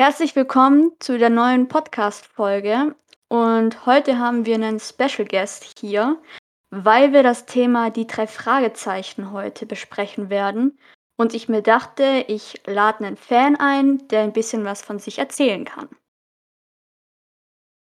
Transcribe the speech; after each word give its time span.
Herzlich 0.00 0.36
willkommen 0.36 0.92
zu 1.00 1.18
der 1.18 1.28
neuen 1.28 1.66
Podcast-Folge. 1.66 2.94
Und 3.26 3.84
heute 3.84 4.16
haben 4.16 4.46
wir 4.46 4.54
einen 4.54 4.78
Special 4.78 5.26
Guest 5.26 5.76
hier, 5.80 6.22
weil 6.70 7.12
wir 7.12 7.24
das 7.24 7.46
Thema 7.46 7.90
die 7.90 8.06
drei 8.06 8.28
Fragezeichen 8.28 9.32
heute 9.32 9.66
besprechen 9.66 10.30
werden. 10.30 10.78
Und 11.16 11.34
ich 11.34 11.48
mir 11.48 11.62
dachte, 11.62 12.24
ich 12.28 12.60
lade 12.64 13.04
einen 13.04 13.16
Fan 13.16 13.56
ein, 13.56 14.06
der 14.06 14.20
ein 14.20 14.32
bisschen 14.32 14.64
was 14.64 14.82
von 14.82 15.00
sich 15.00 15.18
erzählen 15.18 15.64
kann. 15.64 15.88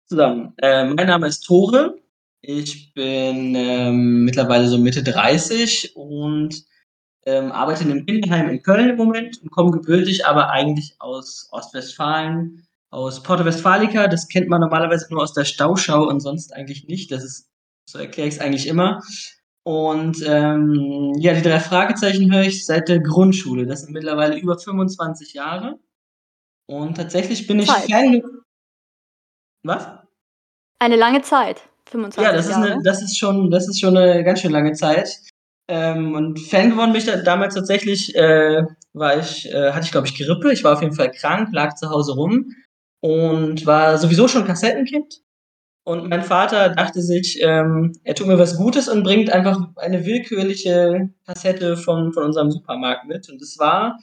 Zusammen. 0.07 0.53
Äh, 0.57 0.85
mein 0.85 1.07
Name 1.07 1.25
ist 1.25 1.41
Tore. 1.41 1.97
Ich 2.41 2.93
bin 2.93 3.55
ähm, 3.55 4.23
mittlerweile 4.23 4.67
so 4.67 4.77
Mitte 4.77 5.01
30 5.01 5.95
und 5.95 6.63
ähm, 7.25 7.51
arbeite 7.51 7.83
in 7.83 7.91
einem 7.91 8.05
Kinderheim 8.05 8.49
in 8.49 8.61
Köln 8.61 8.89
im 8.89 8.97
Moment 8.97 9.41
und 9.41 9.51
komme 9.51 9.71
gebürtig 9.71 10.25
aber 10.25 10.49
eigentlich 10.49 10.95
aus 10.99 11.47
Ostwestfalen, 11.51 12.65
aus 12.89 13.23
Porto 13.23 13.45
Westfalica. 13.45 14.07
Das 14.07 14.27
kennt 14.27 14.49
man 14.49 14.61
normalerweise 14.61 15.07
nur 15.11 15.23
aus 15.23 15.33
der 15.33 15.45
Stauschau 15.45 16.07
und 16.07 16.19
sonst 16.19 16.53
eigentlich 16.53 16.87
nicht. 16.87 17.11
Das 17.11 17.23
ist, 17.23 17.49
so 17.89 17.99
erkläre 17.99 18.27
ich 18.27 18.35
es 18.35 18.39
eigentlich 18.39 18.67
immer. 18.67 19.01
Und 19.65 20.21
ähm, 20.25 21.13
ja, 21.17 21.33
die 21.33 21.41
drei 21.41 21.59
Fragezeichen 21.59 22.33
höre 22.33 22.43
ich 22.43 22.65
seit 22.65 22.89
der 22.89 22.99
Grundschule. 22.99 23.65
Das 23.65 23.81
sind 23.81 23.93
mittlerweile 23.93 24.37
über 24.37 24.57
25 24.57 25.33
Jahre. 25.33 25.79
Und 26.67 26.95
tatsächlich 26.95 27.47
bin 27.47 27.59
ich. 27.59 27.71
Fan. 27.71 28.21
Was? 29.63 29.87
Eine 30.79 30.97
lange 30.97 31.21
Zeit. 31.21 31.61
25 31.89 32.21
Ja, 32.21 32.33
das 32.33 32.47
ist, 32.47 32.51
Jahre. 32.51 32.73
eine, 32.73 32.83
das 32.83 33.01
ist 33.01 33.17
schon, 33.17 33.49
das 33.51 33.69
ist 33.69 33.79
schon 33.79 33.95
eine 33.95 34.23
ganz 34.23 34.41
schön 34.41 34.51
lange 34.51 34.73
Zeit. 34.73 35.21
Ähm, 35.67 36.13
und 36.15 36.39
Fan 36.39 36.71
geworden 36.71 36.91
bin 36.91 36.99
ich 36.99 37.07
da, 37.07 37.17
damals 37.17 37.55
tatsächlich, 37.55 38.15
äh, 38.15 38.63
war 38.93 39.17
ich, 39.17 39.51
äh, 39.51 39.71
hatte 39.71 39.85
ich 39.85 39.91
glaube 39.91 40.07
ich 40.07 40.15
Grippe. 40.17 40.51
Ich 40.51 40.63
war 40.63 40.73
auf 40.73 40.81
jeden 40.81 40.95
Fall 40.95 41.11
krank, 41.11 41.49
lag 41.51 41.75
zu 41.75 41.89
Hause 41.89 42.13
rum 42.13 42.51
und 42.99 43.65
war 43.65 43.97
sowieso 43.97 44.27
schon 44.27 44.45
Kassettenkind. 44.45 45.21
Und 45.85 46.09
mein 46.09 46.23
Vater 46.23 46.69
dachte 46.69 47.01
sich, 47.01 47.41
ähm, 47.41 47.93
er 48.03 48.15
tut 48.15 48.27
mir 48.27 48.39
was 48.39 48.55
Gutes 48.57 48.87
und 48.87 49.03
bringt 49.03 49.29
einfach 49.31 49.59
eine 49.75 50.05
willkürliche 50.05 51.09
Kassette 51.25 51.75
von, 51.75 52.13
von 52.13 52.23
unserem 52.23 52.51
Supermarkt 52.51 53.05
mit. 53.05 53.29
Und 53.29 53.41
es 53.41 53.59
war 53.59 53.99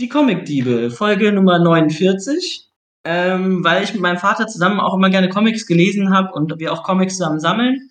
die 0.00 0.08
Comic-Diebe, 0.08 0.90
Folge 0.90 1.32
Nummer 1.32 1.58
49. 1.60 2.66
Ähm, 3.02 3.64
weil 3.64 3.82
ich 3.82 3.92
mit 3.92 4.02
meinem 4.02 4.18
Vater 4.18 4.46
zusammen 4.46 4.78
auch 4.78 4.94
immer 4.94 5.08
gerne 5.08 5.30
Comics 5.30 5.66
gelesen 5.66 6.12
habe 6.14 6.32
und 6.34 6.58
wir 6.58 6.72
auch 6.72 6.82
Comics 6.82 7.16
zusammen 7.16 7.40
sammeln. 7.40 7.89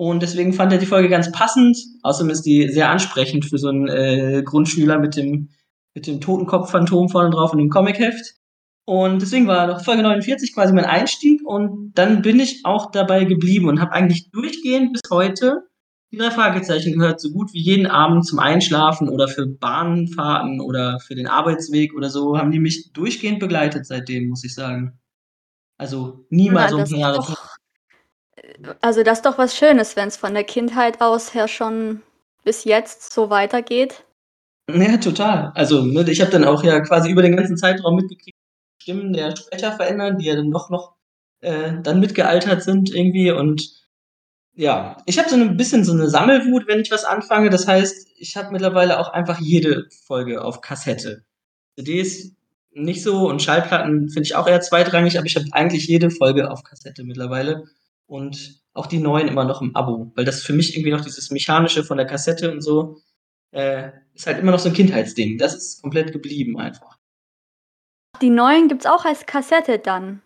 Und 0.00 0.22
deswegen 0.22 0.54
fand 0.54 0.72
er 0.72 0.78
die 0.78 0.86
Folge 0.86 1.10
ganz 1.10 1.30
passend. 1.30 1.76
Außerdem 2.02 2.30
ist 2.30 2.46
die 2.46 2.70
sehr 2.70 2.88
ansprechend 2.88 3.44
für 3.44 3.58
so 3.58 3.68
einen 3.68 3.86
äh, 3.86 4.42
Grundschüler 4.42 4.98
mit 4.98 5.14
dem, 5.14 5.50
mit 5.92 6.06
dem 6.06 6.22
Totenkopf-Phantom 6.22 7.10
vorne 7.10 7.28
drauf 7.28 7.52
und 7.52 7.58
dem 7.58 7.68
Comicheft. 7.68 8.36
Und 8.86 9.20
deswegen 9.20 9.46
war 9.46 9.66
noch 9.66 9.84
Folge 9.84 10.02
49 10.02 10.54
quasi 10.54 10.72
mein 10.72 10.86
Einstieg 10.86 11.42
und 11.44 11.92
dann 11.96 12.22
bin 12.22 12.40
ich 12.40 12.62
auch 12.64 12.90
dabei 12.90 13.24
geblieben 13.24 13.68
und 13.68 13.78
habe 13.82 13.92
eigentlich 13.92 14.30
durchgehend 14.30 14.94
bis 14.94 15.02
heute 15.10 15.64
die 16.12 16.16
drei 16.16 16.30
Fragezeichen 16.30 16.94
gehört, 16.94 17.20
so 17.20 17.30
gut 17.30 17.52
wie 17.52 17.60
jeden 17.60 17.86
Abend 17.86 18.26
zum 18.26 18.38
Einschlafen 18.38 19.10
oder 19.10 19.28
für 19.28 19.46
Bahnfahrten 19.46 20.62
oder 20.62 20.98
für 21.00 21.14
den 21.14 21.26
Arbeitsweg 21.26 21.92
oder 21.92 22.08
so, 22.08 22.38
haben 22.38 22.52
die 22.52 22.58
mich 22.58 22.90
durchgehend 22.94 23.38
begleitet 23.38 23.84
seitdem, 23.84 24.30
muss 24.30 24.44
ich 24.44 24.54
sagen. 24.54 24.98
Also 25.76 26.24
nie 26.30 26.48
mal 26.48 26.62
Na, 26.64 26.68
so 26.70 26.76
ein 26.76 26.80
das 26.80 26.90
paar 26.90 26.98
ist 26.98 27.02
Jahre. 27.02 27.16
doch, 27.16 27.49
also 28.80 29.02
das 29.02 29.18
ist 29.18 29.26
doch 29.26 29.38
was 29.38 29.56
Schönes, 29.56 29.96
wenn 29.96 30.08
es 30.08 30.16
von 30.16 30.34
der 30.34 30.44
Kindheit 30.44 31.00
aus 31.00 31.34
her 31.34 31.48
schon 31.48 32.02
bis 32.44 32.64
jetzt 32.64 33.12
so 33.12 33.30
weitergeht. 33.30 34.04
Ja, 34.68 34.96
total. 34.98 35.52
Also, 35.54 35.84
ne, 35.84 36.08
ich 36.10 36.20
habe 36.20 36.30
dann 36.30 36.44
auch 36.44 36.62
ja 36.62 36.80
quasi 36.80 37.10
über 37.10 37.22
den 37.22 37.36
ganzen 37.36 37.56
Zeitraum 37.56 37.96
mitgekriegt, 37.96 38.36
Stimmen 38.80 39.12
der 39.12 39.36
Sprecher 39.36 39.72
verändern, 39.72 40.18
die 40.18 40.26
ja 40.26 40.36
dann 40.36 40.48
noch, 40.48 40.70
noch 40.70 40.94
äh, 41.40 41.72
dann 41.82 42.00
mitgealtert 42.00 42.62
sind 42.62 42.94
irgendwie. 42.94 43.30
Und 43.30 43.70
ja, 44.54 44.96
ich 45.06 45.18
habe 45.18 45.28
so 45.28 45.36
ein 45.36 45.56
bisschen 45.56 45.84
so 45.84 45.92
eine 45.92 46.08
Sammelwut, 46.08 46.66
wenn 46.66 46.80
ich 46.80 46.90
was 46.90 47.04
anfange. 47.04 47.50
Das 47.50 47.66
heißt, 47.66 48.08
ich 48.16 48.36
habe 48.36 48.52
mittlerweile 48.52 48.98
auch 48.98 49.08
einfach 49.08 49.40
jede 49.40 49.88
Folge 50.06 50.42
auf 50.42 50.60
Kassette. 50.60 51.24
CDs 51.76 52.32
nicht 52.72 53.02
so 53.02 53.28
und 53.28 53.42
Schallplatten 53.42 54.10
finde 54.10 54.26
ich 54.26 54.36
auch 54.36 54.46
eher 54.46 54.60
zweitrangig, 54.60 55.18
aber 55.18 55.26
ich 55.26 55.36
habe 55.36 55.46
eigentlich 55.52 55.86
jede 55.86 56.10
Folge 56.10 56.50
auf 56.50 56.62
Kassette 56.62 57.04
mittlerweile. 57.04 57.64
Und 58.10 58.60
auch 58.72 58.86
die 58.86 58.98
neuen 58.98 59.28
immer 59.28 59.44
noch 59.44 59.62
im 59.62 59.76
Abo, 59.76 60.10
weil 60.16 60.24
das 60.24 60.42
für 60.42 60.52
mich 60.52 60.74
irgendwie 60.74 60.90
noch 60.90 61.02
dieses 61.02 61.30
Mechanische 61.30 61.84
von 61.84 61.96
der 61.96 62.06
Kassette 62.06 62.50
und 62.50 62.60
so 62.60 62.96
äh, 63.52 63.90
ist 64.14 64.26
halt 64.26 64.40
immer 64.40 64.50
noch 64.50 64.58
so 64.58 64.68
ein 64.68 64.74
Kindheitsding. 64.74 65.38
Das 65.38 65.54
ist 65.54 65.80
komplett 65.80 66.10
geblieben 66.10 66.58
einfach. 66.58 66.98
Die 68.20 68.30
neuen 68.30 68.66
gibt's 68.66 68.84
auch 68.84 69.04
als 69.04 69.26
Kassette 69.26 69.78
dann. 69.78 70.22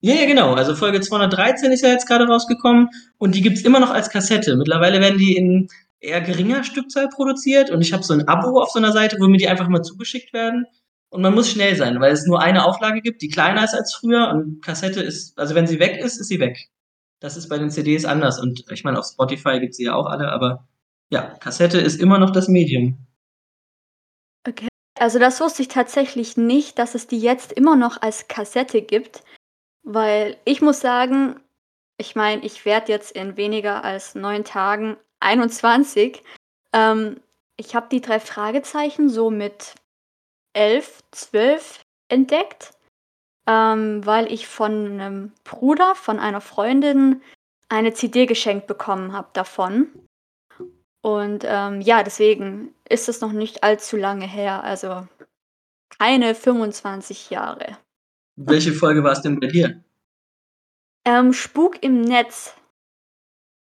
Ja, 0.00 0.14
ja, 0.14 0.24
genau. 0.24 0.54
Also 0.54 0.74
Folge 0.74 1.02
213 1.02 1.72
ist 1.72 1.82
ja 1.82 1.90
jetzt 1.90 2.08
gerade 2.08 2.26
rausgekommen 2.26 2.88
und 3.18 3.34
die 3.34 3.42
gibt's 3.42 3.60
immer 3.60 3.80
noch 3.80 3.90
als 3.90 4.08
Kassette. 4.08 4.56
Mittlerweile 4.56 5.00
werden 5.02 5.18
die 5.18 5.36
in 5.36 5.68
eher 6.00 6.22
geringer 6.22 6.64
Stückzahl 6.64 7.10
produziert 7.10 7.68
und 7.68 7.82
ich 7.82 7.92
habe 7.92 8.02
so 8.02 8.14
ein 8.14 8.26
Abo 8.28 8.62
auf 8.62 8.70
so 8.70 8.78
einer 8.78 8.92
Seite, 8.92 9.18
wo 9.20 9.28
mir 9.28 9.36
die 9.36 9.48
einfach 9.48 9.68
mal 9.68 9.82
zugeschickt 9.82 10.32
werden. 10.32 10.64
Und 11.10 11.20
man 11.20 11.34
muss 11.34 11.50
schnell 11.50 11.76
sein, 11.76 12.00
weil 12.00 12.12
es 12.12 12.24
nur 12.24 12.40
eine 12.40 12.64
Auflage 12.64 13.02
gibt, 13.02 13.20
die 13.20 13.28
kleiner 13.28 13.62
ist 13.62 13.74
als 13.74 13.94
früher 13.94 14.30
und 14.30 14.64
Kassette 14.64 15.02
ist, 15.02 15.38
also 15.38 15.54
wenn 15.54 15.66
sie 15.66 15.78
weg 15.78 15.98
ist, 16.02 16.18
ist 16.18 16.28
sie 16.28 16.40
weg. 16.40 16.70
Das 17.20 17.36
ist 17.36 17.48
bei 17.48 17.58
den 17.58 17.70
CDs 17.70 18.04
anders 18.04 18.40
und 18.40 18.64
ich 18.70 18.84
meine, 18.84 18.98
auf 18.98 19.06
Spotify 19.06 19.58
gibt's 19.60 19.78
sie 19.78 19.84
ja 19.84 19.94
auch 19.94 20.06
alle, 20.06 20.30
aber 20.30 20.66
ja, 21.10 21.34
Kassette 21.38 21.78
ist 21.78 22.00
immer 22.00 22.18
noch 22.18 22.30
das 22.30 22.48
Medium. 22.48 22.98
Okay. 24.46 24.68
Also 24.98 25.18
das 25.18 25.40
wusste 25.40 25.62
ich 25.62 25.68
tatsächlich 25.68 26.36
nicht, 26.36 26.78
dass 26.78 26.94
es 26.94 27.06
die 27.06 27.18
jetzt 27.20 27.52
immer 27.52 27.76
noch 27.76 28.00
als 28.00 28.28
Kassette 28.28 28.82
gibt, 28.82 29.22
weil 29.82 30.36
ich 30.44 30.62
muss 30.62 30.80
sagen, 30.80 31.40
ich 31.98 32.16
meine, 32.16 32.44
ich 32.44 32.64
werde 32.64 32.92
jetzt 32.92 33.12
in 33.12 33.36
weniger 33.36 33.84
als 33.84 34.14
neun 34.14 34.44
Tagen 34.44 34.96
21. 35.20 36.22
Ähm, 36.72 37.20
ich 37.56 37.74
habe 37.74 37.88
die 37.90 38.00
drei 38.00 38.20
Fragezeichen 38.20 39.08
so 39.08 39.30
mit 39.30 39.74
elf, 40.54 41.02
zwölf 41.10 41.80
entdeckt, 42.08 42.72
ähm, 43.46 44.04
weil 44.04 44.32
ich 44.32 44.46
von 44.46 45.00
einem 45.00 45.32
Bruder, 45.44 45.94
von 45.94 46.18
einer 46.18 46.40
Freundin 46.40 47.22
eine 47.68 47.94
CD 47.94 48.26
geschenkt 48.26 48.66
bekommen 48.66 49.12
habe 49.12 49.28
davon. 49.32 49.88
Und 51.02 51.44
ähm, 51.46 51.80
ja, 51.80 52.02
deswegen 52.02 52.74
ist 52.88 53.08
es 53.08 53.20
noch 53.20 53.32
nicht 53.32 53.62
allzu 53.62 53.96
lange 53.96 54.26
her, 54.26 54.64
also 54.64 55.06
keine 55.98 56.34
25 56.34 57.30
Jahre. 57.30 57.78
Welche 58.36 58.72
Folge 58.72 59.02
war 59.02 59.12
es 59.12 59.22
denn 59.22 59.40
bei 59.40 59.46
dir? 59.46 59.82
Ähm, 61.06 61.32
Spuk 61.32 61.82
im 61.82 62.00
Netz. 62.00 62.54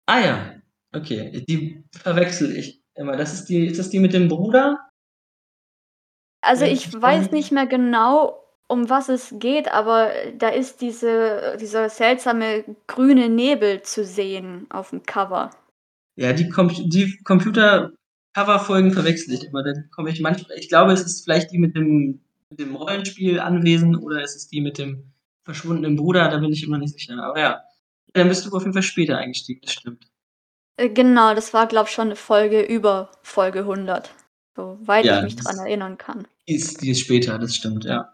Ah 0.06 0.20
ja, 0.20 0.62
okay. 0.96 1.44
Die 1.48 1.84
verwechsel 1.92 2.56
ich 2.56 2.84
immer. 2.96 3.18
Das 3.18 3.34
ist 3.34 3.46
die, 3.46 3.66
ist 3.66 3.80
das 3.80 3.90
die 3.90 4.00
mit 4.00 4.14
dem 4.14 4.28
Bruder? 4.28 4.90
Also 6.42 6.66
Ja, 6.66 6.72
ich 6.72 6.94
weiß 6.94 7.32
nicht 7.32 7.52
mehr 7.52 7.68
genau, 7.68 8.41
um 8.72 8.90
was 8.90 9.10
es 9.10 9.34
geht, 9.38 9.72
aber 9.72 10.12
da 10.38 10.50
ist 10.50 10.82
diese, 10.82 11.58
dieser 11.60 11.90
seltsame 11.90 12.64
grüne 12.88 13.30
Nebel 13.30 13.82
zu 13.82 14.06
sehen 14.06 14.66
auf 14.70 14.92
dem 14.92 15.04
Cover. 15.04 15.52
Ja, 16.16 16.34
die, 16.34 16.50
Com 16.50 16.70
die 16.70 17.20
Computer-Cover-Folgen 17.24 18.94
verwechsel 18.94 19.34
ich 19.34 19.44
immer. 19.44 19.64
Dann 19.64 19.90
komme 19.92 20.10
ich 20.10 20.22
manchmal. 20.22 20.58
Ich 20.58 20.70
glaube, 20.70 20.94
es 20.94 21.02
ist 21.02 21.24
vielleicht 21.24 21.52
die 21.52 21.58
mit 21.58 21.76
dem, 21.76 22.22
mit 22.50 22.60
dem 22.60 22.76
Rollenspiel 22.76 23.40
Anwesen 23.40 23.96
oder 23.96 24.22
es 24.22 24.36
ist 24.36 24.52
die 24.52 24.62
mit 24.62 24.78
dem 24.78 25.12
verschwundenen 25.44 25.96
Bruder, 25.96 26.30
da 26.30 26.38
bin 26.38 26.54
ich 26.54 26.64
immer 26.64 26.78
nicht 26.78 26.94
sicher. 26.94 27.22
Aber 27.22 27.40
ja, 27.40 27.62
dann 28.14 28.30
bist 28.30 28.46
du 28.46 28.56
auf 28.56 28.64
jeden 28.64 28.74
Fall 28.74 28.84
später 28.84 29.18
eingestiegen, 29.18 29.62
das 29.64 29.74
stimmt. 29.74 30.08
Äh, 30.78 30.90
Genau, 30.90 31.34
das 31.34 31.54
war, 31.54 31.68
glaube 31.68 31.90
ich, 31.90 31.94
schon 31.94 32.08
eine 32.08 32.16
Folge 32.16 32.62
über 32.62 33.12
Folge 33.22 33.60
100, 33.60 34.12
soweit 34.56 35.06
Ja, 35.06 35.18
ich 35.18 35.24
mich 35.24 35.36
dran 35.36 35.58
erinnern 35.58 35.98
kann. 35.98 36.28
Die 36.48 36.56
ist, 36.56 36.82
die 36.82 36.92
ist 36.92 37.02
später, 37.02 37.38
das 37.38 37.56
stimmt, 37.56 37.84
ja. 37.84 38.14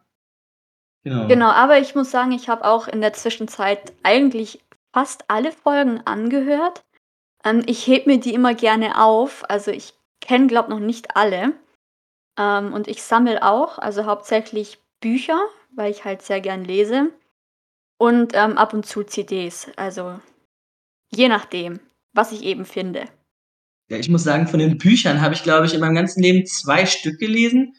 Genau. 1.08 1.28
Genau, 1.28 1.50
aber 1.50 1.80
ich 1.80 1.96
muss 1.96 2.12
sagen, 2.12 2.34
ich 2.34 2.50
habe 2.50 2.66
auch 2.66 2.90
in 2.90 3.00
der 3.00 3.14
Zwischenzeit 3.14 3.94
eigentlich 4.04 4.60
fast 4.94 5.24
alle 5.30 5.54
Folgen 5.54 6.02
angehört. 6.06 6.84
Ähm, 7.46 7.64
ich 7.66 7.88
heb 7.88 8.08
mir 8.08 8.20
die 8.20 8.34
immer 8.34 8.54
gerne 8.54 9.02
auf. 9.02 9.50
Also 9.50 9.72
ich 9.72 9.94
kenne, 10.20 10.48
glaube 10.48 10.70
noch 10.70 10.82
nicht 10.82 11.16
alle. 11.16 11.54
Ähm, 12.38 12.74
und 12.74 12.90
ich 12.90 13.04
sammle 13.04 13.42
auch, 13.42 13.78
also 13.78 14.06
hauptsächlich 14.06 14.80
Bücher, 15.00 15.40
weil 15.74 15.92
ich 15.92 16.04
halt 16.04 16.24
sehr 16.24 16.42
gern 16.42 16.66
lese. 16.66 17.10
Und 17.98 18.34
ähm, 18.34 18.58
ab 18.58 18.74
und 18.74 18.86
zu 18.86 19.04
CDs. 19.04 19.72
Also 19.78 20.20
je 21.10 21.30
nachdem, 21.30 21.80
was 22.12 22.34
ich 22.34 22.44
eben 22.44 22.66
finde. 22.66 23.06
Ja, 23.90 23.98
ich 23.98 24.10
muss 24.10 24.26
sagen, 24.26 24.48
von 24.48 24.60
den 24.60 24.78
Büchern 24.78 25.22
habe 25.22 25.36
ich, 25.36 25.44
glaube 25.44 25.68
ich, 25.68 25.74
in 25.74 25.80
meinem 25.80 25.96
ganzen 25.96 26.22
Leben 26.22 26.46
zwei 26.46 26.86
Stück 26.86 27.18
gelesen. 27.18 27.76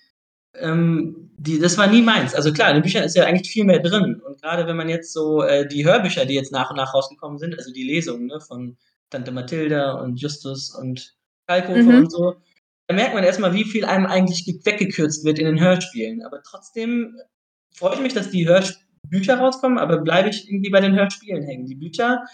Ähm, 0.60 1.30
die, 1.38 1.58
das 1.58 1.78
war 1.78 1.86
nie 1.86 2.02
meins. 2.02 2.34
Also 2.34 2.52
klar, 2.52 2.70
in 2.70 2.76
den 2.76 2.82
Büchern 2.82 3.04
ist 3.04 3.14
ja 3.16 3.24
eigentlich 3.24 3.50
viel 3.50 3.64
mehr 3.64 3.78
drin. 3.80 4.20
Und 4.24 4.42
gerade 4.42 4.66
wenn 4.66 4.76
man 4.76 4.88
jetzt 4.88 5.12
so 5.12 5.42
äh, 5.42 5.66
die 5.68 5.84
Hörbücher, 5.84 6.24
die 6.26 6.34
jetzt 6.34 6.52
nach 6.52 6.70
und 6.70 6.76
nach 6.76 6.92
rausgekommen 6.94 7.38
sind, 7.38 7.56
also 7.56 7.72
die 7.72 7.84
Lesungen 7.84 8.26
ne, 8.26 8.40
von 8.40 8.76
Tante 9.10 9.30
Mathilda 9.30 9.92
und 10.00 10.20
Justus 10.20 10.74
und 10.74 11.14
Kalkofe 11.46 11.82
Mhm. 11.82 11.98
und 11.98 12.10
so, 12.12 12.36
da 12.88 12.94
merkt 12.94 13.14
man 13.14 13.24
erstmal, 13.24 13.54
wie 13.54 13.64
viel 13.64 13.84
einem 13.84 14.06
eigentlich 14.06 14.44
ge- 14.44 14.60
weggekürzt 14.64 15.24
wird 15.24 15.38
in 15.38 15.46
den 15.46 15.60
Hörspielen. 15.60 16.22
Aber 16.24 16.42
trotzdem 16.42 17.14
freue 17.74 17.94
ich 17.94 18.00
mich, 18.00 18.14
dass 18.14 18.30
die 18.30 18.48
Hörbücher 18.48 19.38
rauskommen, 19.38 19.78
aber 19.78 19.98
bleibe 19.98 20.28
ich 20.30 20.48
irgendwie 20.50 20.70
bei 20.70 20.80
den 20.80 20.94
Hörspielen 20.96 21.42
hängen. 21.44 21.66
Die 21.66 21.74
Bücher 21.76 22.24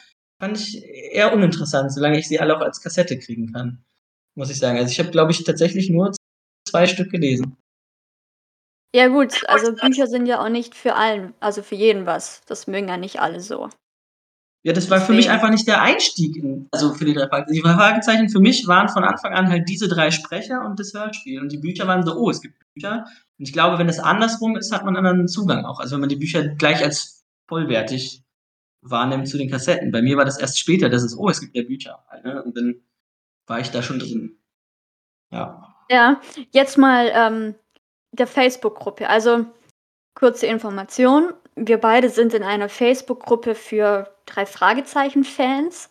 fand 0.41 0.59
ich 0.59 0.83
eher 0.85 1.33
uninteressant, 1.33 1.93
solange 1.93 2.19
ich 2.19 2.27
sie 2.29 2.41
alle 2.41 2.57
auch 2.57 2.61
als 2.63 2.81
Kassette 2.81 3.19
kriegen 3.19 3.53
kann, 3.53 3.85
muss 4.35 4.51
ich 4.51 4.59
sagen. 4.59 4.79
Also 4.79 4.91
ich 4.91 4.99
habe, 4.99 5.11
glaube 5.11 5.33
ich, 5.33 5.45
tatsächlich 5.45 5.91
nur 5.91 6.13
zwei 6.69 6.87
Stück 6.87 7.11
gelesen. 7.11 7.57
Ja 8.95 9.09
gut, 9.09 9.43
also 9.49 9.73
Bücher 9.75 10.07
sind 10.07 10.27
ja 10.27 10.39
auch 10.41 10.49
nicht 10.49 10.77
für 10.77 10.95
allen 10.95 11.35
also 11.41 11.65
für 11.65 11.75
jeden 11.75 12.07
was. 12.07 12.43
Das 12.47 12.69
mögen 12.69 12.87
ja 12.89 12.97
nicht 12.97 13.21
alle 13.21 13.41
so. 13.41 13.69
Ja, 14.65 14.73
das 14.73 14.91
war 14.91 15.01
für 15.01 15.13
mich 15.15 15.31
einfach 15.31 15.51
nicht 15.51 15.69
der 15.69 15.83
Einstieg 15.83 16.37
in 16.37 16.69
also 16.73 16.95
für 16.95 17.05
die 17.05 17.15
drei 17.15 17.29
Fragezeichen. 17.29 17.55
Die 17.55 17.63
drei 17.63 17.75
Fragezeichen 17.75 18.29
für 18.31 18.41
mich 18.41 18.69
waren 18.69 18.89
von 18.89 19.05
Anfang 19.05 19.35
an 19.35 19.49
halt 19.51 19.69
diese 19.69 19.89
drei 19.89 20.11
Sprecher 20.13 20.65
und 20.65 20.81
das 20.81 20.95
Hörspiel. 20.95 21.41
Und 21.41 21.53
die 21.53 21.59
Bücher 21.59 21.87
waren 21.89 22.05
so: 22.07 22.15
„Oh, 22.17 22.31
es 22.31 22.41
gibt 22.41 22.55
Bücher.“ 22.75 23.05
Und 23.39 23.47
ich 23.49 23.53
glaube, 23.53 23.79
wenn 23.79 23.89
es 23.89 23.99
andersrum 24.01 24.57
ist, 24.57 24.73
hat 24.73 24.85
man 24.85 24.95
'n 24.97 24.99
anderen 25.07 25.29
Zugang 25.29 25.65
auch. 25.67 25.81
Also, 25.81 25.95
wenn 25.97 26.01
man 26.01 26.09
die 26.11 26.17
Bücher 26.17 26.47
gleich 26.49 26.83
als 26.85 27.25
vollwertig 27.49 28.23
wahrnimmt 28.83 29.29
zu 29.29 29.39
den 29.39 29.51
Kassetten. 29.51 29.93
Bei 29.93 30.03
mir 30.03 30.17
war 30.19 30.25
das 30.27 30.39
erst 30.39 30.59
später, 30.61 30.91
dass 30.91 31.03
es: 31.05 31.19
„Oh, 31.19 31.29
es 31.31 31.41
gibt 31.41 31.57
ja 31.57 31.65
Bücher“, 31.65 32.05
halt, 32.11 32.25
ne? 32.25 32.43
Und 32.43 32.57
dann 32.57 32.77
war 33.49 33.61
ich 33.61 33.71
da 33.71 33.83
schon 33.83 33.99
drin. 34.01 34.39
Ja. 35.33 35.77
Ja, 35.91 36.21
jetzt 36.53 36.79
mal, 36.79 37.11
ähm, 37.15 37.55
der 38.15 38.27
Facebook-Gruppe. 38.27 39.09
Also, 39.09 39.47
kurze 40.15 40.47
Information: 40.47 41.33
Wir 41.57 41.79
beide 41.79 42.09
sind 42.09 42.35
in 42.35 42.43
einer 42.43 42.69
Facebook-Gruppe 42.69 43.55
für 43.55 44.15
drei 44.27 44.47
Fragezeichen-Fans. 44.47 45.91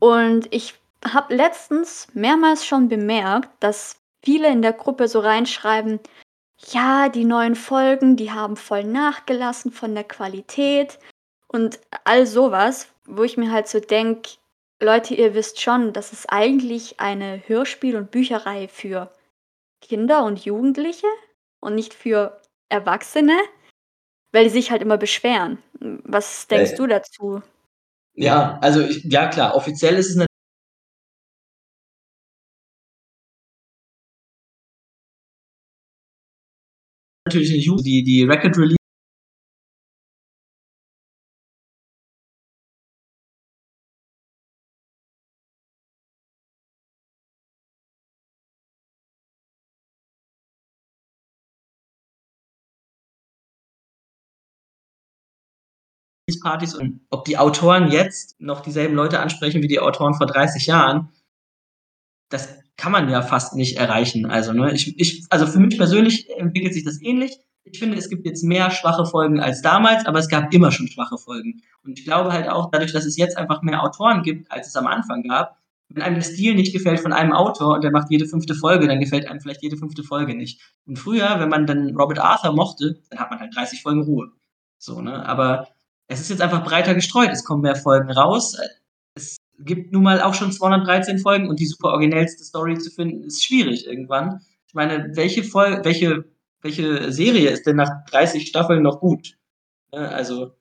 Und 0.00 0.52
ich 0.52 0.74
habe 1.04 1.34
letztens 1.34 2.08
mehrmals 2.14 2.66
schon 2.66 2.88
bemerkt, 2.88 3.50
dass 3.60 3.96
viele 4.24 4.48
in 4.48 4.62
der 4.62 4.72
Gruppe 4.72 5.08
so 5.08 5.20
reinschreiben: 5.20 6.00
„Ja, 6.70 7.08
die 7.08 7.24
neuen 7.24 7.54
Folgen, 7.54 8.16
die 8.16 8.32
haben 8.32 8.56
voll 8.56 8.84
nachgelassen 8.84 9.72
von 9.72 9.94
der 9.94 10.04
Qualität“ 10.04 10.98
und 11.46 11.78
all 12.04 12.26
so 12.26 12.50
was, 12.50 12.88
wo 13.06 13.22
ich 13.22 13.36
mir 13.36 13.50
halt 13.52 13.68
so 13.68 13.80
denke: 13.80 14.30
„Leute, 14.80 15.14
ihr 15.14 15.34
wisst 15.34 15.60
schon, 15.60 15.92
das 15.92 16.12
ist 16.12 16.26
eigentlich 16.30 17.00
eine 17.00 17.42
Hörspiel 17.46 17.96
und 17.96 18.10
Bücherreihe 18.10 18.68
für 18.68 19.10
Kinder 19.80 20.24
und 20.24 20.44
Jugendliche 20.44 21.06
und 21.60 21.74
nicht 21.74 21.94
für 21.94 22.40
Erwachsene“, 22.68 23.36
weil 24.32 24.44
die 24.44 24.50
sich 24.50 24.70
halt 24.70 24.82
immer 24.82 24.98
beschweren. 24.98 25.58
Was 25.80 26.46
denkst 26.48 26.72
Äh 26.72 26.76
du 26.76 26.86
dazu? 26.86 27.42
Ja, 28.14 28.58
also 28.60 28.80
ich 28.80 29.04
ja 29.04 29.28
klar, 29.28 29.54
offiziell 29.54 29.94
ist 29.96 30.10
es 30.10 30.16
na 30.16 30.26
natürlich 37.26 37.52
nicht 37.52 37.86
die 37.86 38.02
die 38.02 38.24
Record 38.24 38.56
Release 38.56 38.77
Partys 56.36 56.74
und 56.74 57.00
ob 57.10 57.24
die 57.24 57.38
Autoren 57.38 57.90
jetzt 57.90 58.40
noch 58.40 58.60
dieselben 58.60 58.94
Leute 58.94 59.20
ansprechen 59.20 59.62
wie 59.62 59.68
die 59.68 59.80
Autoren 59.80 60.14
vor 60.14 60.26
30 60.26 60.66
Jahren 60.66 61.10
das 62.28 62.58
kann 62.76 62.92
man 62.92 63.08
ja 63.08 63.22
fast 63.22 63.56
nicht 63.56 63.78
erreichen. 63.78 64.26
Also, 64.26 64.52
ne, 64.52 64.72
ich 64.72 64.98
ich 65.00 65.24
also 65.30 65.46
für 65.46 65.58
mich 65.58 65.76
persönlich 65.78 66.28
entwickelt 66.36 66.74
sich 66.74 66.84
das 66.84 67.00
ähnlich. 67.00 67.38
Ich 67.64 67.78
finde, 67.78 67.98
es 67.98 68.08
gibt 68.08 68.24
jetzt 68.26 68.44
mehr 68.44 68.70
schwache 68.70 69.04
Folgen 69.04 69.40
als 69.40 69.62
damals, 69.62 70.06
aber 70.06 70.18
es 70.18 70.28
gab 70.28 70.52
immer 70.54 70.70
schon 70.70 70.88
schwache 70.88 71.18
Folgen. 71.18 71.62
Und 71.82 71.98
ich 71.98 72.04
glaube 72.04 72.32
halt 72.32 72.48
auch 72.48 72.70
dadurch, 72.70 72.92
dass 72.92 73.04
es 73.04 73.16
jetzt 73.16 73.36
einfach 73.36 73.62
mehr 73.62 73.82
Autoren 73.82 74.22
gibt, 74.22 74.50
als 74.52 74.68
es 74.68 74.76
am 74.76 74.86
Anfang 74.86 75.22
gab 75.22 75.58
wenn 75.90 76.02
einem 76.02 76.16
der 76.16 76.22
Stil 76.22 76.54
nicht 76.54 76.72
gefällt 76.72 77.00
von 77.00 77.12
einem 77.12 77.32
Autor 77.32 77.74
und 77.74 77.84
der 77.84 77.90
macht 77.90 78.10
jede 78.10 78.26
5. 78.26 78.44
Folge, 78.58 78.86
dann 78.88 79.00
gefällt 79.00 79.26
einem 79.26 79.40
vielleicht 79.40 79.62
jede 79.62 79.76
5. 79.76 80.06
Folge 80.06 80.34
nicht. 80.34 80.60
Und 80.86 80.98
früher, 80.98 81.40
wenn 81.40 81.48
man 81.48 81.66
dann 81.66 81.96
Robert 81.96 82.18
Arthur 82.18 82.52
mochte, 82.52 83.00
dann 83.10 83.18
hat 83.18 83.30
man 83.30 83.40
halt 83.40 83.56
30 83.56 83.82
Folgen 83.82 84.02
Ruhe. 84.02 84.30
So, 84.78 85.00
ne? 85.00 85.26
Aber 85.26 85.68
es 86.08 86.20
ist 86.20 86.30
jetzt 86.30 86.42
einfach 86.42 86.64
breiter 86.64 86.94
gestreut. 86.94 87.30
Es 87.32 87.44
kommen 87.44 87.62
mehr 87.62 87.76
Folgen 87.76 88.10
raus. 88.10 88.56
Es 89.14 89.36
gibt 89.58 89.92
nun 89.92 90.02
mal 90.02 90.20
auch 90.22 90.34
schon 90.34 90.52
213 90.52 91.18
Folgen 91.18 91.48
und 91.48 91.60
die 91.60 91.66
super 91.66 91.88
originellste 91.90 92.44
Story 92.44 92.78
zu 92.78 92.90
finden, 92.90 93.24
ist 93.24 93.44
schwierig 93.44 93.86
irgendwann. 93.86 94.40
Ich 94.66 94.74
meine, 94.74 95.10
welche 95.16 95.44
Fol 95.44 95.80
welche 95.84 96.24
welche 96.62 97.12
Serie 97.12 97.50
ist 97.50 97.66
denn 97.66 97.76
nach 97.76 98.04
30 98.10 98.46
Staffeln 98.48 98.82
noch 98.82 99.00
gut? 99.00 99.36
Ne, 99.92 100.08
also 100.08 100.52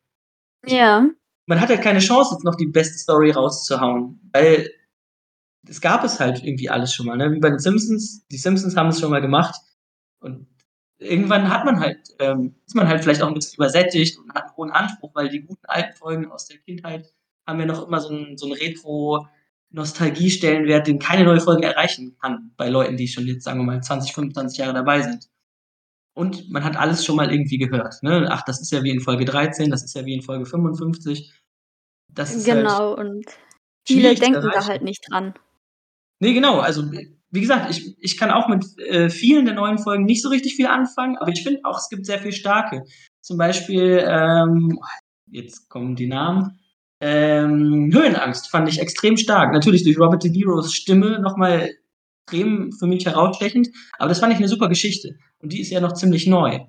Ja. 0.65 1.09
man 1.47 1.61
hat 1.61 1.69
halt 1.69 1.81
keine 1.81 1.99
Chance, 1.99 2.35
jetzt 2.35 2.43
noch 2.45 2.55
die 2.55 2.67
beste 2.67 2.97
Story 2.97 3.31
rauszuhauen, 3.31 4.19
weil 4.33 4.69
das 5.63 5.81
gab 5.81 6.03
es 6.03 6.19
halt 6.19 6.43
irgendwie 6.43 6.69
alles 6.69 6.93
schon 6.93 7.07
mal, 7.07 7.17
ne? 7.17 7.31
Wie 7.33 7.39
bei 7.39 7.49
den 7.49 7.59
Simpsons. 7.59 8.25
Die 8.31 8.37
Simpsons 8.37 8.75
haben 8.77 8.89
es 8.89 8.99
schon 8.99 9.11
mal 9.11 9.21
gemacht 9.21 9.55
und 10.21 10.47
irgendwann 10.99 11.49
hat 11.49 11.65
man 11.65 11.79
halt 11.79 11.97
ähm, 12.19 12.55
ist 12.65 12.75
man 12.75 12.87
halt 12.87 13.01
vielleicht 13.03 13.21
auch 13.23 13.27
'n 13.29 13.33
bisschen 13.35 13.55
übersättigt 13.57 14.17
und 14.19 14.33
hat 14.33 14.45
'n 14.47 14.55
hohen 14.57 14.71
Anspruch, 14.71 15.11
weil 15.15 15.29
die 15.29 15.41
guten 15.41 15.65
alten 15.67 15.95
Folgen 15.97 16.31
aus 16.31 16.47
der 16.47 16.57
Kindheit 16.59 17.05
haben 17.47 17.59
ja 17.59 17.65
noch 17.67 17.85
immer 17.87 17.99
so 18.01 18.09
'n 18.13 18.37
so 18.37 18.47
'n 18.47 18.53
Retro-Nostalgie-Stellenwert, 18.53 20.87
den 20.87 20.97
keine 20.99 21.23
neue 21.25 21.41
Folge 21.41 21.65
erreichen 21.67 22.15
kann 22.21 22.51
bei 22.57 22.69
Leuten, 22.69 22.97
die 22.97 23.07
schon 23.07 23.25
jetzt, 23.27 23.43
sagen 23.45 23.59
wir 23.59 23.65
mal, 23.65 23.81
20, 23.83 24.13
25 24.13 24.57
Jahre 24.59 24.73
dabei 24.73 25.01
sind. 25.03 25.27
Und 26.15 26.49
man 26.51 26.63
hat 26.65 26.75
alles 26.77 27.05
schon 27.05 27.15
mal 27.17 27.31
irgendwie 27.31 27.57
gehört, 27.59 28.01
ne? 28.03 28.27
Ach, 28.31 28.41
das 28.45 28.59
ist 28.61 28.71
ja 28.71 28.83
wie 28.83 28.89
in 28.91 29.01
Folge 29.01 29.25
13, 29.25 29.69
das 29.71 29.83
ist 29.83 29.93
ja 29.95 30.05
wie 30.05 30.13
in 30.15 30.21
Folge 30.23 30.45
55. 30.47 31.31
Das 32.09 32.35
ist 32.35 32.49
halt 32.51 32.65
Genau, 32.67 32.93
und 32.95 33.25
viele 33.85 34.15
denken 34.15 34.49
da 34.51 34.65
halt 34.65 34.81
nicht 34.83 35.03
dran. 35.11 35.33
Ne, 36.21 36.33
genau. 36.33 36.59
Also, 36.59 36.83
wie 37.37 37.41
gesagt, 37.41 37.71
ich 37.71 37.95
ich 38.01 38.17
kann 38.17 38.31
auch 38.31 38.49
mit, 38.49 38.65
äh, 38.79 39.09
vielen 39.11 39.45
der 39.47 39.55
neuen 39.55 39.79
Folgen 39.79 40.05
nicht 40.05 40.23
so 40.23 40.29
richtig 40.29 40.55
viel 40.57 40.67
anfangen, 40.67 41.17
aber 41.19 41.31
ich 41.31 41.43
finde 41.43 41.61
auch, 41.65 41.79
es 41.79 41.89
gibt 41.89 42.05
sehr 42.07 42.19
viel 42.19 42.33
starke. 42.33 42.83
Zum 43.21 43.37
Beispiel, 43.39 44.03
ähm, 44.09 44.79
jetzt 45.31 45.69
kommen 45.69 45.95
die 45.97 46.07
Namen, 46.07 46.59
ähm, 47.01 47.91
Höhenangst 47.93 48.49
fand 48.51 48.69
ich 48.69 48.79
extrem 48.81 49.17
stark. 49.17 49.53
Natürlich 49.53 49.83
durch 49.85 49.99
Robert 49.99 50.23
De 50.25 50.31
Niros 50.31 50.73
Stimme 50.75 51.19
noch 51.21 51.37
mal 51.37 51.71
extrem 52.27 52.73
für 52.73 52.87
mich 52.87 53.05
herausstechend, 53.07 53.69
aber 53.99 54.09
das 54.09 54.19
fand 54.21 54.33
ich 54.33 54.39
'ne 54.41 54.49
super 54.49 54.69
Geschichte 54.69 55.15
und 55.41 55.53
die 55.53 55.61
ist 55.61 55.71
ja 55.71 55.81
noch 55.81 55.93
ziemlich 55.93 56.27
neu. 56.27 56.59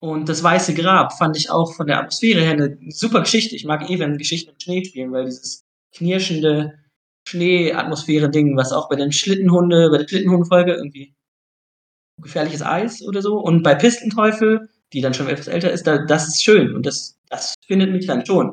Und 0.00 0.28
das 0.30 0.42
Weiße 0.44 0.74
Grab 0.74 1.14
fand 1.18 1.36
ich 1.38 1.50
auch 1.50 1.74
von 1.74 1.86
der 1.88 1.98
Atmosphäre 2.00 2.42
her 2.42 2.56
'ne 2.56 2.78
super 2.90 3.22
Geschichte. 3.22 3.56
Ich 3.56 3.66
mag 3.66 3.90
eh, 3.90 3.98
wenn 4.00 4.18
Geschichten 4.18 4.52
im 4.52 4.60
Schnee 4.60 4.84
spielen, 4.86 5.12
weil 5.12 5.26
dieses 5.26 5.64
knirschende 5.96 6.74
Schnee-Atmosphäre-Ding, 7.34 8.56
was 8.56 8.72
auch 8.72 8.88
bei 8.88 8.96
den 8.96 9.12
Schlittenhunde 9.12 9.90
bei 9.90 9.98
der 9.98 10.08
Schlittenhunde-Folge 10.08 10.72
irgendwie 10.74 11.14
Gefährliches 12.22 12.62
Eis 12.62 13.02
oder 13.02 13.22
so 13.22 13.38
und 13.38 13.64
bei 13.64 13.74
Pistenteufel, 13.74 14.68
die 14.92 15.00
dann 15.00 15.14
schon 15.14 15.28
etwas 15.28 15.48
älter 15.48 15.72
ist, 15.72 15.86
da 15.86 15.98
das 15.98 16.28
ist 16.28 16.44
schön 16.44 16.74
und 16.74 16.86
das 16.86 17.18
das 17.28 17.54
findet 17.66 17.90
mich 17.90 18.06
dann 18.06 18.24
schon. 18.24 18.50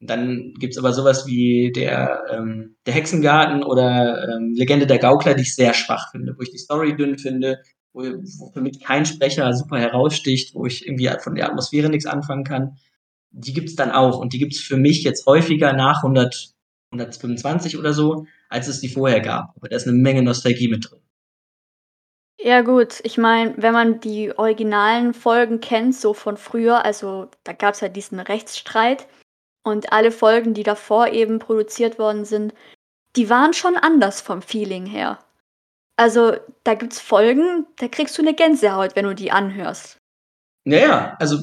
Und 0.00 0.10
dann 0.10 0.52
gibt's 0.58 0.78
aber 0.78 0.92
so 0.92 1.04
was 1.04 1.26
wie 1.26 1.72
der 1.72 2.22
ähm, 2.30 2.76
der 2.86 2.94
Hexengarten 2.94 3.62
oder, 3.62 4.28
ähm, 4.28 4.54
Legende 4.54 4.86
der 4.86 4.98
Gaukler, 4.98 5.34
die 5.34 5.42
ich 5.42 5.54
sehr 5.54 5.72
schwach 5.74 6.10
finde, 6.10 6.34
wo 6.36 6.42
ich 6.42 6.50
die 6.50 6.58
Story 6.58 6.94
dünn 6.96 7.18
finde, 7.18 7.62
wo 7.94 8.02
wo 8.02 8.50
für 8.52 8.60
mich 8.60 8.80
kein 8.80 9.06
Sprecher 9.06 9.52
super 9.54 9.78
heraussticht, 9.78 10.54
wo 10.54 10.66
ich 10.66 10.86
irgendwie 10.86 11.10
von 11.20 11.34
der 11.34 11.48
Atmosphäre 11.48 11.88
nix 11.88 12.04
anfangen 12.06 12.44
kann. 12.44 12.76
Die 13.30 13.54
gibt's 13.54 13.74
dann 13.74 13.90
auch 13.90 14.18
und 14.18 14.32
die 14.34 14.38
gibt's 14.38 14.60
für 14.60 14.76
mich 14.76 15.02
jetzt 15.02 15.26
häufiger 15.26 15.72
nach 15.72 16.02
100 16.04 16.54
125 16.92 17.78
oder 17.78 17.92
so, 17.92 18.26
als 18.48 18.68
es 18.68 18.80
die 18.80 18.88
vorher 18.88 19.20
gab. 19.20 19.52
Aber 19.56 19.68
da 19.68 19.76
ist 19.76 19.86
'ne 19.86 19.92
Menge 19.92 20.22
Nostalgie 20.22 20.68
mit 20.68 20.90
drin. 20.90 21.00
Ja 22.40 22.60
gut, 22.60 23.00
ich 23.02 23.18
meine, 23.18 23.54
wenn 23.56 23.72
man 23.72 23.98
die 23.98 24.36
originalen 24.38 25.12
Folgen 25.12 25.58
kennt, 25.58 25.96
so 25.96 26.14
von 26.14 26.36
früher, 26.36 26.84
also 26.84 27.28
da 27.42 27.52
gab's 27.52 27.80
ja 27.80 27.88
diesen 27.88 28.20
Rechtsstreit 28.20 29.08
und 29.64 29.92
alle 29.92 30.12
Folgen, 30.12 30.54
die 30.54 30.62
davor 30.64 31.08
eben 31.08 31.40
produziert 31.40 31.98
worden 31.98 32.24
sind, 32.24 32.54
die 33.16 33.30
waren 33.30 33.54
schon 33.54 33.76
anders 33.76 34.20
vom 34.20 34.42
Feeling 34.42 34.86
her. 34.86 35.18
Also, 35.96 36.34
da 36.64 36.74
gibt's 36.74 37.00
Folgen, 37.00 37.66
da 37.78 37.88
kriegst 37.88 38.18
du 38.18 38.22
'ne 38.22 38.34
Gänsehaut, 38.34 38.96
wenn 38.96 39.04
du 39.06 39.14
die 39.14 39.32
anhörst. 39.32 39.98
Ja, 40.66 40.78
ja, 40.78 41.16
also, 41.20 41.38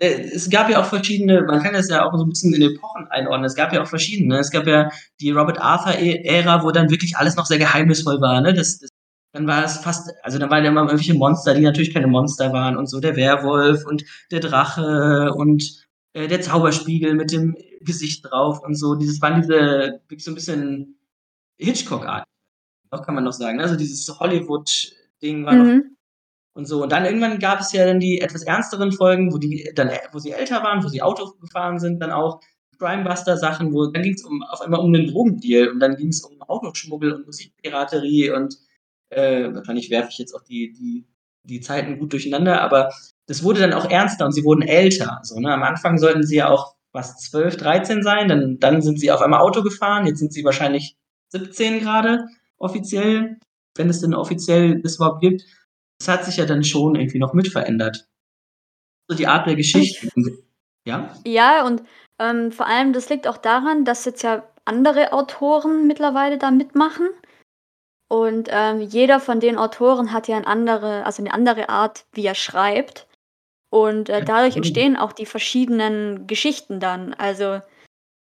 es 0.00 0.50
gab 0.50 0.68
ja 0.70 0.80
auch 0.80 0.84
verschiedene 0.86 1.42
man 1.42 1.62
kann 1.62 1.72
das 1.74 1.88
ja 1.88 2.04
auch 2.04 2.12
so 2.16 2.22
'n 2.24 2.28
bisschen 2.28 2.54
in 2.54 2.62
Epochen 2.62 3.06
einordnen. 3.08 3.44
Es 3.46 3.54
gab 3.54 3.72
ja 3.72 3.82
auch 3.82 3.86
verschiedene. 3.88 4.38
Es 4.38 4.50
gab 4.50 4.66
ja 4.66 4.90
die 5.20 5.30
Robert 5.30 5.58
Arthur 5.60 5.94
E 5.98 6.22
Ära, 6.24 6.62
wo 6.64 6.70
dann 6.70 6.90
wirklich 6.90 7.16
alles 7.16 7.36
noch 7.36 7.46
sehr 7.46 7.58
geheimnisvoll 7.58 8.20
war, 8.20 8.40
ne? 8.42 8.52
Das 8.54 8.78
das 8.78 8.90
dann 9.32 9.46
war 9.46 9.64
es 9.64 9.78
fast 9.78 10.10
also, 10.22 10.38
da 10.38 10.48
waren 10.50 10.64
ja 10.64 10.70
immer 10.70 10.82
irgendwelche 10.82 11.14
Monster, 11.14 11.54
die 11.54 11.60
natürlich 11.62 11.92
keine 11.94 12.06
Monster 12.06 12.52
waren 12.52 12.76
und 12.76 12.88
so, 12.88 13.00
der 13.00 13.16
Werwolf 13.16 13.84
und 13.86 14.04
der 14.30 14.40
Drache 14.40 15.32
und, 15.34 15.84
äh, 16.14 16.26
der 16.28 16.40
Zauberspiegel 16.40 17.14
mit 17.14 17.32
dem 17.32 17.54
Gesicht 17.82 18.24
drauf 18.24 18.60
und 18.64 18.74
so. 18.76 18.94
Dieses 18.94 19.20
waren 19.22 19.42
diese 19.42 20.00
wirklich 20.08 20.24
so 20.24 20.30
'n 20.32 20.34
bisschen 20.34 20.96
Hitchcock-artig, 21.58 22.26
doch 22.92 23.02
kann 23.04 23.14
man 23.16 23.24
noch 23.24 23.32
sagen, 23.34 23.58
ne? 23.58 23.64
Also, 23.64 23.76
dieses 23.76 24.08
Hollywood-Ding 24.20 25.46
war 25.46 25.56
noch 25.56 25.64
Mhm. 25.66 25.95
Und 26.56 26.66
so. 26.66 26.82
Und 26.82 26.90
dann 26.90 27.04
irgendwann 27.04 27.38
gab 27.38 27.60
es 27.60 27.72
ja 27.72 27.84
dann 27.84 28.00
die 28.00 28.20
etwas 28.20 28.42
ernsteren 28.42 28.90
Folgen, 28.90 29.32
wo 29.32 29.36
die 29.36 29.70
dann, 29.74 29.90
wo 30.12 30.18
sie 30.18 30.32
älter 30.32 30.62
waren, 30.62 30.82
wo 30.82 30.88
sie 30.88 31.02
Auto 31.02 31.32
gefahren 31.38 31.78
sind, 31.78 32.00
dann 32.00 32.10
auch 32.10 32.40
Crimebuster-Sachen, 32.78 33.72
wo 33.74 33.86
dann 33.86 34.02
ging 34.02 34.14
es 34.14 34.24
um, 34.24 34.42
auf 34.42 34.62
einmal 34.62 34.80
um 34.80 34.92
den 34.92 35.06
Drogendeal 35.06 35.68
und 35.68 35.80
dann 35.80 35.96
ging 35.96 36.08
es 36.08 36.22
um 36.22 36.40
Autoschmuggel 36.42 37.12
und 37.12 37.26
Musikpiraterie 37.26 38.30
und 38.30 38.56
äh, 39.10 39.52
wahrscheinlich 39.52 39.90
werfe 39.90 40.08
ich 40.10 40.18
jetzt 40.18 40.34
auch 40.34 40.42
die, 40.42 40.72
die, 40.72 41.06
die 41.44 41.60
Zeiten 41.60 41.98
gut 41.98 42.12
durcheinander, 42.12 42.62
aber 42.62 42.90
das 43.26 43.42
wurde 43.42 43.60
dann 43.60 43.74
auch 43.74 43.90
ernster 43.90 44.24
und 44.24 44.32
sie 44.32 44.44
wurden 44.44 44.62
älter. 44.62 45.20
So, 45.22 45.38
ne? 45.38 45.52
Am 45.52 45.62
Anfang 45.62 45.98
sollten 45.98 46.22
sie 46.22 46.36
ja 46.36 46.48
auch 46.48 46.74
was 46.92 47.18
12, 47.18 47.58
13 47.58 48.02
sein, 48.02 48.28
dann, 48.28 48.58
dann 48.58 48.80
sind 48.80 48.98
sie 48.98 49.10
auf 49.10 49.20
einmal 49.20 49.40
Auto 49.40 49.62
gefahren, 49.62 50.06
jetzt 50.06 50.20
sind 50.20 50.32
sie 50.32 50.44
wahrscheinlich 50.44 50.96
17 51.28 51.80
gerade 51.80 52.26
offiziell, 52.56 53.36
wenn 53.74 53.90
es 53.90 54.00
denn 54.00 54.14
offiziell 54.14 54.80
das 54.80 54.96
überhaupt 54.96 55.20
gibt. 55.20 55.44
Das 55.98 56.08
hat 56.08 56.24
sich 56.24 56.36
ja 56.36 56.46
dann 56.46 56.64
schon 56.64 56.94
irgendwie 56.94 57.18
noch 57.18 57.32
mit 57.32 57.48
verändert. 57.48 58.08
So 59.08 59.16
die 59.16 59.26
Art 59.26 59.46
der 59.46 59.56
Geschichte. 59.56 60.08
Ja? 60.86 61.14
Ja, 61.24 61.64
und 61.66 61.82
ähm, 62.18 62.52
vor 62.52 62.66
allem, 62.66 62.92
das 62.92 63.08
liegt 63.08 63.26
auch 63.26 63.38
daran, 63.38 63.84
dass 63.84 64.04
jetzt 64.04 64.22
ja 64.22 64.46
andere 64.64 65.12
Autoren 65.12 65.86
mittlerweile 65.86 66.38
da 66.38 66.50
mitmachen. 66.50 67.08
Und 68.08 68.48
ähm, 68.52 68.80
jeder 68.80 69.18
von 69.18 69.40
den 69.40 69.58
Autoren 69.58 70.12
hat 70.12 70.28
ja 70.28 70.36
eine 70.36 70.46
andere, 70.46 71.04
also 71.04 71.22
eine 71.22 71.32
andere 71.32 71.68
Art, 71.68 72.04
wie 72.12 72.24
er 72.24 72.34
schreibt. 72.34 73.08
Und 73.70 74.08
äh, 74.08 74.24
dadurch 74.24 74.56
entstehen 74.56 74.96
auch 74.96 75.12
die 75.12 75.26
verschiedenen 75.26 76.26
Geschichten 76.26 76.78
dann. 76.78 77.14
Also 77.14 77.60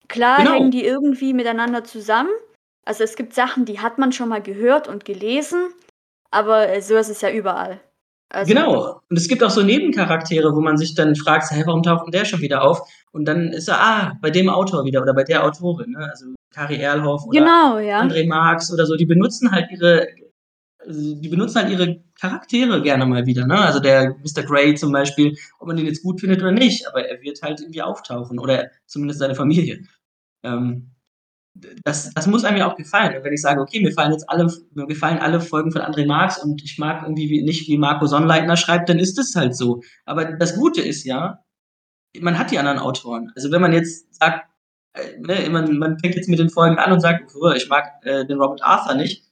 klar 0.08 0.38
genau. 0.38 0.54
hängen 0.54 0.72
die 0.72 0.86
irgendwie 0.86 1.34
miteinander 1.34 1.84
zusammen. 1.84 2.32
Also 2.86 3.04
es 3.04 3.16
gibt 3.16 3.34
Sachen, 3.34 3.66
die 3.66 3.80
hat 3.80 3.98
man 3.98 4.12
schon 4.12 4.30
mal 4.30 4.42
gehört 4.42 4.88
und 4.88 5.06
gelesen, 5.06 5.74
aber 6.34 6.70
äh, 6.70 6.82
so 6.82 6.96
ist 6.96 7.10
es 7.10 7.22
ja 7.22 7.32
überall. 7.32 7.80
Also, 8.30 8.52
genau. 8.52 9.02
Und 9.10 9.18
es 9.18 9.28
gibt 9.28 9.44
auch 9.44 9.52
so 9.52 9.62
Nebencharaktere, 9.62 10.56
wo 10.56 10.60
man 10.60 10.78
sich 10.78 10.96
dann 10.96 11.16
fragt, 11.16 11.52
hey, 11.52 11.64
warum 11.68 11.84
taucht 11.84 12.08
denn 12.08 12.12
der 12.12 12.26
schon 12.26 12.42
wieder 12.42 12.64
auf? 12.64 12.82
Und 13.12 13.26
dann 13.26 13.50
ist 13.50 13.68
er, 13.68 13.80
ah, 13.80 14.18
bei 14.22 14.32
dem 14.32 14.50
Autor 14.50 14.86
wieder 14.86 15.04
oder 15.04 15.14
bei 15.14 15.24
der 15.24 15.44
Autorin, 15.44 15.92
ne? 15.92 16.10
Also 16.10 16.26
Kari 16.52 16.78
Erlhoff 16.78 17.26
oder 17.28 17.40
genau, 17.40 17.78
ja. 17.78 18.02
André 18.02 18.28
Marx 18.28 18.74
oder 18.74 18.88
so, 18.88 18.96
die 18.96 19.06
benutzen 19.06 19.52
halt 19.52 19.70
ihre, 19.72 20.08
die 20.88 21.30
benutzen 21.30 21.62
halt 21.62 21.70
ihre 21.70 22.02
Charaktere 22.20 22.82
gerne 22.82 23.06
mal 23.06 23.28
wieder, 23.28 23.46
ne? 23.46 23.60
Also 23.60 23.80
der 23.80 24.16
Mr. 24.24 24.44
Grey 24.44 24.74
zum 24.74 24.92
Beispiel, 24.92 25.36
ob 25.60 25.68
man 25.68 25.78
den 25.78 25.86
jetzt 25.86 26.02
gut 26.02 26.20
findet 26.20 26.42
oder 26.42 26.52
nicht, 26.52 26.88
aber 26.88 27.08
er 27.08 27.22
wird 27.22 27.40
halt 27.44 27.62
irgendwie 27.62 27.84
auftauchen 27.84 28.40
oder 28.40 28.72
zumindest 28.88 29.20
seine 29.20 29.36
Familie. 29.36 29.84
Ähm, 30.42 30.93
das, 31.56 32.12
das 32.14 32.28
muss 32.28 32.44
einem 32.44 32.58
ja 32.58 32.72
auch 32.72 32.76
gefallen. 32.76 33.16
Und 33.16 33.24
wenn 33.24 33.34
ich 33.34 33.42
sage, 33.42 33.62
okay, 33.62 33.82
mir 33.82 33.92
fallen 33.92 34.12
jetzt 34.12 34.30
alle, 34.30 34.52
mir 34.74 34.88
gefallen 34.88 35.20
alle 35.20 35.40
Folgen 35.40 35.72
von 35.72 35.82
André 35.82 36.06
Marx 36.06 36.42
und 36.42 36.64
ich 36.64 36.78
mag 36.80 37.04
irgendwie 37.04 37.44
nicht, 37.44 37.68
wie 37.68 37.78
Marco 37.78 38.06
Sonnleitner 38.08 38.58
schreibt, 38.58 38.90
dann 38.90 39.00
ist 39.00 39.20
es 39.20 39.36
halt 39.36 39.56
so. 39.56 39.82
Aber 40.06 40.26
das 40.26 40.56
Gute 40.56 40.82
ist 40.82 41.04
ja, 41.04 41.44
man 42.20 42.38
hat 42.40 42.52
die 42.52 42.60
anderen 42.60 42.80
Autoren. 42.80 43.32
Also 43.36 43.52
wenn 43.52 43.62
man 43.62 43.74
jetzt 43.74 44.14
sagt, 44.16 44.48
äh, 44.94 45.20
ne, 45.20 45.50
man, 45.50 45.78
man 45.78 46.00
fängt 46.00 46.16
jetzt 46.16 46.30
mit 46.30 46.40
den 46.40 46.50
Folgen 46.50 46.78
an 46.78 46.92
und 46.92 47.02
sagt, 47.02 47.32
ich 47.56 47.70
mag 47.70 48.04
äh, 48.04 48.26
den 48.26 48.40
Robert 48.40 48.64
Arthur 48.64 48.96
nicht, 48.96 49.24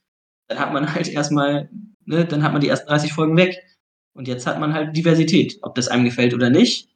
dann 0.48 0.58
hat 0.58 0.72
man 0.72 0.94
halt 0.94 1.08
erstmal, 1.08 1.70
ne, 2.04 2.24
dann 2.24 2.42
hat 2.42 2.52
man 2.52 2.60
die 2.60 2.68
ersten 2.68 2.88
30 2.88 3.12
Folgen 3.12 3.36
weg. 3.36 3.56
Und 4.14 4.28
jetzt 4.28 4.46
hat 4.46 4.60
man 4.60 4.74
halt 4.74 4.94
Diversität, 4.96 5.58
ob 5.62 5.74
das 5.74 5.88
einem 5.88 6.04
gefällt 6.04 6.34
oder 6.34 6.50
nicht. 6.50 6.88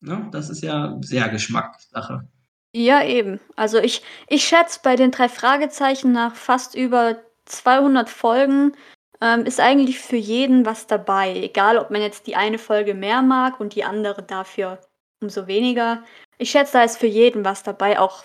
Ne, 0.00 0.28
das 0.32 0.50
ist 0.50 0.62
ja 0.62 0.96
sehr 1.02 1.28
Geschmackssache. 1.28 2.28
Ja, 2.74 3.02
eben. 3.02 3.40
Also 3.56 3.78
ich 3.78 4.02
ich 4.28 4.44
schätze 4.44 4.80
bei 4.82 4.96
den 4.96 5.10
drei 5.10 5.28
Fragezeichen 5.28 6.12
nach 6.12 6.34
fast 6.36 6.74
über 6.74 7.22
200 7.46 8.08
Folgen, 8.10 8.76
ähm, 9.20 9.46
ist 9.46 9.60
eigentlich 9.60 9.98
für 9.98 10.16
jeden 10.16 10.66
was 10.66 10.86
dabei. 10.86 11.34
Egal, 11.34 11.78
ob 11.78 11.90
man 11.90 12.02
jetzt 12.02 12.26
die 12.26 12.36
eine 12.36 12.58
Folge 12.58 12.94
mehr 12.94 13.22
mag 13.22 13.58
und 13.60 13.74
die 13.74 13.84
andere 13.84 14.22
dafür 14.22 14.78
umso 15.20 15.46
weniger. 15.46 16.04
Ich 16.38 16.50
schätze, 16.50 16.74
da 16.74 16.84
ist 16.84 16.98
für 16.98 17.06
jeden 17.06 17.44
was 17.44 17.62
dabei, 17.62 17.98
auch 17.98 18.24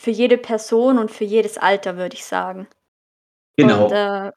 für 0.00 0.10
jede 0.10 0.38
Person 0.38 0.98
und 0.98 1.10
für 1.10 1.24
jedes 1.24 1.58
Alter, 1.58 1.96
würde 1.96 2.14
ich 2.14 2.24
sagen. 2.24 2.68
Genau. 3.56 3.86
Und, 3.86 3.92
äh, 3.92 4.32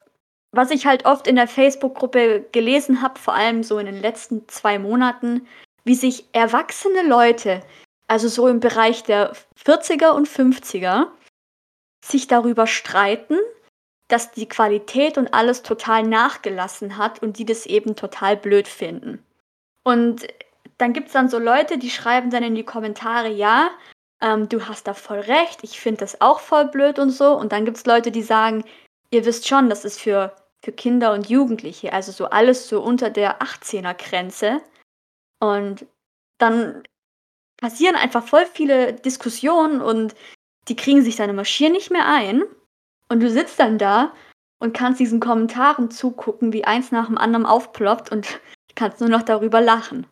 was 0.52 0.70
ich 0.70 0.86
halt 0.86 1.06
oft 1.06 1.26
in 1.26 1.36
der 1.36 1.48
Facebook-Gruppe 1.48 2.46
gelesen 2.52 3.02
habe, 3.02 3.18
vor 3.18 3.34
allem 3.34 3.62
so 3.62 3.78
in 3.78 3.86
den 3.86 4.00
letzten 4.00 4.46
zwei 4.48 4.78
Monaten, 4.78 5.46
wie 5.84 5.94
sich 5.94 6.26
erwachsene 6.32 7.06
Leute 7.06 7.60
also 8.14 8.28
so 8.28 8.46
im 8.46 8.60
Bereich 8.60 9.02
der 9.02 9.32
40er 9.66 10.10
und 10.10 10.28
50er, 10.28 11.08
sich 12.00 12.28
darüber 12.28 12.68
streiten, 12.68 13.36
dass 14.06 14.30
die 14.30 14.48
Qualität 14.48 15.18
und 15.18 15.34
alles 15.34 15.62
total 15.62 16.04
nachgelassen 16.04 16.96
hat 16.96 17.20
und 17.24 17.40
die 17.40 17.44
das 17.44 17.66
eben 17.66 17.96
total 17.96 18.36
blöd 18.36 18.68
finden. 18.68 19.20
Und 19.82 20.28
dann 20.78 20.92
gibt 20.92 21.08
es 21.08 21.12
dann 21.12 21.28
so 21.28 21.40
Leute, 21.40 21.76
die 21.76 21.90
schreiben 21.90 22.30
dann 22.30 22.44
in 22.44 22.54
die 22.54 22.62
Kommentare, 22.62 23.30
ja, 23.30 23.68
ähm, 24.20 24.48
du 24.48 24.68
hast 24.68 24.86
da 24.86 24.94
voll 24.94 25.18
recht, 25.18 25.64
ich 25.64 25.80
finde 25.80 25.98
das 25.98 26.20
auch 26.20 26.38
voll 26.38 26.66
blöd 26.66 27.00
und 27.00 27.10
so. 27.10 27.36
Und 27.36 27.50
dann 27.50 27.64
gibt 27.64 27.78
es 27.78 27.84
Leute, 27.84 28.12
die 28.12 28.22
sagen, 28.22 28.62
ihr 29.10 29.24
wisst 29.24 29.48
schon, 29.48 29.68
das 29.68 29.84
ist 29.84 30.00
für, 30.00 30.36
für 30.64 30.70
Kinder 30.70 31.14
und 31.14 31.28
Jugendliche, 31.28 31.92
also 31.92 32.12
so 32.12 32.26
alles 32.26 32.68
so 32.68 32.80
unter 32.80 33.10
der 33.10 33.42
18er 33.42 33.94
Grenze. 33.94 34.60
Und 35.40 35.84
dann 36.38 36.84
passieren 37.64 37.96
einfach 37.96 38.22
voll 38.22 38.44
viele 38.44 38.92
Diskussionen 38.92 39.80
und 39.80 40.14
die 40.68 40.76
kriegen 40.76 41.02
sich 41.02 41.16
deine 41.16 41.32
Maschinen 41.32 41.72
nicht 41.72 41.90
mehr 41.90 42.06
ein. 42.06 42.42
Und 43.08 43.20
du 43.20 43.30
sitzt 43.30 43.58
dann 43.58 43.78
da 43.78 44.12
und 44.58 44.74
kannst 44.74 45.00
diesen 45.00 45.18
Kommentaren 45.18 45.90
zugucken, 45.90 46.52
wie 46.52 46.64
eins 46.64 46.92
nach 46.92 47.06
dem 47.06 47.16
anderen 47.16 47.46
aufploppt 47.46 48.12
und 48.12 48.38
kannst 48.74 49.00
nur 49.00 49.08
noch 49.08 49.22
darüber 49.22 49.62
lachen. 49.62 50.06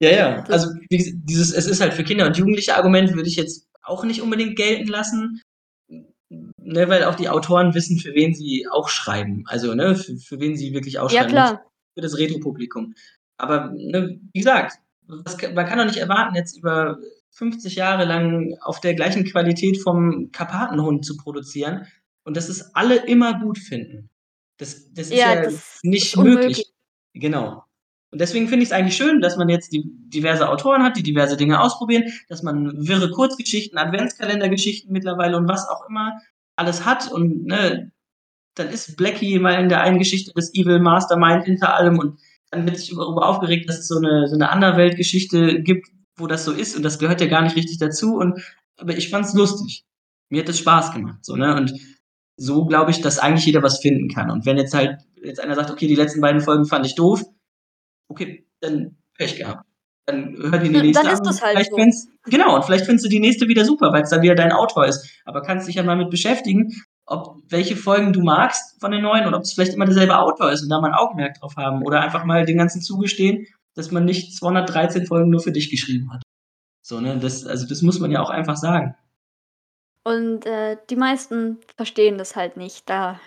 Ja, 0.00 0.10
ja. 0.12 0.44
Also 0.44 0.70
dieses, 0.90 1.52
es 1.52 1.66
ist 1.66 1.82
halt 1.82 1.92
für 1.92 2.04
Kinder 2.04 2.24
und 2.24 2.38
Jugendliche 2.38 2.74
Argument 2.74 3.12
würde 3.14 3.28
ich 3.28 3.36
jetzt 3.36 3.68
auch 3.82 4.02
nicht 4.04 4.22
unbedingt 4.22 4.56
gelten 4.56 4.88
lassen. 4.88 5.42
Ne, 6.30 6.88
weil 6.88 7.04
auch 7.04 7.16
die 7.16 7.28
Autoren 7.28 7.74
wissen, 7.74 7.98
für 7.98 8.14
wen 8.14 8.34
sie 8.34 8.66
auch 8.70 8.88
schreiben. 8.88 9.44
Also, 9.46 9.74
ne, 9.74 9.94
für, 9.94 10.16
für 10.16 10.40
wen 10.40 10.56
sie 10.56 10.72
wirklich 10.72 10.98
auch 10.98 11.10
schreiben. 11.10 11.34
Ja, 11.34 11.48
klar. 11.48 11.70
Für 11.94 12.00
das 12.00 12.16
Retro-Publikum. 12.16 12.94
Aber, 13.36 13.72
ne, 13.74 14.18
wie 14.32 14.40
gesagt, 14.40 14.78
man 15.06 15.66
kann 15.66 15.78
doch 15.78 15.84
nicht 15.84 15.98
erwarten, 15.98 16.34
jetzt 16.34 16.56
über 16.56 16.98
50 17.30 17.74
Jahre 17.74 18.04
lang 18.04 18.56
auf 18.60 18.80
der 18.80 18.94
gleichen 18.94 19.24
Qualität 19.24 19.82
vom 19.82 20.30
Karpatenhund 20.32 21.04
zu 21.04 21.16
produzieren 21.16 21.86
und 22.24 22.36
dass 22.36 22.48
es 22.48 22.74
alle 22.74 23.06
immer 23.06 23.40
gut 23.40 23.58
finden. 23.58 24.10
Das, 24.56 24.92
das 24.92 25.08
ist 25.08 25.18
ja, 25.18 25.34
ja 25.34 25.42
das 25.42 25.80
nicht 25.82 26.14
ist 26.14 26.16
möglich. 26.16 26.72
Genau. 27.12 27.64
Und 28.10 28.20
deswegen 28.20 28.46
finde 28.46 28.62
ich 28.62 28.68
es 28.68 28.72
eigentlich 28.72 28.96
schön, 28.96 29.20
dass 29.20 29.36
man 29.36 29.48
jetzt 29.48 29.72
die 29.72 29.82
diverse 29.84 30.48
Autoren 30.48 30.84
hat, 30.84 30.96
die 30.96 31.02
diverse 31.02 31.36
Dinge 31.36 31.60
ausprobieren, 31.60 32.04
dass 32.28 32.44
man 32.44 32.86
wirre 32.86 33.10
Kurzgeschichten, 33.10 33.76
Adventskalendergeschichten 33.76 34.92
mittlerweile 34.92 35.36
und 35.36 35.48
was 35.48 35.68
auch 35.68 35.88
immer 35.88 36.20
alles 36.54 36.84
hat 36.84 37.10
und 37.10 37.46
ne, 37.46 37.90
dann 38.54 38.68
ist 38.68 38.96
Blackie 38.96 39.40
mal 39.40 39.60
in 39.60 39.68
der 39.68 39.80
einen 39.80 39.98
Geschichte 39.98 40.30
das 40.34 40.54
Evil 40.54 40.78
Mastermind 40.78 41.44
hinter 41.44 41.74
allem 41.74 41.98
und 41.98 42.20
dann 42.54 42.66
wird 42.66 42.78
sich 42.78 42.90
darüber 42.94 43.26
aufgeregt, 43.26 43.68
dass 43.68 43.78
es 43.78 43.88
so 43.88 43.96
eine, 43.96 44.28
so 44.28 44.34
eine 44.34 44.50
Anderweltgeschichte 44.50 45.62
gibt, 45.62 45.88
wo 46.16 46.26
das 46.26 46.44
so 46.44 46.52
ist 46.52 46.76
und 46.76 46.82
das 46.82 46.98
gehört 46.98 47.20
ja 47.20 47.26
gar 47.26 47.42
nicht 47.42 47.56
richtig 47.56 47.78
dazu. 47.78 48.16
Und 48.16 48.40
aber 48.76 48.96
ich 48.96 49.10
fand 49.10 49.26
es 49.26 49.34
lustig. 49.34 49.84
Mir 50.30 50.42
hat 50.42 50.48
es 50.48 50.58
Spaß 50.58 50.92
gemacht. 50.92 51.24
So, 51.24 51.36
ne? 51.36 51.56
Und 51.56 51.74
so 52.36 52.66
glaube 52.66 52.90
ich, 52.90 53.00
dass 53.00 53.18
eigentlich 53.18 53.46
jeder 53.46 53.62
was 53.62 53.80
finden 53.80 54.08
kann. 54.08 54.30
Und 54.30 54.46
wenn 54.46 54.56
jetzt 54.56 54.74
halt 54.74 55.00
jetzt 55.22 55.40
einer 55.40 55.54
sagt, 55.54 55.70
okay, 55.70 55.86
die 55.86 55.94
letzten 55.94 56.20
beiden 56.20 56.40
Folgen 56.40 56.66
fand 56.66 56.86
ich 56.86 56.94
doof, 56.94 57.22
okay, 58.08 58.46
dann 58.60 58.96
Pech 59.16 59.36
gehabt. 59.36 59.64
Dann 60.06 60.36
hör 60.36 60.58
dir 60.58 60.70
die 60.70 60.80
nächste 60.80 61.04
dann 61.04 61.12
ist 61.12 61.22
das 61.22 61.42
halt 61.42 61.66
so. 61.70 61.76
Genau, 62.24 62.56
und 62.56 62.64
vielleicht 62.64 62.84
findest 62.84 63.06
du 63.06 63.08
die 63.08 63.20
nächste 63.20 63.48
wieder 63.48 63.64
super, 63.64 63.92
weil 63.92 64.02
es 64.02 64.10
dann 64.10 64.22
wieder 64.22 64.34
dein 64.34 64.52
Autor 64.52 64.86
ist. 64.86 65.08
Aber 65.24 65.40
kannst 65.42 65.66
dich 65.66 65.76
ja 65.76 65.82
mal 65.82 65.96
mit 65.96 66.10
beschäftigen 66.10 66.74
ob 67.06 67.42
welche 67.48 67.76
Folgen 67.76 68.12
du 68.12 68.22
magst 68.22 68.80
von 68.80 68.90
den 68.90 69.02
neuen 69.02 69.26
oder 69.26 69.36
ob 69.36 69.42
es 69.42 69.52
vielleicht 69.52 69.74
immer 69.74 69.84
derselbe 69.84 70.18
Autor 70.18 70.50
ist 70.50 70.62
und 70.62 70.70
da 70.70 70.80
mal 70.80 70.88
ein 70.88 70.94
Augenmerk 70.94 71.38
drauf 71.38 71.56
haben 71.56 71.82
oder 71.82 72.00
einfach 72.00 72.24
mal 72.24 72.46
den 72.46 72.58
ganzen 72.58 72.80
zugestehen, 72.80 73.46
dass 73.74 73.90
man 73.90 74.04
nicht 74.04 74.36
213 74.36 75.06
Folgen 75.06 75.30
nur 75.30 75.40
für 75.40 75.52
dich 75.52 75.70
geschrieben 75.70 76.12
hat. 76.12 76.22
So, 76.82 77.00
ne, 77.00 77.18
das, 77.18 77.46
also 77.46 77.66
das 77.66 77.82
muss 77.82 77.98
man 77.98 78.10
ja 78.10 78.22
auch 78.22 78.30
einfach 78.30 78.56
sagen. 78.56 78.94
Und 80.04 80.44
äh, 80.46 80.76
die 80.90 80.96
meisten 80.96 81.58
verstehen 81.76 82.18
das 82.18 82.36
halt 82.36 82.56
nicht. 82.56 82.88
Da 82.88 83.20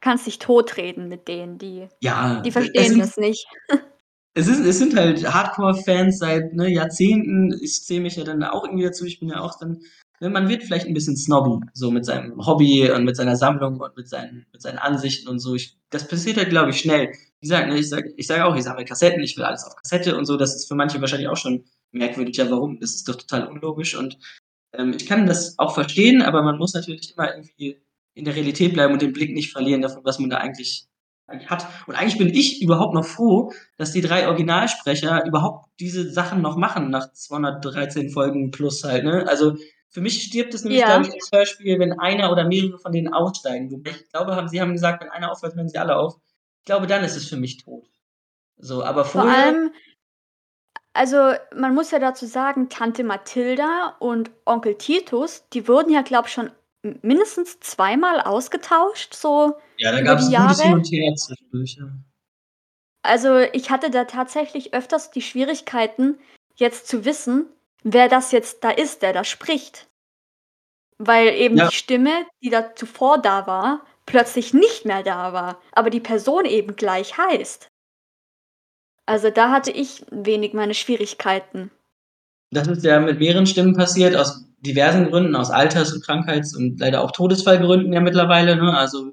kannst 0.00 0.26
dich 0.26 0.38
totreden 0.38 1.08
mit 1.08 1.28
denen, 1.28 1.58
die, 1.58 1.88
ja, 2.00 2.40
die 2.40 2.50
verstehen 2.50 2.90
sind, 2.90 3.00
das 3.00 3.16
nicht. 3.16 3.46
Es, 4.32 4.46
ist, 4.46 4.60
es 4.60 4.78
sind 4.78 4.94
halt 4.94 5.26
Hardcore-Fans 5.26 6.20
seit 6.20 6.52
ne, 6.54 6.68
Jahrzehnten. 6.68 7.52
Ich 7.60 7.82
zähle 7.82 8.02
mich 8.02 8.14
ja 8.14 8.22
dann 8.22 8.44
auch 8.44 8.64
irgendwie 8.64 8.84
dazu. 8.84 9.04
Ich 9.04 9.18
bin 9.18 9.28
ja 9.28 9.40
auch 9.40 9.58
dann 9.58 9.82
man 10.20 10.48
wird 10.48 10.62
vielleicht 10.62 10.86
ein 10.86 10.94
bisschen 10.94 11.16
snobby, 11.16 11.64
so 11.72 11.90
mit 11.90 12.04
seinem 12.04 12.44
Hobby 12.46 12.90
und 12.90 13.04
mit 13.04 13.16
seiner 13.16 13.36
Sammlung 13.36 13.80
und 13.80 13.96
mit 13.96 14.08
seinen, 14.08 14.46
mit 14.52 14.60
seinen 14.60 14.78
Ansichten 14.78 15.28
und 15.28 15.38
so. 15.38 15.54
Ich, 15.54 15.78
das 15.88 16.06
passiert 16.06 16.36
halt, 16.36 16.50
glaube 16.50 16.70
ich, 16.70 16.80
schnell. 16.80 17.08
Wie 17.40 17.48
gesagt, 17.48 17.68
ne, 17.68 17.78
ich 17.78 17.88
sage 17.88 18.12
ich 18.16 18.26
sag 18.26 18.42
auch, 18.42 18.54
ich 18.54 18.64
sammle 18.64 18.84
Kassetten, 18.84 19.22
ich 19.22 19.36
will 19.36 19.44
alles 19.44 19.64
auf 19.64 19.76
Kassette 19.76 20.16
und 20.16 20.26
so. 20.26 20.36
Das 20.36 20.54
ist 20.54 20.68
für 20.68 20.74
manche 20.74 21.00
wahrscheinlich 21.00 21.28
auch 21.28 21.38
schon 21.38 21.64
merkwürdig. 21.92 22.36
Ja, 22.36 22.50
warum? 22.50 22.78
Das 22.80 22.94
ist 22.94 23.08
doch 23.08 23.16
total 23.16 23.48
unlogisch 23.48 23.96
und 23.96 24.18
ähm, 24.72 24.92
ich 24.96 25.06
kann 25.06 25.26
das 25.26 25.58
auch 25.58 25.74
verstehen, 25.74 26.22
aber 26.22 26.42
man 26.42 26.58
muss 26.58 26.74
natürlich 26.74 27.14
immer 27.16 27.34
irgendwie 27.34 27.80
in 28.14 28.24
der 28.24 28.36
Realität 28.36 28.74
bleiben 28.74 28.92
und 28.92 29.02
den 29.02 29.12
Blick 29.12 29.32
nicht 29.32 29.52
verlieren 29.52 29.82
davon, 29.82 30.04
was 30.04 30.18
man 30.18 30.30
da 30.30 30.38
eigentlich 30.38 30.86
hat. 31.46 31.66
Und 31.86 31.94
eigentlich 31.94 32.18
bin 32.18 32.28
ich 32.28 32.60
überhaupt 32.60 32.94
noch 32.94 33.04
froh, 33.04 33.52
dass 33.78 33.92
die 33.92 34.00
drei 34.00 34.26
Originalsprecher 34.26 35.24
überhaupt 35.26 35.68
diese 35.78 36.10
Sachen 36.10 36.42
noch 36.42 36.56
machen 36.56 36.90
nach 36.90 37.12
213 37.12 38.10
Folgen 38.10 38.50
plus 38.50 38.82
halt, 38.84 39.04
ne? 39.04 39.26
Also 39.28 39.56
für 39.90 40.00
mich 40.00 40.22
stirbt 40.24 40.54
es 40.54 40.64
nämlich, 40.64 40.84
glaube 40.84 41.04
Ja. 41.04 41.08
ich, 41.08 41.14
das 41.14 41.30
Hörspiel, 41.32 41.78
wenn 41.80 41.98
einer 41.98 42.32
oder 42.32 42.44
mehrere 42.46 42.78
von 42.78 42.92
denen 42.92 43.12
aussteigen. 43.12 43.70
Wobei 43.72 43.90
ich 43.90 44.08
glaube, 44.10 44.36
haben, 44.36 44.48
sie 44.48 44.60
haben 44.60 44.72
gesagt, 44.72 45.02
wenn 45.02 45.10
einer 45.10 45.32
aufhört, 45.32 45.54
hören 45.56 45.68
sie 45.68 45.78
alle 45.78 45.96
auf. 45.96 46.16
Ich 46.60 46.66
glaube, 46.66 46.86
dann 46.86 47.04
ist 47.04 47.16
es 47.16 47.28
für 47.28 47.36
mich 47.36 47.58
tot. 47.64 47.86
So, 48.58 48.84
aber 48.84 49.04
Vor 49.04 49.22
vorher. 49.22 49.32
allem, 49.32 49.72
also 50.94 51.34
man 51.56 51.74
muss 51.74 51.90
ja 51.92 51.98
dazu 52.00 52.26
sagen, 52.26 52.68
Tante 52.70 53.04
Mathilda 53.04 53.96
und 54.00 54.30
Onkel 54.46 54.76
Titus, 54.76 55.44
die 55.52 55.68
wurden 55.68 55.92
ja, 55.92 56.02
glaube 56.02 56.28
ich, 56.28 56.34
schon 56.34 56.50
mindestens 57.02 57.60
zweimal 57.60 58.20
ausgetauscht, 58.22 59.14
so 59.14 59.56
Ja, 59.78 59.92
da 59.92 60.00
über 60.00 60.04
gab's 60.04 60.26
die 60.28 60.34
'n 60.34 60.34
gutes 60.34 60.60
Hin 60.62 60.74
und 60.74 60.86
Her 60.90 61.14
zwischendurch, 61.16 61.76
ja. 61.78 61.88
Also, 63.04 63.38
ich 63.38 63.70
hatte 63.70 63.90
da 63.90 64.04
tatsächlich 64.04 64.74
öfters 64.74 65.10
die 65.10 65.22
Schwierigkeiten, 65.22 66.18
jetzt 66.56 66.86
zu 66.86 67.04
wissen, 67.06 67.46
wer 67.82 68.08
das 68.08 68.32
jetzt 68.32 68.64
da 68.64 68.70
ist, 68.70 69.02
der 69.02 69.12
da 69.12 69.24
spricht. 69.24 69.88
Weil 70.98 71.28
eben 71.34 71.56
Ja. 71.56 71.68
die 71.68 71.74
Stimme, 71.74 72.26
die 72.42 72.50
da 72.50 72.74
zuvor 72.74 73.18
da 73.18 73.46
war, 73.46 73.84
plötzlich 74.06 74.52
nicht 74.52 74.84
mehr 74.84 75.02
da 75.02 75.32
war, 75.32 75.60
aber 75.72 75.90
die 75.90 76.00
Person 76.00 76.44
eben 76.44 76.76
gleich 76.76 77.16
heißt. 77.16 77.68
Also, 79.06 79.30
da 79.30 79.50
hatte 79.50 79.70
ich 79.70 80.04
wenig 80.10 80.52
meine 80.52 80.74
Schwierigkeiten. 80.74 81.70
Das 82.52 82.68
ist 82.68 82.84
ja 82.84 83.00
mit 83.00 83.18
mehreren 83.18 83.46
Stimmen 83.46 83.76
passiert, 83.76 84.14
aus 84.16 84.44
diversen 84.60 85.08
Gründen, 85.10 85.34
aus 85.36 85.50
Alters 85.50 85.92
und 85.92 86.04
Krankheits 86.04 86.54
und 86.54 86.78
leider 86.80 87.02
auch 87.02 87.12
Todesfallgründen 87.12 87.92
ja 87.92 88.00
mittlerweile, 88.00 88.56
ne? 88.56 88.76
Also, 88.76 89.12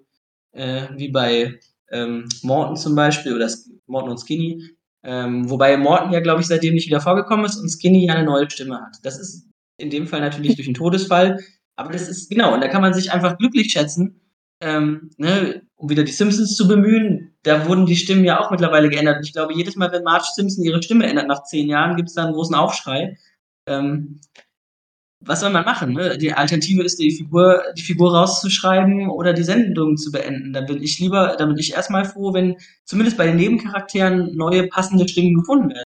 äh, 0.52 0.88
wie 0.96 1.10
bei, 1.10 1.60
ähm, 1.92 2.28
Morton 2.44 2.76
zum 2.76 2.96
Beispiel 2.96 3.34
oder 3.34 3.50
Morton 3.86 4.12
und 4.12 4.18
Skinny. 4.20 4.77
Ähm, 5.08 5.50
wobei 5.50 5.78
Morton 5.78 6.12
ja, 6.14 6.20
glaube 6.22 6.42
ich, 6.42 6.48
seitdem 6.48 6.76
nicht 6.76 6.88
wieder 6.88 7.02
vorgekommen 7.02 7.46
ist 7.46 7.58
und 7.58 7.70
Skinny 7.72 8.08
ja 8.08 8.16
'ne 8.16 8.26
neue 8.26 8.50
Stimme 8.52 8.82
hat. 8.82 8.98
Das 9.04 9.20
ist 9.20 9.48
in 9.80 9.90
dem 9.92 10.08
Fall 10.08 10.22
natürlich 10.22 10.56
durch 10.58 10.68
'n 10.70 10.76
Todesfall, 10.76 11.40
aber 11.78 11.94
das 11.94 12.10
ist 12.10 12.30
genau, 12.30 12.54
und 12.56 12.62
da 12.62 12.70
kann 12.70 12.82
man 12.84 12.94
sich 12.94 13.12
einfach 13.14 13.38
glücklich 13.40 13.72
schätzen, 13.74 14.22
ähm, 14.62 15.12
ne, 15.18 15.64
um 15.78 15.90
wieder 15.90 16.04
die 16.04 16.12
Simpsons 16.14 16.56
zu 16.58 16.68
bemühen, 16.68 17.36
da 17.44 17.68
wurden 17.68 17.86
die 17.88 17.96
Stimmen 17.98 18.26
ja 18.26 18.40
auch 18.42 18.52
mittlerweile 18.52 18.90
geändert. 18.90 19.18
Und 19.20 19.26
ich 19.26 19.34
glaube, 19.34 19.54
jedes 19.56 19.76
Mal, 19.78 19.92
wenn 19.94 20.04
Marge 20.04 20.26
Simpson 20.36 20.66
ihre 20.66 20.84
Stimme 20.84 21.08
ändert 21.08 21.28
nach 21.30 21.44
10 21.44 21.70
Jahren, 21.70 21.96
gibt's 21.98 22.16
da 22.16 22.26
'n 22.28 22.34
großen 22.34 22.56
Aufschrei. 22.56 23.18
Ähm, 23.68 24.20
was 25.28 25.42
soll 25.42 25.52
man 25.52 25.66
machen, 25.66 25.94
ne? 25.94 26.18
Die 26.18 26.34
Alternative 26.34 26.84
ist, 26.84 27.00
die 27.00 27.12
Figur 27.12 27.64
die 27.78 27.82
Figur 27.82 28.16
rauszuschreiben 28.16 29.10
oder 29.10 29.34
die 29.34 29.44
Sendung 29.44 29.98
zu 29.98 30.12
beenden. 30.12 30.54
Da 30.54 30.62
bin 30.62 30.82
ich 30.82 31.00
lieber 31.00 31.36
da 31.38 31.46
bin 31.46 31.58
ich 31.58 31.74
erst 31.74 31.90
mal 31.90 32.06
froh, 32.06 32.34
wenn 32.34 32.58
zumindest 32.86 33.18
bei 33.18 33.28
den 33.28 33.38
Nebencharakteren 33.38 34.36
neue 34.36 34.68
passende 34.68 35.08
Stimmen 35.08 35.36
gefunden 35.36 35.70
werden, 35.70 35.84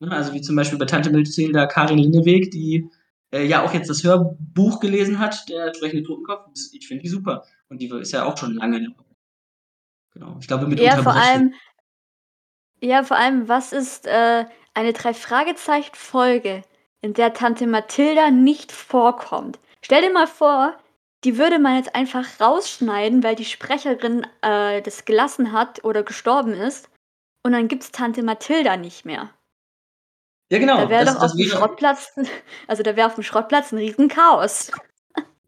ne? 0.00 0.10
Also, 0.12 0.32
wie 0.34 0.40
zum 0.40 0.56
Beispiel 0.56 0.78
bei 0.78 0.86
Tante 0.86 1.10
Mathilda 1.10 1.66
Karin 1.66 1.98
Linneweg, 1.98 2.50
die, 2.50 2.88
äh, 3.32 3.44
ja 3.46 3.64
auch 3.64 3.74
jetzt 3.74 3.90
das 3.90 4.04
Hörbuch 4.04 4.80
gelesen 4.80 5.18
hat, 5.18 5.48
der 5.48 5.74
sprechende 5.74 6.04
Totenkopf. 6.04 6.46
Ich 6.72 6.86
finde 6.86 7.02
die 7.02 7.08
super. 7.08 7.44
Und 7.68 7.80
die 7.80 7.88
ist 7.88 8.12
ja 8.12 8.24
auch 8.24 8.36
schon 8.36 8.54
lange. 8.54 8.94
Genau. 10.14 10.36
Ich 10.40 10.46
glaube, 10.46 10.66
mit 10.66 10.80
Ja, 10.80 11.02
vor 11.02 11.14
allem 11.14 11.52
ja, 12.80 13.02
vor 13.02 13.16
allem, 13.16 13.48
was 13.48 13.72
ist, 13.72 14.06
äh, 14.06 14.44
eine 14.74 14.92
Drei-Fragezeichen-Folge, 14.92 16.62
in 17.02 17.14
der 17.14 17.34
Tante 17.34 17.66
Mathilda 17.66 18.30
nicht 18.30 18.72
vorkommt? 18.72 19.58
Stell 19.82 20.02
dir 20.02 20.12
mal 20.12 20.26
vor, 20.26 20.76
die 21.24 21.38
würde 21.38 21.58
man 21.58 21.76
jetzt 21.76 21.94
einfach 21.94 22.24
rausschneiden, 22.40 23.22
weil 23.22 23.36
die 23.36 23.44
Sprecherin, 23.44 24.26
äh, 24.42 24.82
das 24.82 25.04
gelassen 25.04 25.52
hat 25.52 25.84
oder 25.84 26.02
gestorben 26.02 26.52
ist, 26.54 26.88
und 27.44 27.52
dann 27.52 27.68
gibt's 27.68 27.92
Tante 27.92 28.22
Mathilda 28.22 28.76
nicht 28.76 29.04
mehr. 29.04 29.30
Ja, 30.50 30.58
Da 30.58 30.60
genau. 30.60 30.88
wäre 30.88 31.04
Das 31.04 31.14
doch 31.14 31.22
auf'm 31.22 31.38
wäre 31.38 31.48
Schrottplatz 31.58 32.12
also, 32.68 32.82
da 32.82 32.94
wäre 32.96 33.08
auf'm 33.10 33.22
Schrottplatz 33.22 33.72
'n 33.72 33.78
Riesenchaos. 33.78 34.70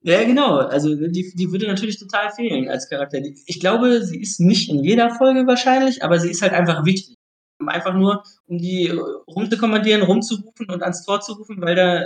Ja, 0.03 0.25
genau. 0.25 0.57
Also, 0.59 0.95
die 0.95 1.33
die 1.35 1.53
würde 1.53 1.67
natürlich 1.67 1.99
total 1.99 2.31
fehlen 2.33 2.69
als 2.69 2.89
Charakter. 2.89 3.19
Ich 3.47 3.61
glaube, 3.61 4.03
sie 4.05 4.21
ist 4.21 4.41
nicht 4.41 4.71
in 4.71 4.83
jeder 4.85 5.11
Folge 5.11 5.47
wahrscheinlich, 5.47 6.03
aber 6.05 6.19
sie 6.21 6.31
ist 6.31 6.43
halt 6.43 6.53
einfach 6.53 6.85
wichtig. 6.85 7.17
Einfach 7.67 7.95
nur 7.95 8.23
um 8.47 8.59
die 8.59 8.89
rumzukommandieren, 9.27 10.03
rumzurufen 10.03 10.67
und 10.71 10.83
ans 10.83 11.05
Tor 11.05 11.21
zu 11.21 11.33
rufen, 11.33 11.61
weil 11.61 11.75
da 11.75 12.05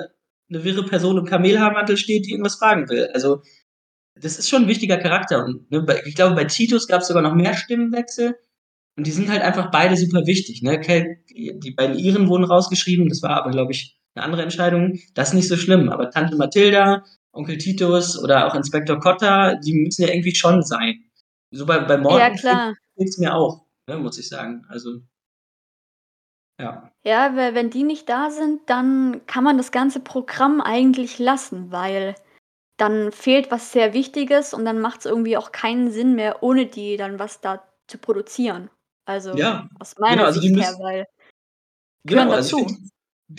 'ne 0.48 0.64
wirre 0.64 0.84
Person 0.84 1.18
im 1.18 1.26
Kamelhaarmantel 1.26 1.96
steht, 1.98 2.24
die 2.26 2.30
irgendwas 2.32 2.54
fragen 2.56 2.88
will. 2.88 3.10
Also, 3.12 3.42
das 4.16 4.38
ist 4.38 4.48
schon 4.50 4.64
'n 4.64 4.68
wichtiger 4.68 4.98
Charakter 4.98 5.44
und, 5.44 5.70
ne, 5.70 5.86
ich 6.06 6.14
glaube, 6.16 6.36
bei 6.36 6.44
Titus 6.46 6.88
gab's 6.88 7.08
sogar 7.08 7.22
noch 7.22 7.34
mehr 7.34 7.54
Stimmenwechsel 7.54 8.36
und 8.96 9.06
die 9.06 9.12
sind 9.12 9.30
halt 9.30 9.42
einfach 9.42 9.70
beide 9.72 9.96
super 9.96 10.26
wichtig, 10.26 10.62
ne? 10.62 10.80
Die 11.30 11.72
beiden 11.76 11.98
Iren 11.98 12.28
wurden 12.28 12.44
rausgeschrieben, 12.44 13.08
das 13.08 13.22
war 13.22 13.30
aber, 13.38 13.50
glaube 13.52 13.72
ich, 13.72 13.96
'ne 14.16 14.22
andere 14.24 14.42
Entscheidung. 14.42 14.98
Das 15.14 15.30
ist 15.30 15.34
nicht 15.34 15.48
so 15.48 15.56
schlimm, 15.58 15.90
aber 15.90 16.10
Tante 16.10 16.36
Mathilda, 16.36 17.04
Onkel 17.32 17.58
Titus 17.58 18.18
oder 18.22 18.46
auch 18.48 18.54
Inspektor 18.56 19.00
Kotter, 19.00 19.56
die 19.64 19.74
müssen 19.74 20.02
ja 20.02 20.08
irgendwie 20.10 20.34
schon 20.36 20.62
sein. 20.64 21.04
So 21.52 21.66
bei 21.66 21.80
bei 21.80 21.96
Ja, 21.96 22.30
fehlt 22.30 22.40
klar. 22.40 22.74
fehlt's 22.96 23.18
mir 23.18 23.34
auch, 23.36 23.66
ne, 23.88 23.98
muss 23.98 24.18
ich 24.18 24.28
sagen. 24.28 24.64
Also 24.68 25.00
ja. 26.62 26.92
Ja, 27.04 27.34
we 27.34 27.54
wenn 27.54 27.70
die 27.70 27.82
nicht 27.82 28.08
da 28.08 28.30
sind, 28.30 28.60
dann 28.70 29.26
kann 29.26 29.42
man 29.42 29.56
das 29.56 29.72
ganze 29.72 30.00
Programm 30.00 30.60
eigentlich 30.60 31.18
lassen, 31.18 31.72
weil 31.72 32.14
dann 32.76 33.12
fehlt 33.12 33.50
was 33.50 33.72
sehr 33.72 33.92
Wichtiges 33.92 34.54
und 34.54 34.64
dann 34.64 34.80
macht's 34.80 35.04
irgendwie 35.04 35.36
auch 35.36 35.52
keinen 35.52 35.90
Sinn 35.90 36.14
mehr, 36.14 36.42
ohne 36.42 36.66
die 36.66 36.96
dann 36.96 37.18
was 37.18 37.40
da 37.40 37.62
zu 37.88 37.98
produzieren. 37.98 38.70
Also, 39.04 39.36
Ja, 39.36 39.68
aus 39.80 39.96
genau, 39.96 40.08
meiner 40.08 40.24
also 40.26 40.40
die 40.40 40.48
Sicht 40.48 40.60
her, 40.60 40.70
müssen 40.70 40.82
weil 40.82 41.06
gehören 42.04 42.26
Genau, 42.26 42.36
also 42.36 42.56
ich 42.56 42.64
dazu. 42.64 42.74
finde 42.74 42.90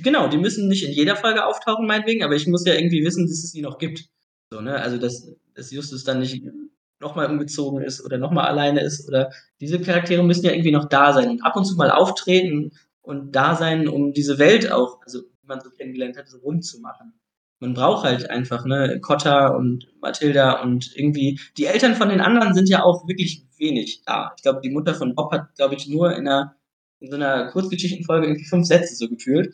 genau, 0.03 0.27
die 0.27 0.37
müssen 0.37 0.67
nicht 0.67 0.83
in 0.85 0.91
jeder 0.91 1.15
Folge 1.15 1.45
auftauchen 1.45 1.87
meinetwegen, 1.87 2.23
aber 2.23 2.35
ich 2.35 2.47
muss 2.47 2.65
ja 2.65 2.73
irgendwie 2.73 3.03
wissen, 3.05 3.25
dass 3.27 3.43
es 3.43 3.51
die 3.51 3.61
noch 3.61 3.77
gibt. 3.77 4.05
So, 4.51 4.61
ne? 4.61 4.75
Also, 4.75 4.97
dass 4.97 5.31
dass 5.55 5.71
Justus 5.71 6.03
dann 6.03 6.19
nicht 6.19 6.43
noch 6.99 7.15
mal 7.15 7.29
umgezogen 7.29 7.81
ist 7.83 8.03
oder 8.03 8.17
noch 8.17 8.31
mal 8.31 8.45
alleine 8.45 8.81
ist 8.81 9.07
oder 9.07 9.31
diese 9.59 9.79
Charaktere 9.79 10.23
müssen 10.23 10.45
ja 10.45 10.51
irgendwie 10.51 10.71
noch 10.71 10.85
da 10.85 11.13
sein 11.13 11.29
und 11.29 11.45
ab 11.45 11.55
und 11.55 11.65
zu 11.65 11.75
mal 11.75 11.91
auftreten 11.91 12.71
und 13.03 13.33
da 13.33 13.55
sein, 13.55 13.87
um 13.89 14.13
diese 14.13 14.39
Welt 14.39 14.71
auch, 14.71 15.01
also 15.03 15.21
wie 15.23 15.47
man 15.47 15.61
so 15.61 15.69
kennengelernt 15.71 16.17
hat, 16.17 16.29
so 16.29 16.39
rund 16.39 16.65
zu 16.65 16.81
machen. 16.81 17.13
Man 17.61 17.75
braucht 17.75 18.05
halt 18.05 18.29
einfach, 18.29 18.65
ne, 18.65 18.99
Kotter 19.01 19.55
und 19.57 19.87
Mathilda 20.01 20.61
und 20.63 20.95
irgendwie 20.97 21.39
die 21.57 21.65
Eltern 21.67 21.95
von 21.95 22.09
den 22.09 22.21
anderen 22.21 22.53
sind 22.55 22.69
ja 22.69 22.83
auch 22.83 23.07
wirklich 23.07 23.45
wenig 23.57 24.03
da. 24.05 24.33
Ich 24.37 24.43
glaube, 24.43 24.61
die 24.61 24.71
Mutter 24.71 24.95
von 24.95 25.15
Bob 25.15 25.31
hat, 25.33 25.55
glaube 25.55 25.75
ich, 25.75 25.87
nur 25.89 26.15
in 26.15 26.25
'ner 26.25 26.55
in 27.01 27.11
so 27.11 27.17
'ner 27.17 27.47
Kurzgeschichtenfolge 27.51 28.27
irgendwie 28.27 28.45
5 28.45 28.67
Sätze 28.67 28.95
so 28.95 29.09
gefühlt. 29.09 29.53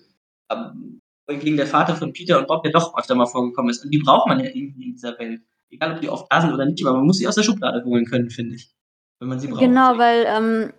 Ähm, 0.52 1.02
wohingegen 1.28 1.58
der 1.58 1.68
Vater 1.68 1.96
von 1.96 2.14
Peter 2.14 2.40
und 2.40 2.48
Bob 2.48 2.66
ja 2.66 2.72
doch 2.72 2.98
öfter 2.98 3.16
mal 3.16 3.28
vorgekommen 3.28 3.70
ist 3.72 3.84
und 3.86 3.92
die 3.92 4.00
braucht 4.00 4.28
man 4.28 4.40
ja 4.40 4.48
irgendwie 4.52 4.86
in 4.88 4.94
dieser 4.94 5.18
Welt. 5.20 5.42
Egal, 5.72 5.94
ob 5.96 6.02
die 6.02 6.10
oft 6.10 6.26
da 6.32 6.42
sind 6.42 6.54
oder 6.54 6.66
nicht, 6.66 6.84
aber 6.86 6.98
man 6.98 7.06
muss 7.06 7.20
sie 7.20 7.28
aus 7.28 7.36
der 7.36 7.44
Schublade 7.44 7.84
holen 7.86 8.06
können, 8.06 8.30
finde 8.32 8.56
ich, 8.56 8.72
wenn 9.20 9.30
man 9.30 9.40
sie 9.40 9.48
braucht. 9.48 9.60
Genau, 9.62 9.98
weil, 10.00 10.26
ähm 10.28 10.74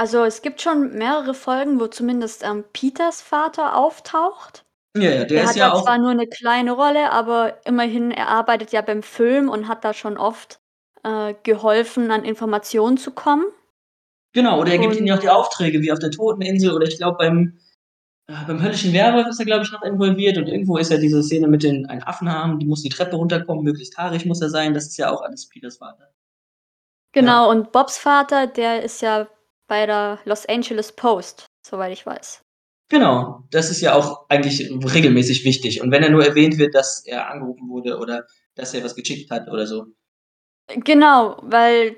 also, 0.00 0.24
es 0.24 0.42
gibt 0.42 0.62
schon 0.62 0.92
mehrere 0.96 1.34
Folgen, 1.34 1.78
wo 1.80 1.86
zumindest, 1.86 2.42
ähm, 2.44 2.64
Peters 2.72 3.20
Vater 3.22 3.76
auftaucht. 3.76 4.64
Ja, 4.96 5.02
ja, 5.10 5.10
der 5.24 5.26
Der 5.26 5.42
ist 5.44 5.50
hat 5.50 5.56
ja 5.56 5.68
da 5.68 5.74
auch 5.74 5.84
zwar 5.84 5.98
nur 5.98 6.14
'ne 6.14 6.26
kleine 6.26 6.72
Rolle, 6.72 7.12
aber 7.12 7.64
immerhin, 7.66 8.10
er 8.10 8.28
arbeitet 8.28 8.72
ja 8.72 8.80
beim 8.82 9.02
Film 9.02 9.48
und 9.50 9.68
hat 9.68 9.84
da 9.84 9.92
schon 9.94 10.16
oft, 10.18 10.60
äh, 11.04 11.34
geholfen, 11.44 12.10
an 12.10 12.24
Informationen 12.24 12.96
zu 12.96 13.12
kommen. 13.12 13.44
Genau, 14.34 14.60
oder 14.60 14.72
er 14.72 14.78
gibt 14.78 14.96
ihnen 14.96 15.06
ja 15.08 15.16
auch 15.16 15.20
die 15.20 15.28
Aufträge, 15.30 15.80
wie 15.82 15.92
auf 15.92 15.98
der 16.00 16.10
Toteninsel 16.12 16.72
oder 16.72 16.86
ich 16.86 16.98
glaube 16.98 17.18
beim 17.18 17.58
äh, 18.28 18.34
beim 18.46 18.62
Höllischen 18.62 18.92
Werwolf 18.94 19.28
ist 19.28 19.40
er, 19.40 19.46
glaube 19.46 19.64
ich, 19.64 19.72
noch 19.72 19.82
involviert 19.82 20.38
und 20.38 20.48
irgendwo 20.48 20.78
ist 20.78 20.90
ja 20.92 20.98
diese 20.98 21.22
Szene 21.22 21.48
mit 21.48 21.62
den 21.64 21.86
einen 21.86 22.02
Affen 22.04 22.32
haben, 22.32 22.58
die 22.60 22.66
muss 22.66 22.82
die 22.82 22.90
Treppe 22.90 23.16
runterkommen, 23.16 23.64
möglichst 23.64 23.98
haarig 23.98 24.26
muss 24.26 24.42
er 24.42 24.50
sein, 24.50 24.74
das 24.74 24.86
ist 24.88 24.98
ja 24.98 25.10
auch 25.12 25.22
alles 25.22 25.48
Peters 25.48 25.78
Vater. 25.78 26.10
Ja. 27.18 27.22
Genau, 27.22 27.50
und 27.50 27.72
Bobs 27.72 27.98
Vater, 27.98 28.46
der 28.46 28.82
ist 28.84 29.02
ja 29.02 29.26
bei 29.70 29.86
der 29.86 30.18
Los 30.24 30.44
Angeles 30.46 30.92
Post, 30.92 31.46
soweit 31.64 31.92
ich 31.92 32.04
weiß. 32.04 32.42
Genau, 32.90 33.44
das 33.52 33.70
ist 33.70 33.80
ja 33.80 33.94
auch 33.94 34.26
eigentlich 34.28 34.68
regelmäßig 34.68 35.44
wichtig 35.44 35.80
und 35.80 35.92
wenn 35.92 36.02
er 36.02 36.10
nur 36.10 36.26
erwähnt 36.26 36.58
wird, 36.58 36.74
dass 36.74 37.06
er 37.06 37.30
angerufen 37.30 37.68
wurde 37.68 37.98
oder 37.98 38.26
dass 38.56 38.74
er 38.74 38.82
was 38.82 38.96
geschickt 38.96 39.30
hat 39.30 39.48
oder 39.48 39.66
so. 39.68 39.86
Genau, 40.66 41.38
weil 41.42 41.96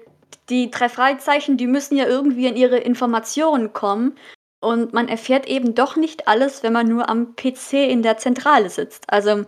die 0.50 0.70
3 0.70 0.90
Fragezeichen, 0.90 1.56
die 1.56 1.66
müssen 1.66 1.96
ja 1.96 2.06
irgendwie 2.06 2.46
an 2.46 2.56
ihre 2.56 2.76
Informationen 2.76 3.72
kommen 3.72 4.18
und 4.61 4.92
man 4.92 5.08
erfährt 5.08 5.46
eben 5.46 5.74
doch 5.74 5.96
nicht 5.96 6.28
alles, 6.28 6.62
wenn 6.62 6.74
man 6.74 6.88
nur 6.88 7.08
am 7.08 7.37
PC 7.37 7.88
in 7.88 8.02
der 8.02 8.18
Zentrale 8.18 8.68
sitzt. 8.68 9.04
Also, 9.08 9.46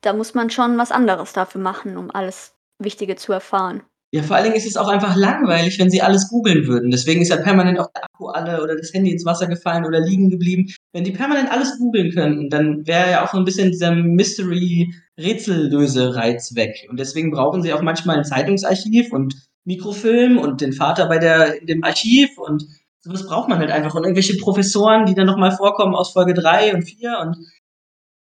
da 0.00 0.14
muss 0.14 0.32
man 0.32 0.48
schon 0.48 0.78
was 0.78 0.92
anderes 0.92 1.34
dafür 1.34 1.60
machen, 1.60 1.98
um 1.98 2.10
alles 2.10 2.54
Wichtige 2.78 3.16
zu 3.16 3.32
erfahren. 3.32 3.82
Ja, 4.14 4.24
vor 4.24 4.34
allen 4.34 4.46
Dingen 4.46 4.56
ist 4.56 4.66
es 4.66 4.76
auch 4.76 4.88
einfach 4.88 5.14
langweilig, 5.14 5.78
wenn 5.78 5.88
sie 5.90 6.02
alles 6.02 6.28
googeln 6.28 6.66
würden. 6.66 6.90
Deswegen 6.90 7.22
ist 7.22 7.28
ja 7.28 7.36
permanent 7.36 7.78
auch 7.78 7.86
der 7.94 8.02
Akku 8.04 8.26
alle 8.26 8.60
oder 8.60 8.74
das 8.74 8.92
Handy 8.92 9.12
ins 9.12 9.24
Wasser 9.24 9.46
gefallen 9.46 9.84
oder 9.84 10.00
liegen 10.00 10.28
geblieben. 10.30 10.66
Wenn 10.92 11.04
die 11.04 11.12
permanent 11.12 11.48
alles 11.52 11.78
googeln 11.78 12.10
könnten, 12.10 12.50
dann 12.50 12.84
wäre 12.88 13.08
ja 13.12 13.24
auch 13.24 13.30
so 13.30 13.38
'n 13.38 13.44
bisschen 13.44 13.70
dieser 13.70 13.92
Mystery-Rätsellöse-Reiz 13.94 16.56
weg. 16.56 16.88
Und 16.90 16.98
deswegen 16.98 17.30
brauchen 17.30 17.62
sie 17.62 17.72
auch 17.72 17.82
manchmal 17.82 18.18
'n 18.18 18.24
Zeitungsarchiv 18.24 19.12
und 19.12 19.34
Mikrofilm 19.64 20.38
und 20.38 20.60
den 20.60 20.72
Vater 20.72 21.06
bei 21.06 21.18
der, 21.18 21.60
dem 21.60 21.84
Archiv 21.84 22.36
und 22.36 22.64
sowas 23.02 23.24
braucht 23.26 23.48
man 23.48 23.58
halt 23.60 23.70
einfach. 23.70 23.94
Und 23.94 24.02
irgendwelche 24.02 24.36
Professoren, 24.38 25.06
die 25.06 25.14
dann 25.14 25.26
nochmal 25.26 25.52
vorkommen 25.52 25.94
aus 25.94 26.10
Folge 26.12 26.34
3 26.34 26.74
und 26.74 26.82
4 26.82 27.16
und 27.20 27.36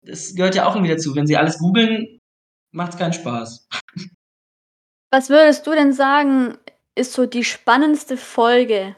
das 0.02 0.34
gehört 0.34 0.56
ja 0.56 0.66
auch 0.68 0.74
irgendwie 0.76 0.92
dazu. 0.92 1.16
Wenn 1.16 1.28
sie 1.28 1.38
alles 1.38 1.58
googeln, 1.58 2.20
macht 2.72 2.94
es 2.94 2.98
keinen 2.98 3.14
Spaß. 3.14 3.68
Was 5.12 5.28
würdest 5.28 5.66
du 5.66 5.72
denn 5.72 5.92
sagen, 5.92 6.56
ist 6.94 7.12
so 7.12 7.26
die 7.26 7.44
spannendste 7.44 8.16
Folge, 8.16 8.96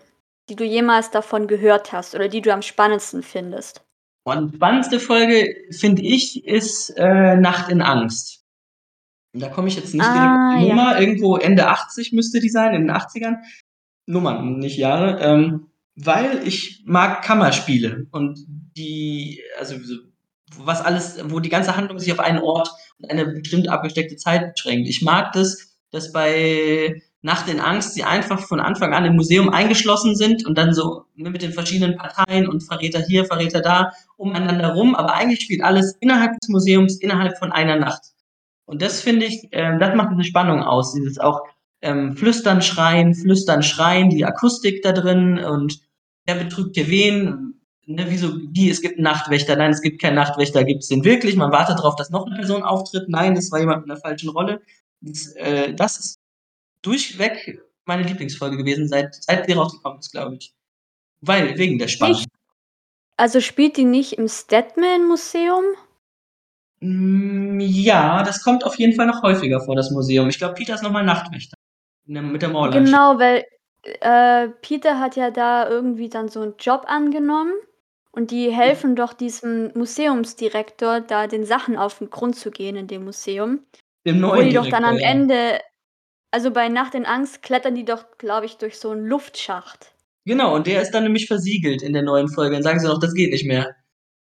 die 0.48 0.55
du 0.55 0.62
jemals 0.62 1.11
davon 1.11 1.48
gehört 1.48 1.92
hast 1.92 2.14
oder 2.14 2.29
die 2.29 2.40
du 2.40 2.53
am 2.53 2.62
spannendsten 2.62 3.24
findest? 3.24 3.83
Und 4.22 4.53
die 4.53 4.57
spannendste 4.57 5.00
Folge, 5.00 5.57
finde 5.72 6.03
ich, 6.03 6.44
ist 6.46 6.90
äh, 6.96 7.35
Nacht 7.35 7.68
in 7.68 7.83
Angst. 7.83 8.44
Und 9.35 9.42
da 9.42 9.48
komme 9.48 9.66
ich 9.66 9.74
jetzt 9.74 9.92
nicht 9.92 10.07
ah, 10.07 10.57
die 10.57 10.66
ja. 10.66 10.74
Nummer, 10.74 11.00
irgendwo 11.00 11.37
Ende 11.37 11.66
80 11.66 12.12
müsste 12.12 12.38
die 12.38 12.48
sein, 12.48 12.74
in 12.74 12.87
den 12.87 12.96
80ern. 12.96 13.38
Nummern, 14.07 14.59
nicht 14.61 14.77
Jahre. 14.77 15.18
Ähm, 15.20 15.66
weil 15.96 16.46
ich 16.46 16.85
mag 16.87 17.22
Kammerspiele 17.22 18.07
und 18.12 18.38
die, 18.77 19.42
also 19.59 19.74
was 20.59 20.81
alles, 20.81 21.18
wo 21.24 21.40
die 21.40 21.48
ganze 21.48 21.77
Handlung 21.77 21.98
sich 21.98 22.12
auf 22.12 22.20
einen 22.20 22.38
Ort 22.38 22.70
und 22.98 23.11
eine 23.11 23.27
bestimmt 23.27 23.68
abgesteckte 23.68 24.16
Zeit 24.16 24.55
beschränkt. 24.55 24.88
Ich 24.88 25.03
mag 25.03 25.33
das, 25.33 25.73
dass 25.94 26.12
bei 26.12 27.00
Nacht 27.22 27.48
in 27.48 27.61
Angst 27.61 27.94
sie 27.94 28.02
einfach 28.02 28.40
von 28.40 28.61
Anfang 28.61 28.92
an 28.92 29.04
im 29.04 29.14
Museum 29.14 29.48
eingeschlossen 29.48 30.16
sind 30.16 30.44
und 30.44 30.59
dann 30.59 30.74
so 30.74 31.04
ne, 31.14 31.30
mit 31.30 31.40
den 31.40 31.52
verschiedenen 31.52 31.96
Parteien 31.96 32.48
und 32.48 32.62
Verräter 32.62 33.00
hier, 33.00 33.24
Verräter 33.24 33.61
da 33.61 33.92
umeinander 34.16 34.74
rum, 34.74 34.94
aber 34.94 35.14
eigentlich 35.14 35.40
spielt 35.40 35.62
alles 35.62 35.96
innerhalb 36.00 36.33
des 36.40 36.48
Museums, 36.48 36.98
innerhalb 37.00 37.38
von 37.38 37.52
einer 37.52 37.76
Nacht. 37.76 38.02
Und 38.66 38.83
das 38.83 39.00
finde 39.00 39.26
ich, 39.26 39.52
äh, 39.52 39.78
das 39.78 39.94
macht 39.94 40.11
diese 40.12 40.24
Spannung 40.24 40.62
aus, 40.62 40.92
dieses 40.94 41.18
auch 41.18 41.42
ähm, 41.80 42.16
Flüstern, 42.16 42.61
Schreien, 42.61 43.14
Flüstern, 43.14 43.62
Schreien, 43.62 44.11
die 44.11 44.24
Akustik 44.24 44.83
da 44.83 44.92
drin 44.92 45.38
und 45.38 45.78
wer 46.26 46.35
betrügt 46.35 46.74
hier 46.76 46.88
wen, 46.88 47.61
ne, 47.87 48.07
wieso, 48.09 48.35
wie, 48.50 48.68
es 48.68 48.83
gibt 48.83 48.96
einen 48.96 49.04
Nachtwächter, 49.04 49.57
nein, 49.57 49.70
es 49.70 49.83
gibt 49.83 50.02
keinen 50.02 50.16
Nachtwächter, 50.16 50.64
gibt 50.64 50.83
es 50.83 50.88
den 50.88 51.04
wirklich, 51.04 51.37
man 51.37 51.52
wartet 51.52 51.78
darauf, 51.78 51.96
dass 51.96 52.11
noch 52.11 52.26
eine 52.26 52.35
Person 52.35 52.62
auftritt, 52.62 53.09
nein, 53.09 53.35
das 53.35 53.52
war 53.52 53.61
jemand 53.61 53.83
mit 53.83 53.90
einer 53.90 54.00
falschen 54.00 54.30
Rolle. 54.30 54.61
Das, 55.04 55.32
äh, 55.36 55.74
das 55.74 55.98
ist 55.98 56.18
durchweg 56.82 57.60
meine 57.84 58.02
Lieblingsfolge 58.02 58.56
gewesen, 58.56 58.88
seit, 58.88 59.14
seit 59.14 59.46
sie 59.46 59.52
rausgekommen 59.52 59.98
ist, 59.98 60.12
glaube 60.12 60.36
ich. 60.36 60.54
Weil, 61.20 61.56
wegen 61.58 61.78
der 61.78 61.88
Spannung. 61.88 62.20
Ich, 62.20 62.26
also 63.16 63.40
spielt 63.40 63.76
die 63.76 63.84
nicht 63.84 64.14
im 64.14 64.28
Statman-Museum? 64.28 65.64
Mm, 66.80 67.60
ja, 67.60 68.22
das 68.22 68.42
kommt 68.42 68.64
auf 68.64 68.76
jeden 68.76 68.94
Fall 68.94 69.06
noch 69.06 69.22
häufiger 69.22 69.60
vor, 69.60 69.76
das 69.76 69.90
Museum. 69.90 70.28
Ich 70.28 70.38
glaube, 70.38 70.54
Peter 70.54 70.74
ist 70.74 70.82
nochmal 70.82 71.04
Nachtwächter. 71.04 71.56
Mit 72.06 72.42
der 72.42 72.50
Mauerleiche. 72.50 72.84
Genau, 72.84 73.18
weil 73.18 73.44
äh, 74.00 74.48
Peter 74.60 74.98
hat 74.98 75.16
ja 75.16 75.30
da 75.30 75.68
irgendwie 75.68 76.08
dann 76.08 76.28
so 76.28 76.40
einen 76.40 76.54
Job 76.58 76.84
angenommen 76.86 77.52
und 78.10 78.30
die 78.30 78.50
helfen 78.50 78.96
doch 78.96 79.14
diesem 79.14 79.72
Museumsdirektor, 79.74 81.00
da 81.00 81.26
den 81.26 81.46
Sachen 81.46 81.76
auf 81.76 81.98
den 81.98 82.10
Grund 82.10 82.36
zu 82.36 82.50
gehen 82.50 82.76
in 82.76 82.86
dem 82.86 83.04
Museum. 83.04 83.60
Dem 84.06 84.20
neuen 84.20 84.46
wo 84.46 84.48
die 84.48 84.54
doch 84.54 84.68
dann 84.68 84.84
am 84.84 84.98
ja. 84.98 85.08
Ende, 85.08 85.60
also 86.30 86.50
bei 86.50 86.68
Nacht 86.68 86.94
in 86.94 87.06
Angst, 87.06 87.42
klettern 87.42 87.74
die 87.74 87.84
doch, 87.84 88.04
glaube 88.18 88.46
ich, 88.46 88.56
durch 88.56 88.78
so 88.78 88.90
einen 88.90 89.06
Luftschacht. 89.06 89.92
Genau, 90.26 90.54
und 90.54 90.66
der 90.66 90.82
ist 90.82 90.92
dann 90.92 91.04
nämlich 91.04 91.26
versiegelt 91.26 91.82
in 91.82 91.92
der 91.92 92.02
neuen 92.02 92.28
Folge. 92.28 92.54
Dann 92.54 92.62
sagen 92.62 92.80
sie 92.80 92.86
doch, 92.86 92.98
das 92.98 93.14
geht 93.14 93.30
nicht 93.30 93.46
mehr. 93.46 93.74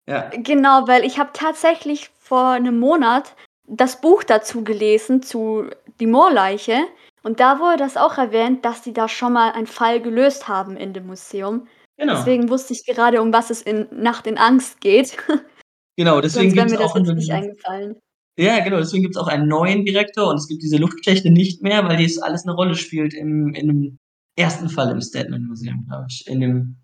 Ja. 0.08 0.30
Genau, 0.34 0.88
weil 0.88 1.04
ich 1.04 1.20
habe 1.20 1.32
tatsächlich 1.34 2.10
vor 2.20 2.50
einem 2.50 2.80
Monat 2.80 3.36
das 3.68 4.02
Buch 4.02 4.24
dazu 4.24 4.64
gelesen, 4.64 5.22
zu 5.22 5.70
Die 6.00 6.08
Moorleiche. 6.08 6.78
Und 7.22 7.40
da 7.40 7.60
wurde 7.60 7.78
das 7.78 7.98
auch 7.98 8.18
erwähnt, 8.18 8.66
dass 8.66 8.82
die 8.82 8.94
da 8.94 9.08
schon 9.08 9.34
mal 9.34 9.52
einen 9.52 9.68
Fall 9.68 10.02
gelöst 10.02 10.48
haben 10.48 10.78
in 10.78 10.94
dem 10.94 11.08
Museum. 11.08 11.68
Genau. 11.98 12.14
Deswegen 12.14 12.50
wusste 12.50 12.74
ich 12.74 12.86
gerade, 12.86 13.22
um 13.22 13.34
was 13.34 13.50
es 13.50 13.62
in 13.62 13.88
Nacht 13.92 14.26
in 14.26 14.38
Angst 14.38 14.82
geht. 14.82 15.18
Genau, 15.98 16.22
deswegen 16.22 16.54
gibt 16.54 16.72
es 16.72 16.78
auch 16.78 16.96
einen, 16.96 17.14
nicht 17.18 17.30
eingefallen. 17.30 18.00
Ja, 18.40 18.62
genau, 18.62 18.78
deswegen 18.78 19.04
gibt 19.04 19.18
es 19.18 19.22
auch 19.22 19.28
einen 19.28 19.50
neuen 19.50 19.84
Direktor 19.84 20.30
und 20.30 20.38
es 20.38 20.48
gibt 20.48 20.64
diese 20.64 20.78
Luftschächte 20.78 21.30
nicht 21.30 21.62
mehr, 21.62 21.84
weil 21.84 21.98
dies 21.98 22.20
alles 22.20 22.44
eine 22.44 22.54
Rolle 22.54 22.76
spielt 22.76 23.14
im, 23.14 23.54
in 23.54 23.68
dem 23.68 24.00
ersten 24.38 24.70
Fall 24.70 24.90
im 24.92 25.02
Statman 25.02 25.44
Museum, 25.44 25.86
glaube 25.86 26.06
ich. 26.10 26.26
In 26.26 26.40
dem, 26.40 26.78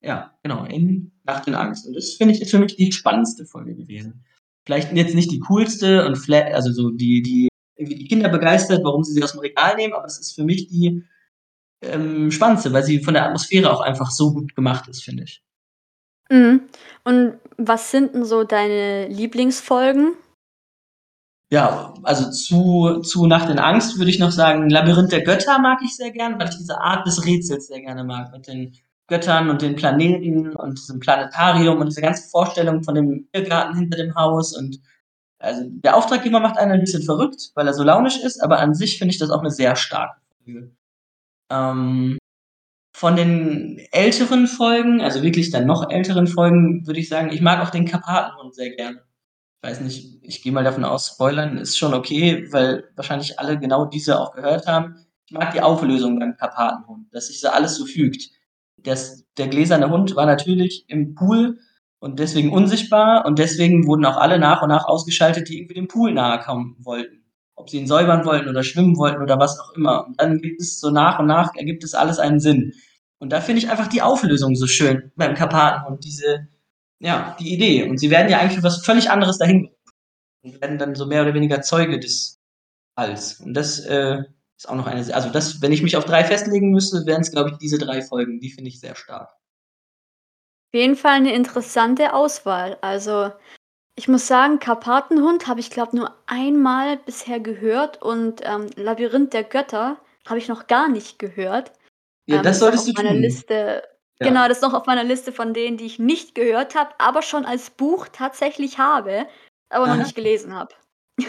ja, 0.00 0.32
genau, 0.44 0.64
in 0.66 1.10
Nacht 1.24 1.48
in 1.48 1.56
Angst. 1.56 1.88
Und 1.88 1.94
das 1.94 2.14
finde 2.14 2.32
ich 2.32 2.42
ist 2.42 2.52
für 2.52 2.60
mich 2.60 2.76
die 2.76 2.92
spannendste 2.92 3.44
Folge 3.44 3.74
gewesen. 3.74 4.24
Vielleicht 4.66 4.92
jetzt 4.92 5.16
nicht 5.16 5.32
die 5.32 5.40
coolste 5.40 6.06
und 6.06 6.14
flat, 6.14 6.54
also 6.54 6.70
so 6.70 6.90
die, 6.90 7.22
die 7.22 7.48
irgendwie 7.74 7.96
die 7.96 8.06
Kinder 8.06 8.28
begeistert, 8.28 8.84
warum 8.84 9.02
sie 9.02 9.14
sie 9.14 9.24
aus 9.24 9.32
dem 9.32 9.40
Regal 9.40 9.74
nehmen, 9.74 9.94
aber 9.94 10.04
es 10.04 10.20
ist 10.20 10.36
für 10.36 10.44
mich 10.44 10.68
die 10.68 11.02
ähm, 11.82 12.30
spannendste, 12.30 12.72
weil 12.72 12.84
sie 12.84 13.00
von 13.00 13.14
der 13.14 13.26
Atmosphäre 13.26 13.72
auch 13.72 13.80
einfach 13.80 14.12
so 14.12 14.32
gut 14.32 14.54
gemacht 14.54 14.86
ist, 14.86 15.02
finde 15.02 15.24
ich. 15.24 15.42
Mhm. 16.30 16.60
Und 17.02 17.34
was 17.56 17.90
sind 17.90 18.14
denn 18.14 18.24
so 18.24 18.44
deine 18.44 19.08
Lieblingsfolgen? 19.08 20.14
Ja, 21.54 21.94
also 22.02 22.32
zu, 22.32 23.00
zu 23.02 23.26
Nacht 23.28 23.48
in 23.48 23.60
Angst 23.60 23.96
würde 23.96 24.10
ich 24.10 24.18
noch 24.18 24.32
sagen, 24.32 24.68
Labyrinth 24.68 25.12
der 25.12 25.22
Götter 25.22 25.60
mag 25.60 25.78
ich 25.84 25.94
sehr 25.94 26.10
gern, 26.10 26.36
weil 26.36 26.48
ich 26.48 26.56
diese 26.56 26.80
Art 26.80 27.06
des 27.06 27.24
Rätsels 27.24 27.68
sehr 27.68 27.80
gerne 27.80 28.02
mag, 28.02 28.32
mit 28.32 28.48
den 28.48 28.72
Göttern 29.06 29.48
und 29.48 29.62
den 29.62 29.76
Planeten 29.76 30.56
und 30.56 30.80
diesem 30.80 30.98
Planetarium 30.98 31.78
und 31.78 31.86
diese 31.86 32.00
ganze 32.00 32.28
Vorstellung 32.28 32.82
von 32.82 32.96
dem 32.96 33.28
Biergarten 33.30 33.78
hinter 33.78 33.96
dem 33.96 34.16
Haus 34.16 34.56
und 34.56 34.80
also 35.38 35.62
der 35.68 35.96
Auftraggeber 35.96 36.40
macht 36.40 36.58
einen 36.58 36.72
ein 36.72 36.80
bisschen 36.80 37.04
verrückt, 37.04 37.52
weil 37.54 37.68
er 37.68 37.74
so 37.74 37.84
launisch 37.84 38.18
ist, 38.18 38.42
aber 38.42 38.58
an 38.58 38.74
sich 38.74 38.98
finde 38.98 39.12
ich 39.12 39.20
das 39.20 39.30
auch 39.30 39.38
eine 39.38 39.52
sehr 39.52 39.76
starke 39.76 40.20
Folge. 40.44 40.72
Ähm, 41.52 42.18
von 42.96 43.14
den 43.14 43.78
älteren 43.92 44.48
Folgen, 44.48 45.00
also 45.02 45.22
wirklich 45.22 45.52
dann 45.52 45.66
noch 45.66 45.88
älteren 45.88 46.26
Folgen, 46.26 46.84
würde 46.88 46.98
ich 46.98 47.08
sagen, 47.08 47.30
ich 47.30 47.40
mag 47.40 47.62
auch 47.62 47.70
den 47.70 47.86
Karpatenhund 47.86 48.56
sehr 48.56 48.74
gerne. 48.74 49.04
Weiß 49.64 49.80
nicht, 49.80 50.18
ich 50.20 50.42
gehe 50.42 50.52
mal 50.52 50.62
davon 50.62 50.84
aus, 50.84 51.14
Spoilern 51.14 51.56
ist 51.56 51.78
schon 51.78 51.94
okay, 51.94 52.46
weil 52.52 52.84
wahrscheinlich 52.96 53.38
alle 53.38 53.58
genau 53.58 53.86
diese 53.86 54.20
auch 54.20 54.32
gehört 54.34 54.66
haben. 54.66 54.96
Ich 55.24 55.32
mag 55.32 55.54
die 55.54 55.62
Auflösung 55.62 56.18
beim 56.18 56.36
Karpatenhund, 56.36 57.06
dass 57.14 57.28
sich 57.28 57.40
so 57.40 57.48
alles 57.48 57.76
so 57.76 57.86
fügt. 57.86 58.28
Das, 58.76 59.24
der 59.38 59.48
gläserne 59.48 59.88
Hund 59.88 60.16
war 60.16 60.26
natürlich 60.26 60.84
im 60.88 61.14
Pool 61.14 61.60
und 61.98 62.18
deswegen 62.18 62.52
unsichtbar 62.52 63.24
und 63.24 63.38
deswegen 63.38 63.86
wurden 63.86 64.04
auch 64.04 64.18
alle 64.18 64.38
nach 64.38 64.60
und 64.60 64.68
nach 64.68 64.84
ausgeschaltet, 64.84 65.48
die 65.48 65.56
irgendwie 65.56 65.76
dem 65.76 65.88
Pool 65.88 66.12
nahe 66.12 66.40
kommen 66.40 66.76
wollten. 66.80 67.24
Ob 67.54 67.70
sie 67.70 67.78
ihn 67.78 67.86
säubern 67.86 68.26
wollten 68.26 68.50
oder 68.50 68.64
schwimmen 68.64 68.98
wollten 68.98 69.22
oder 69.22 69.38
was 69.38 69.58
auch 69.58 69.72
immer. 69.72 70.06
Und 70.06 70.20
dann 70.20 70.42
gibt 70.42 70.60
es 70.60 70.78
so 70.78 70.90
nach 70.90 71.18
und 71.20 71.26
nach, 71.26 71.54
ergibt 71.56 71.84
es 71.84 71.94
alles 71.94 72.18
einen 72.18 72.38
Sinn. 72.38 72.74
Und 73.16 73.32
da 73.32 73.40
finde 73.40 73.62
ich 73.62 73.70
einfach 73.70 73.86
die 73.86 74.02
Auflösung 74.02 74.56
so 74.56 74.66
schön 74.66 75.10
beim 75.16 75.34
Karpaten 75.34 75.90
und 75.90 76.04
diese, 76.04 76.48
ja, 77.04 77.36
die 77.38 77.52
Idee. 77.52 77.88
Und 77.88 77.98
sie 77.98 78.10
werden 78.10 78.30
ja 78.30 78.38
eigentlich 78.38 78.58
für 78.58 78.64
was 78.64 78.84
völlig 78.84 79.10
anderes 79.10 79.38
dahin 79.38 79.70
und 80.42 80.60
werden 80.60 80.78
dann 80.78 80.94
so 80.94 81.06
mehr 81.06 81.22
oder 81.22 81.34
weniger 81.34 81.62
Zeuge 81.62 82.00
des 82.00 82.38
Alls. 82.96 83.40
Und 83.40 83.54
das 83.54 83.80
äh, 83.80 84.22
ist 84.56 84.68
auch 84.68 84.76
noch 84.76 84.86
eine, 84.86 85.14
also 85.14 85.30
das, 85.30 85.62
wenn 85.62 85.72
ich 85.72 85.82
mich 85.82 85.96
auf 85.96 86.04
drei 86.04 86.24
festlegen 86.24 86.70
müsste, 86.70 87.06
wären 87.06 87.22
es, 87.22 87.30
glaube 87.30 87.50
ich, 87.50 87.58
diese 87.58 87.78
drei 87.78 88.02
Folgen. 88.02 88.40
Die 88.40 88.50
finde 88.50 88.68
ich 88.68 88.80
sehr 88.80 88.94
stark 88.94 89.30
jeden 90.74 90.96
Fall 90.96 91.12
eine 91.12 91.32
interessante 91.32 92.12
Auswahl. 92.12 92.76
Also, 92.80 93.30
ich 93.96 94.08
muss 94.08 94.26
sagen, 94.26 94.58
Karpatenhund 94.58 95.46
habe 95.46 95.60
ich, 95.60 95.70
glaube 95.70 95.96
nur 95.96 96.14
einmal 96.26 96.98
bisher 96.98 97.40
gehört 97.40 98.02
und, 98.02 98.40
ähm, 98.44 98.68
Labyrinth 98.74 99.32
der 99.32 99.44
Götter 99.44 99.98
habe 100.26 100.38
ich 100.38 100.48
noch 100.48 100.66
gar 100.66 100.88
nicht 100.88 101.18
gehört. 101.18 101.72
Ja, 102.26 102.38
Ähm, 102.38 102.42
das 102.42 102.56
ist 102.56 102.60
solltest 102.60 102.88
du 102.88 102.92
meiner 102.92 103.10
tun. 103.10 103.20
Liste 103.20 103.84
genau, 104.24 104.48
das 104.48 104.58
ist 104.58 104.62
noch 104.62 104.74
auf 104.74 104.86
meiner 104.86 105.04
Liste 105.04 105.32
von 105.32 105.54
denen, 105.54 105.76
die 105.76 105.86
ich 105.86 105.98
nicht 105.98 106.34
gehört 106.34 106.74
habe, 106.74 106.90
aber 106.98 107.22
schon 107.22 107.44
als 107.44 107.70
Buch 107.70 108.08
tatsächlich 108.12 108.78
habe, 108.78 109.26
aber 109.70 109.86
noch 109.86 109.96
nicht 109.96 110.14
gelesen 110.14 110.54
habe. 110.54 110.74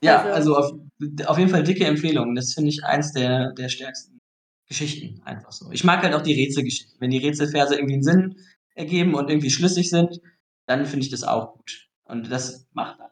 Ja, 0.00 0.22
Also 0.22 0.54
also 0.54 0.56
auf 0.56 1.26
auf 1.26 1.38
jeden 1.38 1.50
Fall 1.50 1.64
dicke 1.64 1.84
Empfehlung. 1.84 2.36
Das 2.36 2.54
finde 2.54 2.70
ich 2.70 2.84
eins 2.84 3.12
der 3.14 3.52
der 3.54 3.68
stärksten 3.68 4.20
Geschichten 4.68 5.20
einfach 5.24 5.50
so. 5.50 5.72
Ich 5.72 5.82
mag 5.82 6.04
halt 6.04 6.14
auch 6.14 6.22
die 6.22 6.34
Rätselgeschichten. 6.34 7.00
Wenn 7.00 7.10
die 7.10 7.18
Rätselverse 7.18 7.74
irgendwie 7.74 7.94
einen 7.94 8.04
Sinn 8.04 8.36
ergeben 8.76 9.16
und 9.16 9.28
irgendwie 9.28 9.50
schlüssig 9.50 9.90
sind, 9.90 10.20
dann 10.66 10.86
finde 10.86 11.04
ich 11.04 11.10
das 11.10 11.24
auch 11.24 11.54
gut. 11.54 11.88
Und 12.04 12.30
das 12.30 12.68
macht 12.74 13.00
dann 13.00 13.08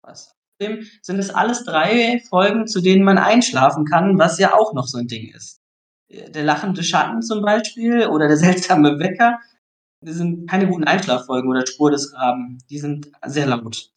was. 0.00 0.34
Außerdem 0.62 0.86
sind 1.02 1.18
es 1.18 1.30
alles 1.30 1.64
drei 1.64 2.22
Folgen, 2.28 2.66
zu 2.66 2.80
denen 2.80 3.04
man 3.04 3.18
einschlafen 3.18 3.84
kann, 3.84 4.18
was 4.18 4.38
ja 4.38 4.54
auch 4.54 4.74
noch 4.74 4.86
so 4.86 4.98
ein 4.98 5.08
Ding 5.08 5.32
ist. 5.34 5.60
Der 6.12 6.44
lachende 6.44 6.82
Schatten 6.84 7.22
zum 7.22 7.42
Beispiel 7.42 8.06
oder 8.06 8.28
der 8.28 8.36
seltsame 8.46 8.98
Wecker, 8.98 9.40
die 10.04 10.12
sind 10.12 10.48
keine 10.48 10.68
guten 10.68 10.84
Einschlaffolgen 10.84 11.48
oder 11.48 11.66
Spur 11.66 11.90
des 11.90 12.12
Raben. 12.14 12.58
Die 12.70 12.78
sind 12.78 13.10
sehr 13.26 13.46
laut. 13.46 13.90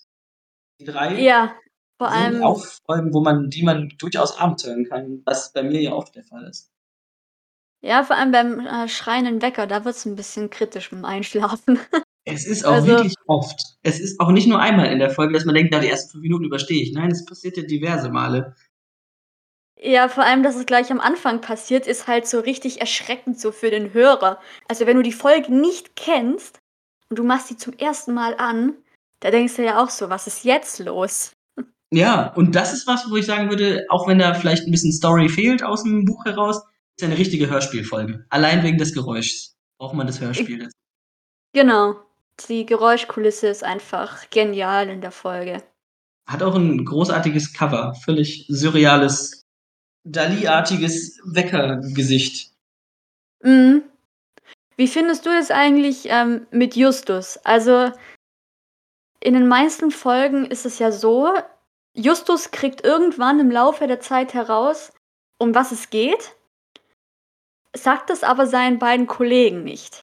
Die 0.80 0.86
drei 0.86 1.19
ja, 1.19 1.56
vor 1.97 2.12
sind 2.12 2.17
allem 2.17 2.43
auch 2.43 2.63
Folgen, 2.86 3.13
wo 3.13 3.21
man, 3.21 3.49
die 3.49 3.63
man 3.63 3.89
durchaus 3.97 4.38
abenteuern 4.38 4.86
kann, 4.86 5.21
was 5.25 5.51
bei 5.54 5.63
mir 5.63 5.82
ja 5.82 5.93
oft 5.93 6.15
der 6.15 6.23
Fall 6.23 6.43
ist. 6.45 6.71
Ja, 7.82 8.04
vor 8.04 8.15
allem 8.15 8.32
beim, 8.32 8.60
äh, 8.65 8.88
schreienden 8.88 9.41
Wecker, 9.41 9.67
da 9.67 9.86
wird 9.86 9.95
es 9.95 10.06
ein 10.06 10.15
bisschen 10.15 10.49
kritisch 10.49 10.89
dem 10.89 11.06
Einschlafen. 11.06 11.80
Es 12.28 12.47
ist 12.47 12.65
auch 12.65 12.73
Also 12.73 12.88
wirklich 12.88 13.13
oft. 13.28 13.62
Es 13.84 13.99
ist 13.99 14.19
auch 14.19 14.32
nicht 14.32 14.47
nur 14.47 14.60
einmal 14.60 14.91
in 14.91 14.97
der 14.97 15.12
Folge, 15.12 15.34
dass 15.34 15.45
man 15.45 15.54
denkt: 15.54 15.71
„Ja, 15.71 15.80
die 15.80 15.89
ersten 15.89 16.10
fünf 16.10 16.23
Minuten 16.23 16.45
überstehe 16.45 16.82
ich.“ 16.82 16.91
Nein, 16.91 17.12
es 17.12 17.23
passiert 17.23 17.56
ja 17.56 17.62
diverse 17.62 18.10
Male. 18.10 18.56
Ja, 19.88 20.10
vor 20.10 20.24
allem, 20.24 20.41
dass 20.41 20.56
es 20.56 20.65
gleich 20.65 20.89
am 20.91 21.00
Anfang 21.00 21.41
passiert, 21.41 21.86
ist 21.86 22.08
halt 22.08 22.26
so 22.28 22.39
richtig 22.39 22.82
erschreckend 22.82 23.39
so 23.39 23.52
für 23.52 23.69
den 23.69 23.93
Hörer. 23.93 24.39
Also, 24.67 24.88
wenn 24.88 24.98
du 24.98 25.04
die 25.04 25.12
Folge 25.12 25.54
nicht 25.54 25.95
kennst 25.95 26.58
und 27.10 27.19
du 27.19 27.24
machst 27.24 27.50
sie 27.50 27.58
zum 27.58 27.74
ersten 27.74 28.12
Mal 28.15 28.36
an, 28.38 28.74
da 29.19 29.30
denkst 29.30 29.58
du 29.58 29.63
ja 29.63 29.84
auch 29.84 29.91
so: 29.91 30.10
„Was 30.10 30.26
ist 30.26 30.43
jetzt 30.43 30.80
los?“ 30.80 31.34
Ja, 31.93 32.34
und 32.36 32.56
das 32.56 32.74
ist 32.74 32.88
was, 32.88 33.10
wo 33.12 33.15
ich 33.17 33.26
sagen 33.28 33.50
würde, 33.50 33.86
auch 33.89 34.08
wenn 34.08 34.19
da 34.19 34.34
vielleicht 34.34 34.65
'n 34.67 34.71
bisschen 34.71 34.91
Story 34.93 35.30
fehlt 35.30 35.63
aus'm 35.63 36.06
Buch 36.06 36.26
heraus, 36.26 36.58
ist 36.98 37.04
ja 37.04 37.08
'ne 37.08 37.17
richtige 37.17 37.50
Hörspielfolge. 37.50 38.26
Allein 38.30 38.63
wegen 38.63 38.78
des 38.80 38.93
Geräuschs 38.93 39.56
braucht 39.80 39.95
man 39.95 40.08
das 40.08 40.19
Hörspiel 40.21 40.60
dazu. 40.60 40.71
genau. 41.54 41.95
Die 42.50 42.65
Geräuschkulisse 42.65 43.48
ist 43.48 43.63
einfach 43.63 44.30
genial 44.32 44.89
in 44.89 45.02
der 45.02 45.12
Folge. 45.12 45.63
Hat 46.28 46.43
auch 46.43 46.56
'n 46.56 46.86
großartiges 46.86 47.54
Cover, 47.54 47.93
völlig 48.04 48.45
surreales, 48.50 49.44
Dali-artiges 50.06 51.20
Weckergesicht. 51.26 52.52
Mhm. 53.41 53.84
Wie 54.78 54.88
findest 54.88 55.26
du 55.26 55.30
es 55.30 55.52
eigentlich, 55.52 56.08
ähm, 56.10 56.48
mit 56.52 56.76
Justus? 56.76 57.38
Also 57.44 57.91
in 59.20 59.34
den 59.34 59.48
meisten 59.48 59.91
Folgen 59.91 60.46
ist 60.46 60.65
es 60.65 60.80
ja 60.80 60.91
so, 60.91 61.34
Justus 61.94 62.52
kriegt 62.52 62.84
irgendwann 62.84 63.39
im 63.39 63.52
Laufe 63.52 63.88
der 63.88 64.00
Zeit 64.00 64.34
heraus, 64.34 64.94
um 65.38 65.54
was 65.56 65.72
es 65.72 65.89
geht 65.89 66.36
sagt 67.76 68.10
es 68.10 68.24
aber 68.24 68.48
seinen 68.48 68.80
beiden 68.80 69.08
Kollegen 69.08 69.63
nicht 69.63 70.02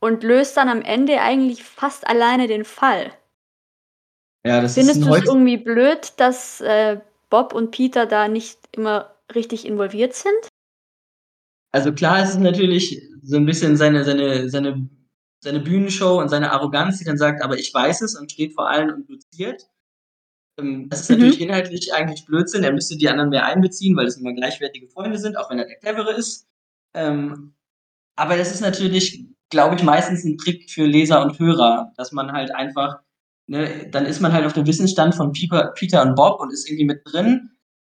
und 0.00 0.22
löst 0.22 0.56
dann 0.56 0.68
am 0.68 0.82
Ende 0.82 1.20
eigentlich 1.20 1.62
fast 1.62 2.06
alleine 2.06 2.46
den 2.46 2.64
Fall. 2.64 3.12
Ja, 4.44 4.60
das 4.60 4.76
ist 4.76 4.78
Findest 4.78 5.02
du's 5.02 5.10
heutz 5.10 5.26
irgendwie 5.26 5.58
blöd, 5.58 6.12
dass, 6.16 6.60
äh, 6.62 7.00
Bob 7.28 7.52
und 7.52 7.70
Peter 7.70 8.06
da 8.06 8.26
nicht 8.26 8.58
immer 8.72 9.14
richtig 9.34 9.66
involviert 9.66 10.14
sind? 10.14 10.50
Also, 11.74 11.92
klar 11.92 12.22
ist 12.22 12.30
es 12.30 12.38
natürlich 12.38 13.00
so 13.22 13.36
'n 13.36 13.46
bisschen 13.46 13.76
seine 13.76 14.04
seine 14.04 14.48
seine 14.50 14.88
seine 15.42 15.60
Bühnenshow 15.60 16.18
und 16.20 16.28
seine 16.28 16.50
Arroganz, 16.52 16.98
die 16.98 17.04
dann 17.04 17.16
sagt: 17.18 17.42
„Aber 17.42 17.58
ich 17.58 17.72
weiß 17.72 18.02
es“ 18.02 18.16
und 18.18 18.30
steht 18.32 18.54
vor 18.54 18.68
allen 18.68 18.90
und 18.92 19.08
doziert. 19.08 19.62
Ähm, 20.58 20.88
das 20.90 21.02
ist 21.02 21.10
natürlich 21.10 21.40
Mhm. 21.40 21.44
inhaltlich 21.48 21.94
eigentlich 21.94 22.26
Blödsinn. 22.26 22.64
Er 22.64 22.72
müsste 22.72 22.96
die 22.96 23.08
anderen 23.08 23.30
mehr 23.30 23.46
einbeziehen, 23.46 23.96
weil 23.96 24.06
es 24.06 24.18
immer 24.18 24.34
gleichwertige 24.34 24.88
Freunde 24.88 25.18
sind, 25.18 25.36
auch 25.38 25.50
wenn 25.50 25.58
er 25.60 25.66
der 25.66 25.78
Clevere 25.78 26.12
ist. 26.14 26.46
Ähm, 26.94 27.54
aber 28.16 28.36
das 28.38 28.52
ist 28.52 28.62
natürlich, 28.62 29.26
glaube 29.50 29.76
ich, 29.76 29.84
meistens 29.84 30.24
'n 30.24 30.38
Trick 30.38 30.70
für 30.70 30.86
Leser 30.86 31.22
und 31.24 31.38
Hörer, 31.38 31.92
dass 31.96 32.12
man 32.12 32.32
halt 32.32 32.54
einfach 32.54 33.00
ne, 33.48 33.88
dann 33.90 34.06
ist 34.06 34.20
man 34.20 34.32
halt 34.32 34.46
auf 34.46 34.54
dem 34.54 34.66
Wissensstand 34.66 35.14
von 35.16 35.32
Pieper 35.32 35.72
Peter 35.76 36.02
und 36.02 36.14
Bob 36.16 36.40
und 36.40 36.52
ist 36.52 36.68
irgendwie 36.68 36.86
mit 36.86 37.02
drin. 37.06 37.50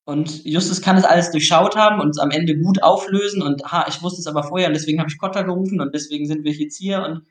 Und 0.08 0.44
Justus 0.44 0.82
kann 0.82 0.98
das 0.98 1.06
alles 1.06 1.32
durchschaut 1.32 1.76
haben 1.78 2.02
und 2.02 2.10
es 2.10 2.18
am 2.20 2.32
Ende 2.32 2.58
gut 2.58 2.84
auflösen 2.84 3.42
und: 3.42 3.64
„Ha, 3.72 3.86
ich 3.88 4.02
wusste 4.04 4.20
es 4.20 4.28
aber 4.28 4.44
vorher 4.44 4.68
und 4.68 4.74
deswegen 4.74 5.00
habe 5.00 5.10
ich 5.10 5.18
Kotter 5.18 5.44
gerufen 5.46 5.80
und 5.80 5.94
deswegen 5.96 6.26
sind 6.26 6.44
wir 6.44 6.52
jetzt 6.52 6.78
hier“ 6.78 7.04
und, 7.06 7.26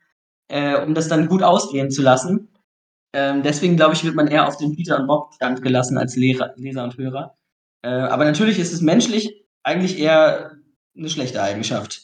äh, 0.49 0.77
um 0.83 0.95
das 0.95 1.09
dann 1.09 1.29
gut 1.29 1.43
ausgehen 1.43 1.91
zu 1.91 2.03
lassen. 2.03 2.49
Ähm, 3.15 3.43
deswegen, 3.45 3.77
glaube 3.77 3.95
ich, 3.95 4.05
wird 4.05 4.17
man 4.17 4.29
eher 4.29 4.49
auf 4.49 4.57
den 4.59 4.75
Peter 4.77 4.99
und 5.01 5.07
Bob 5.09 5.35
Stand 5.35 5.63
gelassen 5.63 5.99
als 5.99 6.17
Lehrer 6.17 6.53
Leser 6.57 6.85
und 6.85 6.99
Hörer. 6.99 7.37
Äh, 7.83 7.89
aber 7.91 8.25
natürlich 8.27 8.59
ist 8.61 8.73
es 8.73 8.83
menschlich 8.83 9.45
eigentlich 9.65 9.99
eher 10.01 10.53
'ne 10.95 11.11
schlechte 11.11 11.43
Eigenschaft. 11.43 12.03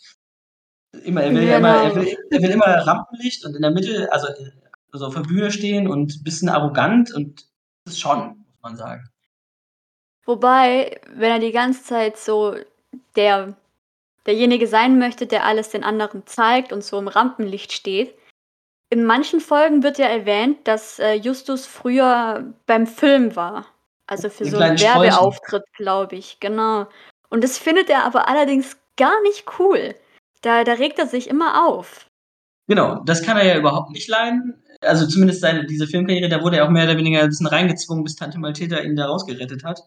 Immer 1.04 1.22
er 1.24 1.34
will 1.34 1.44
ja 1.44 1.58
immer 1.58 1.76
er 1.82 1.96
will 1.96 2.16
er 2.30 2.42
will 2.42 2.50
immer 2.50 2.66
Rampenlicht 2.66 3.44
und 3.46 3.56
in 3.56 3.62
der 3.62 3.72
Mitte 3.72 4.08
also, 4.12 4.28
also, 4.92 5.06
auf 5.06 5.14
der 5.14 5.22
Bühne 5.22 5.50
stehen 5.52 5.88
und 5.88 6.24
bisschen 6.24 6.48
arrogant 6.50 7.12
und 7.14 7.46
das 7.86 7.98
schon, 8.00 8.28
muss 8.38 8.62
man 8.62 8.76
sagen. 8.76 9.10
Wobei, 10.28 11.00
wenn 11.10 11.30
er 11.30 11.38
die 11.38 11.52
ganze 11.52 11.82
Zeit 11.84 12.18
so 12.18 12.54
der 13.16 13.56
derjenige 14.26 14.66
sein 14.68 14.98
möchte, 14.98 15.26
der 15.26 15.44
alles 15.46 15.70
den 15.70 15.84
anderen 15.84 16.26
zeigt 16.26 16.72
und 16.72 16.84
so 16.84 16.98
im 16.98 17.08
Rampenlicht 17.08 17.72
steht 17.72 18.14
in 18.90 19.04
manchen 19.06 19.40
Folgen 19.40 19.82
wird 19.84 19.98
ja 19.98 20.06
erwähnt, 20.06 20.68
dass, 20.68 20.98
äh, 21.00 21.14
Justus 21.14 21.66
früher 21.66 22.54
beim 22.66 22.86
Film 22.86 23.36
war, 23.36 23.66
also, 24.06 24.30
für 24.30 24.44
'Ne 24.44 24.50
so 24.50 24.58
'n 24.58 24.76
kleine 24.76 24.78
Sträuchen. 24.78 25.02
Werbeauftritt, 25.02 25.64
glaube 25.76 26.16
ich, 26.16 26.40
genau. 26.40 26.86
Und 27.30 27.44
das 27.44 27.58
findet 27.58 27.90
er 27.90 28.04
aber 28.04 28.28
allerdings 28.28 28.78
gar 28.96 29.20
nicht 29.22 29.46
cool. 29.60 29.94
Da 30.42 30.64
da 30.64 30.74
regt 30.74 30.98
er 31.00 31.06
sich 31.08 31.28
immer 31.28 31.66
auf. 31.68 32.06
Genau, 32.68 33.02
das 33.06 33.22
kann 33.22 33.38
er 33.38 33.44
ja 33.46 33.56
überhaupt 33.58 33.90
nicht 33.92 34.08
leiden. 34.08 34.62
Also, 34.82 35.06
zumindest 35.06 35.40
seine 35.40 35.64
diese 35.66 35.86
Filmkarriere, 35.86 36.28
da 36.28 36.42
wurde 36.42 36.58
er 36.58 36.66
auch 36.66 36.70
mehr 36.70 36.84
oder 36.84 36.98
weniger 36.98 37.20
'n 37.22 37.28
bisschen 37.30 37.46
reingezwungen, 37.46 38.04
bis 38.04 38.14
Tante 38.16 38.38
Mathilda 38.38 38.80
ihn 38.80 38.94
da 38.94 39.06
rausgerettet 39.06 39.64
hat. 39.64 39.80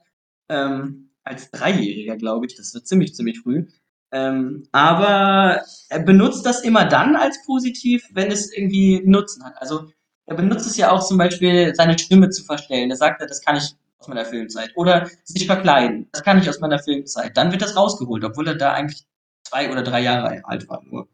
Ähm, 0.51 1.09
als 1.23 1.49
Dreijähriger, 1.51 2.17
glaube 2.17 2.45
ich, 2.45 2.55
das 2.55 2.73
war 2.75 2.83
ziemlich, 2.83 3.15
ziemlich 3.15 3.39
früh. 3.39 3.65
Ähm, 4.11 4.67
aber 4.73 5.63
er 5.89 5.99
benutzt 5.99 6.45
das 6.45 6.61
immer 6.63 6.85
dann 6.85 7.15
als 7.15 7.43
positiv, 7.45 8.05
wenn 8.11 8.29
es 8.31 8.51
irgendwie 8.53 9.01
Nutzen 9.05 9.45
hat. 9.45 9.53
Also, 9.57 9.89
er 10.25 10.35
benutzt 10.35 10.67
es 10.67 10.75
ja 10.75 10.91
auch 10.91 11.07
zum 11.07 11.17
Beispiel, 11.17 11.73
seine 11.75 11.97
Stimme 11.97 12.29
zu 12.29 12.43
verstellen. 12.43 12.89
Da 12.89 12.97
sagt 12.97 13.21
er: 13.21 13.27
„Das 13.27 13.41
kann 13.41 13.55
ich 13.55 13.75
aus 13.99 14.07
meiner 14.09 14.25
Filmzeit.“ 14.25 14.71
Oder 14.75 15.09
sich 15.23 15.45
verkleiden: 15.47 16.09
„Das 16.11 16.23
kann 16.23 16.37
ich 16.39 16.49
aus 16.49 16.59
meiner 16.59 16.79
Filmzeit.“ 16.79 17.37
Dann 17.37 17.51
wird 17.51 17.61
das 17.61 17.77
rausgeholt, 17.77 18.23
obwohl 18.25 18.47
er 18.49 18.55
da 18.55 18.73
eigentlich 18.73 19.03
2 19.43 19.71
oder 19.71 19.83
3 19.83 20.01
Jahre 20.01 20.41
alt 20.43 20.67
war 20.67 20.83
nur. 20.83 21.07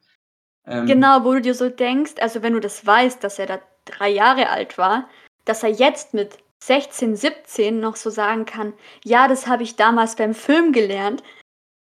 Ähm 0.66 0.88
Genau, 0.88 1.24
wo 1.24 1.34
du 1.34 1.42
dir 1.42 1.54
so 1.54 1.70
denkst 1.70 2.16
also, 2.20 2.42
wenn 2.42 2.54
du 2.54 2.60
das 2.60 2.86
weißt, 2.86 3.24
dass 3.24 3.38
er 3.38 3.46
da 3.46 3.60
3 3.86 4.10
Jahre 4.10 4.50
alt 4.50 4.78
war, 4.80 5.08
dass 5.46 5.64
er 5.64 5.70
jetzt 5.70 6.14
mit 6.16 6.40
16, 6.64 7.16
17 7.16 7.80
noch 7.80 7.96
so 7.96 8.10
sagen 8.10 8.46
kann: 8.46 8.74
„Ja, 9.04 9.28
das 9.28 9.48
habe 9.48 9.64
ich 9.64 9.76
damals 9.76 10.16
beim 10.16 10.34
Film 10.34 10.72
gelernt.“ 10.74 11.24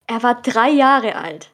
Er 0.07 0.23
war 0.23 0.41
3 0.41 0.69
Jahre 0.71 1.15
alt. 1.15 1.51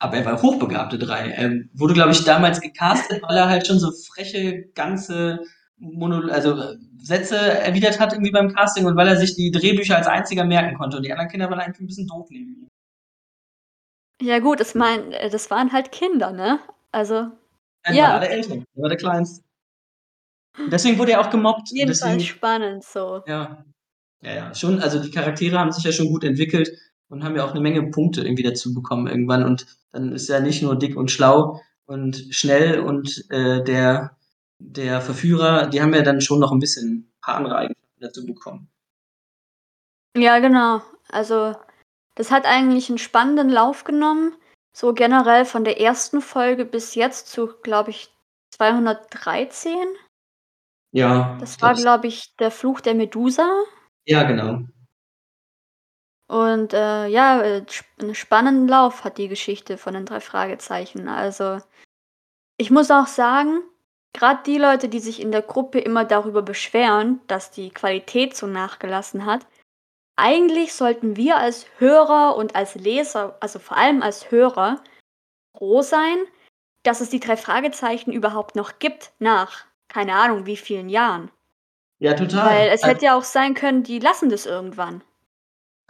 Aber 0.00 0.16
er 0.16 0.24
war 0.24 0.40
hochbegabte 0.42 0.98
3. 0.98 1.30
Ähm, 1.36 1.70
wurde, 1.74 1.94
glaube 1.94 2.12
ich, 2.12 2.24
damals 2.24 2.60
gecastet, 2.60 3.22
weil 3.22 3.36
er 3.36 3.48
halt 3.48 3.66
schon 3.66 3.78
so 3.78 3.90
freche, 3.92 4.64
ganze 4.74 5.40
Monol 5.78 6.30
also, 6.30 6.56
Sätze 7.02 7.36
erwidert 7.38 7.98
hat 8.00 8.12
irgendwie 8.12 8.30
beim 8.32 8.52
Casting 8.54 8.86
und 8.86 8.96
weil 8.96 9.08
er 9.08 9.16
sich 9.16 9.34
die 9.36 9.50
Drehbücher 9.50 9.96
als 9.96 10.06
Einziger 10.06 10.44
merken 10.44 10.76
konnte 10.76 10.96
und 10.98 11.04
die 11.04 11.12
anderen 11.12 11.30
Kinder 11.30 11.50
waren 11.50 11.60
einfach 11.60 11.80
'n 11.80 11.86
bisschen 11.86 12.06
doof 12.06 12.28
neben 12.30 12.50
ihm. 12.62 12.68
Ja 14.22 14.38
gut, 14.38 14.60
das 14.60 14.74
mein 14.74 15.12
äh, 15.12 15.30
das 15.30 15.50
waren 15.50 15.72
halt 15.72 15.92
Kinder, 15.92 16.30
ne? 16.32 16.60
Also, 16.92 17.14
Er 17.84 17.92
war 17.92 17.94
ja. 17.94 18.18
der 18.20 18.30
Ältere, 18.32 18.64
er 18.74 18.82
war 18.82 18.88
der 18.90 18.98
Kleinste. 18.98 19.42
Deswegen 20.58 20.98
wurde 20.98 21.12
er 21.12 21.20
auch 21.20 21.30
gemobbt 21.30 21.70
Jedenfalls 21.70 22.24
deswegen 22.24 22.24
spannend 22.24 22.84
so. 22.84 23.22
ja. 23.26 23.64
Ja, 24.22 24.34
ja, 24.34 24.54
schon 24.54 24.80
also, 24.80 25.00
die 25.02 25.10
Charaktere 25.12 25.58
haben 25.58 25.72
sich 25.72 25.84
ja 25.84 25.92
schon 25.92 26.08
gut 26.08 26.24
entwickelt 26.24 26.70
und 27.10 27.24
haben 27.24 27.36
ja 27.36 27.44
auch 27.44 27.54
'ne 27.54 27.60
Menge 27.60 27.82
Punkte 27.90 28.22
irgendwie 28.22 28.42
dazu 28.44 28.74
bekommen 28.74 29.06
irgendwann 29.08 29.44
und 29.44 29.66
dann 29.92 30.12
ist 30.12 30.30
er 30.30 30.40
nicht 30.40 30.62
nur 30.62 30.78
dick 30.78 30.96
und 30.96 31.10
schlau 31.12 31.60
und 31.86 32.26
schnell 32.30 32.80
und, 32.80 33.24
äh, 33.30 33.64
der 33.64 34.16
der 34.60 35.00
Verführer, 35.02 35.68
die 35.68 35.82
haben 35.82 35.94
ja 35.94 36.02
dann 36.02 36.20
schon 36.22 36.40
noch 36.40 36.52
'n 36.52 36.60
bisschen 36.60 37.12
paar 37.22 37.36
andere 37.36 37.56
Eigenschaften 37.58 38.00
dazu 38.02 38.26
bekommen. 38.26 38.68
Ja, 40.16 40.40
genau. 40.40 40.82
Also, 41.08 41.54
das 42.16 42.30
hat 42.32 42.44
eigentlich 42.46 42.90
'n 42.90 42.98
spannenden 42.98 43.48
Lauf 43.48 43.84
genommen, 43.84 44.34
so 44.72 44.92
generell 44.94 45.44
von 45.44 45.64
der 45.64 45.78
1. 45.80 46.20
Folge 46.20 46.64
bis 46.64 46.94
jetzt 46.96 47.28
zu, 47.28 47.48
glaube 47.62 47.90
ich, 47.90 48.10
213? 48.52 49.88
Ja, 50.94 51.36
Das 51.40 51.60
war, 51.62 51.74
glaube 51.74 52.08
ich, 52.08 52.34
der 52.38 52.50
Fluch 52.50 52.80
der 52.80 52.94
Medusa. 52.94 53.48
Ja, 54.06 54.24
genau. 54.24 54.60
Und, 56.30 56.74
äh, 56.74 57.08
ja, 57.08 57.42
äh, 57.42 57.64
sp 57.66 57.90
'n 58.00 58.14
spannenden 58.14 58.68
Lauf 58.68 59.02
hat 59.02 59.18
die 59.18 59.26
Geschichte 59.26 59.76
von 59.76 59.94
den 59.94 60.06
3 60.06 60.20
Fragezeichen. 60.20 61.08
Also, 61.08 61.58
ich 62.58 62.70
muss 62.70 62.90
auch 62.90 63.06
sagen, 63.08 63.60
grad 64.14 64.46
die 64.46 64.58
Leute, 64.58 64.88
die 64.88 65.00
sich 65.00 65.20
in 65.22 65.32
der 65.32 65.42
Gruppe 65.42 65.80
immer 65.80 66.04
darüber 66.04 66.42
beschweren, 66.42 67.20
dass 67.28 67.50
die 67.52 67.70
Qualität 67.70 68.36
so 68.36 68.46
nachgelassen 68.48 69.26
hat 69.26 69.46
eigentlich 70.18 70.74
sollten 70.74 71.16
wir 71.16 71.38
als 71.38 71.66
Hörer 71.78 72.36
und 72.36 72.56
als 72.56 72.74
Leser, 72.76 73.36
also, 73.40 73.58
vor 73.60 73.76
allem 73.78 74.02
als 74.02 74.30
Hörer, 74.30 74.82
froh 75.56 75.82
sein, 75.82 76.18
dass 76.84 77.00
es 77.02 77.10
die 77.10 77.20
3 77.20 77.36
Fragezeichen 77.36 78.12
überhaupt 78.12 78.56
noch 78.56 78.78
gibt 78.80 79.12
nach 79.20 79.66
keine 79.90 80.14
Ahnung 80.14 80.46
wie 80.46 80.56
vielen 80.56 80.88
Jahren. 80.88 81.30
Ja, 82.00 82.14
Weil 82.14 82.16
total. 82.16 82.68
es 82.72 82.82
Al 82.82 82.90
hätte 82.90 83.04
ja 83.06 83.14
auch 83.16 83.24
sein 83.24 83.54
können, 83.54 83.82
die 83.82 83.98
lassen 83.98 84.30
das 84.30 84.46
irgendwann. 84.46 85.02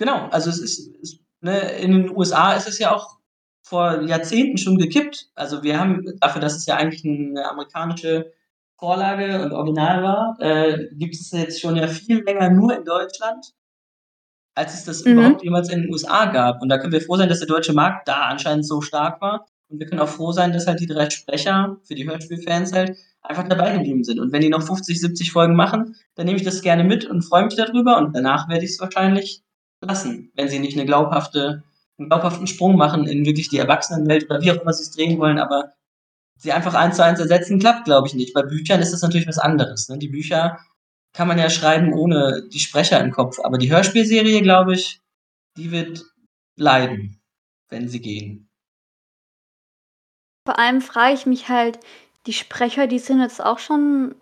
Genau, 0.01 0.29
also, 0.31 0.49
es 0.51 0.59
ist 0.61 0.91
es 1.03 1.19
ne, 1.43 1.59
in 1.79 1.93
den 1.93 2.17
USA 2.17 2.55
ist 2.55 2.67
es 2.67 2.79
ja 2.79 2.95
auch 2.95 3.19
vor 3.63 4.01
Jahrzehnten 4.03 4.57
schon 4.57 4.79
gekippt. 4.79 5.29
Also, 5.35 5.63
wir 5.63 5.79
haben 5.79 6.05
dafür, 6.21 6.41
dass 6.41 6.57
es 6.57 6.65
ja 6.67 6.77
eigentlich 6.77 7.05
'ne 7.05 7.45
amerikanische 7.51 8.33
Vorlage 8.79 9.43
und 9.45 9.53
Original 9.53 10.03
war, 10.03 10.37
äh, 10.41 10.89
gibt 10.93 11.15
es 11.15 11.31
jetzt 11.33 11.61
schon 11.61 11.77
ja 11.77 11.87
viel 11.87 12.23
länger 12.25 12.49
nur 12.51 12.75
in 12.75 12.85
Deutschland 12.85 13.53
als 14.57 14.75
es 14.75 14.85
das 14.85 15.05
Mhm. 15.05 15.13
überhaupt 15.13 15.43
jemals 15.45 15.69
in 15.71 15.83
den 15.83 15.93
USA 15.93 16.27
gab. 16.27 16.61
Und 16.63 16.69
da 16.69 16.79
können 16.79 16.93
wir 16.93 17.01
froh 17.01 17.17
sein, 17.17 17.29
dass 17.29 17.39
der 17.39 17.49
deutsche 17.49 17.73
Markt 17.73 18.09
da 18.09 18.23
anscheinend 18.23 18.67
so 18.67 18.81
stark 18.81 19.21
war. 19.21 19.47
Und 19.69 19.79
wir 19.79 19.87
können 19.87 20.01
auch 20.01 20.09
froh 20.09 20.33
sein, 20.33 20.53
dass 20.53 20.67
halt 20.67 20.81
die 20.81 20.87
3 20.87 21.09
Sprecher 21.11 21.77
für 21.85 21.95
die 21.95 22.09
Hörspielfans 22.09 22.73
halt 22.73 22.97
einfach 23.23 23.47
dabei 23.49 23.73
geblieben 23.75 24.05
sind. 24.05 24.19
Und 24.19 24.33
wenn 24.33 24.41
die 24.41 24.49
noch 24.49 24.63
50, 24.63 25.01
70 25.01 25.33
Folgen 25.33 25.55
machen, 25.55 25.97
dann 26.15 26.27
nehme 26.27 26.39
ich 26.39 26.45
das 26.45 26.63
gerne 26.63 26.85
mit 26.85 27.05
und 27.05 27.23
freue 27.23 27.45
mich 27.45 27.57
da 27.57 27.67
drüber 27.67 27.99
und 27.99 28.15
danach 28.15 28.49
werde 28.49 28.65
ich's 28.65 28.81
wahrscheinlich 28.81 29.43
lassen, 29.83 30.31
wenn 30.35 30.49
sie 30.49 30.59
nicht 30.59 30.77
eine 30.77 30.87
glaubhafte 30.87 31.63
'n 31.99 32.09
glaubhaften 32.09 32.47
Sprung 32.47 32.77
machen 32.77 33.07
in 33.07 33.27
wirklich 33.27 33.49
die 33.49 33.59
Erwachsenenwelt 33.59 34.25
oder 34.25 34.41
wie 34.41 34.51
auch 34.51 34.61
immer 34.63 34.73
sie 34.73 34.83
es 34.83 34.91
drehen 34.91 35.19
wollen, 35.19 35.39
aber 35.39 35.75
sie 36.39 36.53
einfach 36.53 36.75
eins 36.75 36.97
zu 36.97 37.05
eins 37.05 37.21
ersetzen, 37.21 37.59
klappt, 37.59 37.85
glaube 37.85 38.09
ich, 38.09 38.15
nicht. 38.15 38.35
Bei 38.35 38.43
Büchern 38.43 38.81
ist 38.81 38.93
das 38.93 39.03
natürlich 39.03 39.29
was 39.29 39.39
anderes, 39.39 39.89
ne? 39.89 39.99
Die 39.99 40.09
Bücher 40.09 40.59
kann 41.13 41.29
man 41.29 41.39
ja 41.39 41.51
schreiben 41.51 41.93
ohne 41.93 42.49
die 42.53 42.61
Sprecher 42.61 43.01
im 43.01 43.11
Kopf, 43.11 43.39
aber 43.41 43.59
die 43.59 43.71
Hörspielserie, 43.71 44.43
glaube 44.43 44.75
ich, 44.75 45.01
die 45.57 45.71
wird 45.71 46.05
leiden, 46.57 47.21
wenn 47.69 47.89
sie 47.89 48.01
gehen. 48.01 48.49
Vor 50.47 50.59
allem 50.59 50.81
frage 50.81 51.15
ich 51.15 51.27
mich 51.27 51.49
halt, 51.49 51.79
die 52.27 52.33
Sprecher, 52.33 52.87
die 52.87 52.99
sind 52.99 53.21
jetzt 53.21 53.43
auch 53.43 53.59
schon 53.59 54.15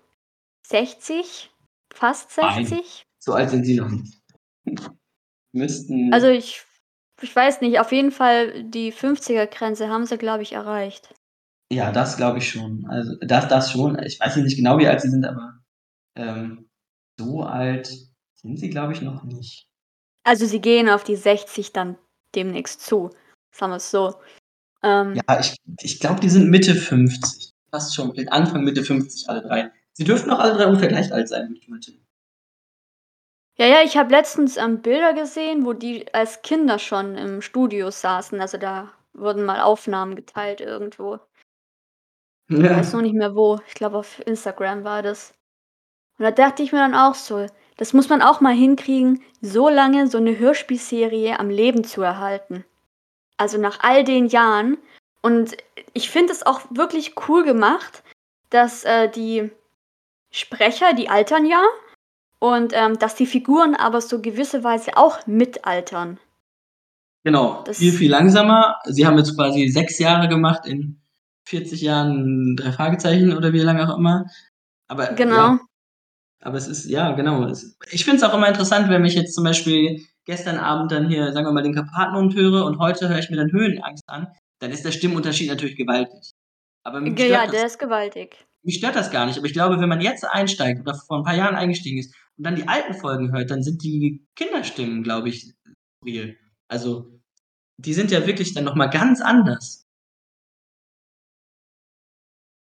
60, 0.66 1.50
fast 1.92 2.36
Nein, 2.38 2.66
60? 2.66 3.02
so 3.18 3.32
alt 3.34 3.50
sind 3.50 3.64
sie 3.64 3.76
noch 3.76 3.88
nicht. 3.90 4.18
Also, 4.66 4.90
Müssten 5.52 6.12
ich 6.12 6.64
ich 7.20 7.34
weiß 7.34 7.60
nicht, 7.62 7.80
auf 7.80 7.90
jeden 7.90 8.12
Fall 8.12 8.62
die 8.64 8.92
50er-Grenze 8.92 9.88
haben 9.88 10.06
sie, 10.06 10.18
glaube 10.18 10.42
ich, 10.42 10.52
erreicht. 10.52 11.14
Ja, 11.72 11.90
das 11.90 12.16
glaube 12.16 12.38
ich 12.38 12.48
schon. 12.48 12.86
Also, 12.88 13.16
das 13.20 13.48
das 13.48 13.72
schon. 13.72 13.98
Ich 14.02 14.20
weiß 14.20 14.36
nicht 14.36 14.56
genau, 14.56 14.78
wie 14.78 14.86
alt 14.86 15.00
sie 15.00 15.10
sind, 15.10 15.24
aber, 15.24 15.58
ähm, 16.16 16.68
so 17.18 17.42
alt 17.42 17.86
sind 18.34 18.58
sie, 18.58 18.70
glaube 18.70 18.92
ich, 18.92 19.02
noch 19.02 19.24
nicht. 19.24 19.66
Also, 20.24 20.46
sie 20.46 20.60
gehen 20.60 20.88
auf 20.88 21.04
die 21.04 21.16
60 21.16 21.72
dann 21.72 21.98
demnächst 22.34 22.82
zu, 22.82 23.10
sagen 23.50 23.72
wir's 23.72 23.90
so. 23.90 24.14
Ähm 24.82 25.16
Ja, 25.16 25.40
ich 25.40 25.56
ich 25.80 25.98
glaube, 25.98 26.20
die 26.20 26.28
sind 26.28 26.48
Mitte 26.50 26.74
50. 26.74 27.50
Fast 27.72 27.94
schon, 27.94 28.12
vielleicht 28.12 28.32
Anfang, 28.32 28.64
Mitte 28.64 28.82
50 28.82 29.28
alle 29.28 29.42
3. 29.42 29.70
Sie 29.92 30.04
dürften 30.04 30.30
auch 30.30 30.38
alle 30.38 30.54
3 30.54 30.66
ungefähr 30.66 30.88
gleich 30.88 31.12
alt 31.12 31.28
sein, 31.28 31.48
würde 31.48 31.60
ich 31.60 31.68
mal 31.68 31.80
tippen. 31.80 32.00
Ja, 33.56 33.66
ja, 33.66 33.82
ich 33.82 33.96
habe 33.96 34.10
letztens, 34.12 34.56
ähm, 34.56 34.82
Bilder 34.82 35.14
gesehen, 35.14 35.64
wo 35.66 35.72
die 35.72 36.12
als 36.14 36.42
Kinder 36.42 36.78
schon 36.78 37.16
im 37.16 37.42
Studio 37.42 37.90
saßen. 37.90 38.40
Also, 38.40 38.56
da 38.58 38.92
wurden 39.14 39.44
mal 39.44 39.60
Aufnahmen 39.60 40.14
geteilt 40.14 40.60
irgendwo. 40.60 41.18
Ich 42.50 42.70
weiß 42.72 42.92
Ja. 42.92 42.98
nur 42.98 43.02
nicht 43.02 43.14
mehr 43.14 43.34
wo. 43.34 43.58
Ich 43.66 43.74
glaube, 43.74 43.98
auf 43.98 44.20
Instagram 44.26 44.84
war 44.84 45.02
das. 45.02 45.32
Und 46.18 46.24
da 46.24 46.32
dachte 46.32 46.62
ich 46.62 46.72
mir 46.72 46.78
dann 46.80 46.94
auch 46.94 47.14
so: 47.16 47.46
„Das 47.78 47.92
muss 47.94 48.08
man 48.10 48.22
auch 48.22 48.40
mal 48.40 48.54
hinkriegen, 48.54 49.22
so 49.42 49.68
lange 49.68 50.08
so 50.08 50.18
'ne 50.20 50.38
Hörspielserie 50.38 51.38
am 51.40 51.50
Leben 51.50 51.84
zu 51.84 52.02
erhalten.“ 52.02 52.64
Also, 53.38 53.58
nach 53.58 53.80
all 53.82 54.04
den 54.04 54.26
Jahren. 54.28 54.78
Und 55.22 55.56
ich 55.92 56.10
finde 56.10 56.32
es 56.32 56.44
auch 56.46 56.62
wirklich 56.70 57.14
cool 57.28 57.44
gemacht, 57.44 58.02
dass, 58.50 58.84
äh, 58.84 59.08
die 59.10 59.50
Sprecher, 60.30 60.92
die 60.94 61.08
altern 61.08 61.46
ja 61.46 61.62
und, 62.40 62.72
ähm, 62.74 62.98
dass 62.98 63.14
die 63.16 63.26
Figuren 63.26 63.74
aber 63.74 64.00
so 64.00 64.20
gewisse 64.20 64.62
Weise 64.64 64.96
auch 64.96 65.26
mitaltern. 65.26 66.18
Genau, 67.24 67.64
viel, 67.64 67.90
Das 67.90 67.98
viel 67.98 68.10
langsamer. 68.10 68.76
Sie 68.86 69.06
haben 69.06 69.18
jetzt 69.18 69.36
quasi 69.36 69.68
6 69.68 69.98
Jahre 69.98 70.28
gemacht 70.28 70.66
in 70.66 71.00
40 71.46 71.80
Jahren 71.82 72.56
3 72.56 72.72
Fragezeichen 72.72 73.36
oder 73.36 73.52
wie 73.52 73.60
lange 73.60 73.88
auch 73.92 73.96
immer. 73.98 74.26
Aber 74.88 75.10
ja 75.10 75.12
Genau. 75.16 75.58
aber 76.42 76.56
es 76.56 76.68
ist 76.68 76.86
ja, 76.86 77.12
genau. 77.12 77.50
Ich 77.90 78.04
finde 78.04 78.18
es 78.18 78.22
auch 78.22 78.34
immer 78.34 78.48
interessant, 78.48 78.88
wenn 78.88 79.04
ich 79.04 79.14
jetzt 79.14 79.34
zum 79.34 79.44
Beispiel 79.44 80.06
gestern 80.24 80.58
Abend 80.58 80.92
dann 80.92 81.08
hier, 81.08 81.32
sagen 81.32 81.46
wir 81.46 81.52
mal, 81.52 81.62
den 81.62 81.74
Karpatenhund 81.74 82.34
höre 82.34 82.64
und 82.64 82.78
heute 82.78 83.08
höre 83.08 83.18
ich 83.18 83.30
mir 83.30 83.36
dann 83.36 83.52
Höhenangst 83.52 84.04
an, 84.08 84.28
dann 84.60 84.70
ist 84.72 84.84
der 84.84 84.92
Stimmunterschied 84.92 85.48
natürlich 85.48 85.76
gewaltig. 85.76 86.32
Aber 86.84 87.00
mich 87.00 87.18
ja, 87.18 87.26
stört 87.26 87.48
das 87.48 87.52
der 87.52 87.66
ist 87.66 87.78
gewaltig. 87.78 88.46
mich 88.62 88.76
stört 88.76 88.96
das 88.96 89.10
gar 89.10 89.26
nicht. 89.26 89.38
Aber 89.38 89.46
ich 89.46 89.52
glaube, 89.52 89.80
wenn 89.80 89.88
man 89.88 90.00
jetzt 90.00 90.24
einsteigt 90.24 90.80
oder 90.80 90.94
vor 90.94 91.18
'n 91.18 91.24
paar 91.24 91.36
Jahren 91.36 91.54
eingestiegen 91.56 91.98
ist 91.98 92.14
und 92.36 92.44
dann 92.44 92.56
die 92.56 92.68
alten 92.68 92.94
Folgen 92.94 93.32
hört, 93.32 93.50
dann 93.50 93.62
sind 93.62 93.82
die 93.82 94.26
Kinderstimmen, 94.36 95.02
glaube 95.02 95.28
ich, 95.28 95.54
real. 96.04 96.36
Also, 96.68 97.20
die 97.78 97.94
sind 97.94 98.10
ja 98.10 98.26
wirklich 98.26 98.54
dann 98.54 98.64
noch 98.64 98.74
mal 98.74 98.86
ganz 98.88 99.20
anders. 99.20 99.84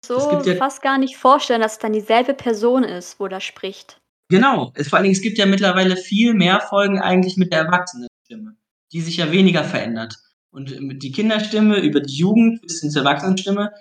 So 0.06 0.42
ja 0.44 0.56
fast 0.56 0.82
gar 0.82 0.98
nicht 0.98 1.18
vorstellen, 1.18 1.62
dass 1.62 1.74
es 1.74 1.80
dann 1.80 1.94
dieselbe 1.94 2.34
Person 2.34 2.84
ist, 2.84 3.20
wo 3.20 3.28
da 3.28 3.40
spricht. 3.40 4.02
Genau. 4.32 4.72
Es 4.76 4.90
vor 4.90 4.98
allen 4.98 5.04
Dingen, 5.04 5.16
es 5.16 5.22
gibt 5.22 5.38
ja 5.38 5.46
mittlerweile 5.46 5.98
viel 5.98 6.34
mehr 6.34 6.62
Folgen 6.62 7.00
eigentlich 7.00 7.38
mit 7.38 7.52
der 7.52 7.60
Erwachsenenstimme, 7.62 8.56
die 8.92 9.02
sich 9.02 9.18
ja 9.18 9.32
weniger 9.32 9.64
verändert. 9.64 10.16
Und, 10.52 10.76
ähm, 10.76 11.00
die 11.00 11.12
Kinderstimme 11.12 11.80
über 11.80 12.00
die 12.00 12.16
Jugend 12.16 12.62
bis 12.62 12.82
hin 12.82 12.90
zur 12.90 13.04
Erwachsenenstimme, 13.04 13.72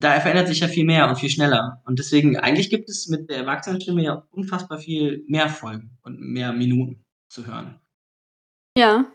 da 0.00 0.20
verändert 0.20 0.48
sich 0.48 0.60
ja 0.60 0.68
viel 0.68 0.84
mehr 0.84 1.08
und 1.08 1.16
viel 1.16 1.30
schneller. 1.30 1.82
Und 1.84 1.98
deswegen 1.98 2.36
eigentlich 2.36 2.70
gibt 2.70 2.88
es 2.88 3.08
mit 3.08 3.28
der 3.30 3.38
Erwachsenenstimme 3.38 4.02
ja 4.02 4.26
unfassbar 4.30 4.78
viel 4.78 5.24
mehr 5.26 5.48
Folgen 5.48 5.98
und 6.02 6.20
mehr 6.20 6.52
Minuten 6.52 7.04
zu 7.28 7.46
hören. 7.46 7.80
Ja. 8.76 9.06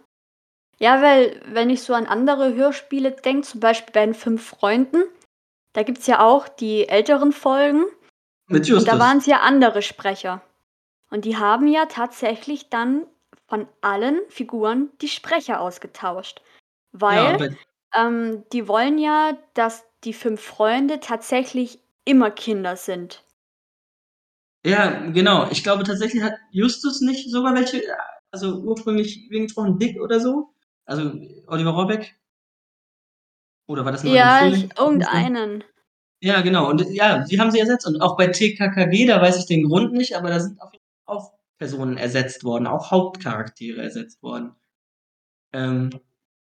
Ja, 0.80 1.02
weil 1.02 1.40
wenn 1.48 1.70
ich 1.70 1.84
so 1.84 1.94
an 1.94 2.08
andere 2.08 2.56
Hörspiele 2.56 3.12
denke, 3.12 3.48
zum 3.48 3.60
Beispiel 3.60 3.94
bei 3.94 4.06
den 4.06 4.16
5 4.16 4.44
Freunden, 4.44 5.04
da 5.74 5.84
gibt's 5.84 6.08
ja 6.08 6.20
auch 6.20 6.48
die 6.48 6.90
älteren 6.90 7.32
Folgen 7.32 7.84
Mit 8.48 8.70
und 8.70 8.70
da 8.70 8.74
Justus. 8.74 9.00
waren's 9.00 9.26
ja 9.26 9.40
andere 9.42 9.82
Sprecher. 9.82 10.42
Und 11.10 11.26
die 11.26 11.38
haben 11.38 11.68
ja 11.68 11.86
tatsächlich 11.86 12.70
dann 12.70 13.06
von 13.48 13.68
allen 13.82 14.20
Figuren 14.30 14.90
die 15.02 15.08
Sprecher 15.08 15.62
ausgetauscht, 15.62 16.42
Ja, 17.08 17.32
weil, 17.32 17.38
bei 17.38 17.50
ähm, 17.94 18.44
die 18.54 18.68
wollen 18.68 18.98
ja, 19.00 19.38
dass 19.56 19.84
die 20.04 20.14
5 20.14 20.42
Freunde 20.42 21.00
tatsächlich 21.00 21.80
immer 22.06 22.32
Kinder 22.32 22.76
sind. 22.76 23.24
Ja, 24.66 25.10
genau. 25.12 25.50
Ich 25.52 25.62
glaube, 25.64 25.84
tatsächlich 25.84 26.24
hat 26.24 26.36
Justus 26.52 27.02
nicht 27.02 27.30
sogar 27.30 27.54
welche 27.54 27.82
also, 28.32 28.62
ursprünglich 28.64 29.28
wen 29.30 29.44
gesprochen, 29.44 29.78
Dick 29.78 30.00
oder 30.02 30.20
so? 30.20 30.54
Also, 30.86 31.12
Oliver 31.48 31.72
Rohrbeck? 31.72 32.16
Oder 33.70 33.86
war 33.86 33.92
das 33.92 34.04
'n 34.04 34.08
neuer 34.08 34.18
Ja, 34.18 34.46
ich 34.48 34.68
Film? 34.70 34.72
irgendeinen. 34.78 35.64
Ja, 36.22 36.42
genau. 36.42 36.70
Und 36.70 36.82
ja, 36.92 37.20
die 37.26 37.40
haben 37.40 37.52
sie 37.52 37.60
ersetzt. 37.60 37.88
Und 37.88 38.02
auch 38.02 38.18
bei 38.18 38.28
TKKG, 38.28 39.08
da 39.08 39.22
weiß 39.22 39.38
ich 39.40 39.46
den 39.46 39.64
Grund 39.68 39.94
nicht, 39.94 40.16
aber 40.16 40.30
da 40.30 40.40
sind 40.40 40.62
auf 40.62 40.72
jeden 40.74 40.84
Fall 41.06 41.18
auch 41.18 41.34
Personen 41.60 41.98
ersetzt 41.98 42.44
worden, 42.44 42.68
auch 42.68 42.92
Hauptcharaktere 42.92 43.82
ersetzt 43.82 44.22
worden. 44.24 44.54
Ähm, 45.54 45.92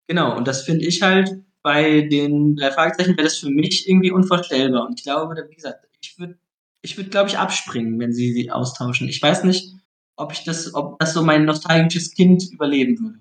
genau, 0.07 0.35
und 0.37 0.47
das 0.47 0.63
finde 0.63 0.85
ich 0.85 1.01
halt 1.01 1.43
bei 1.63 2.01
den 2.01 2.55
3 2.55 2.71
Fragezeichen 2.71 3.17
wäre 3.17 3.23
das 3.23 3.37
für 3.37 3.49
mich 3.49 3.87
irgendwie 3.89 4.11
unvorstellbar. 4.11 4.87
Und 4.87 4.99
ich 4.99 5.03
glaube, 5.03 5.35
wie 5.49 5.55
gesagt, 5.55 5.85
ich 6.01 6.17
würde 6.19 6.37
ich 6.81 6.95
würde, 6.97 7.09
glaube 7.09 7.29
ich, 7.29 7.37
abspringen, 7.37 7.99
wenn 7.99 8.13
sie 8.13 8.31
sie 8.33 8.51
austauschen. 8.51 9.09
Ich 9.09 9.21
weiß 9.21 9.43
nicht, 9.43 9.73
ob 10.15 10.31
ich 10.31 10.43
das 10.45 10.73
ob 10.73 10.99
das 10.99 11.13
so 11.13 11.23
mein 11.23 11.45
nostalgisches 11.45 12.13
Kind 12.13 12.49
überleben 12.51 12.99
würde. 12.99 13.19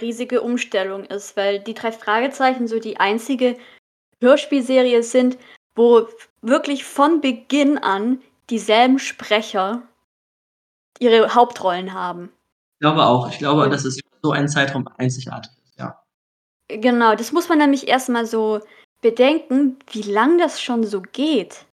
Riesige 0.00 0.42
Umstellung 0.42 1.04
ist, 1.04 1.36
weil 1.36 1.60
die 1.60 1.74
3 1.74 1.92
Fragezeichen 1.92 2.66
so 2.66 2.78
die 2.78 2.98
einzige 2.98 3.56
Hörspielserie 4.20 5.02
sind, 5.02 5.38
wo 5.74 6.08
wirklich 6.42 6.84
von 6.84 7.20
Beginn 7.20 7.78
an 7.78 8.20
dieselben 8.50 8.98
Sprecher 8.98 9.86
ihre 10.98 11.34
Hauptrollen 11.34 11.92
haben. 11.92 12.30
Glaube 12.82 13.04
auch. 13.06 13.30
Ich 13.30 13.38
glaube, 13.38 13.68
dass 13.70 13.84
es 13.84 14.00
so 14.22 14.32
einen 14.32 14.48
Zeitraum 14.48 14.88
einzigartig 14.98 15.52
ist, 15.64 15.78
ja. 15.78 16.02
Genau, 16.70 17.14
das 17.14 17.32
muss 17.32 17.48
man 17.48 17.58
nämlich 17.58 17.88
erst 17.88 18.08
mal 18.08 18.26
so 18.26 18.60
bedenken, 19.02 19.78
wie 19.92 20.02
lang 20.02 20.38
das 20.38 20.60
schon 20.62 20.84
so 20.84 21.02
geht. 21.02 21.66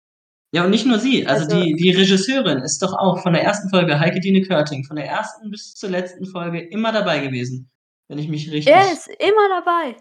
Ja, 0.54 0.64
und 0.66 0.72
nicht 0.72 0.86
nur 0.88 1.00
sie. 1.00 1.28
Also, 1.28 1.46
Also 1.46 1.64
die 1.64 1.76
die 1.76 1.92
Regisseurin 1.92 2.60
ist 2.60 2.82
doch 2.82 2.94
auch 2.94 3.20
von 3.22 3.34
der 3.34 3.44
1. 3.44 3.70
Folge 3.70 4.00
Heike 4.00 4.20
Dine 4.20 4.42
Körting, 4.42 4.84
von 4.84 4.96
der 4.96 5.06
1. 5.06 5.50
bis 5.52 5.76
zur 5.76 5.90
letzten 5.90 6.26
Folge 6.26 6.60
immer 6.62 6.92
dabei 6.92 7.20
gewesen, 7.20 7.70
wenn 8.08 8.18
ich 8.20 8.28
mich 8.30 8.48
Er 8.48 8.54
richtig 8.54 8.94
ist 8.94 9.08
immer 9.08 9.50
dabei. 9.50 9.96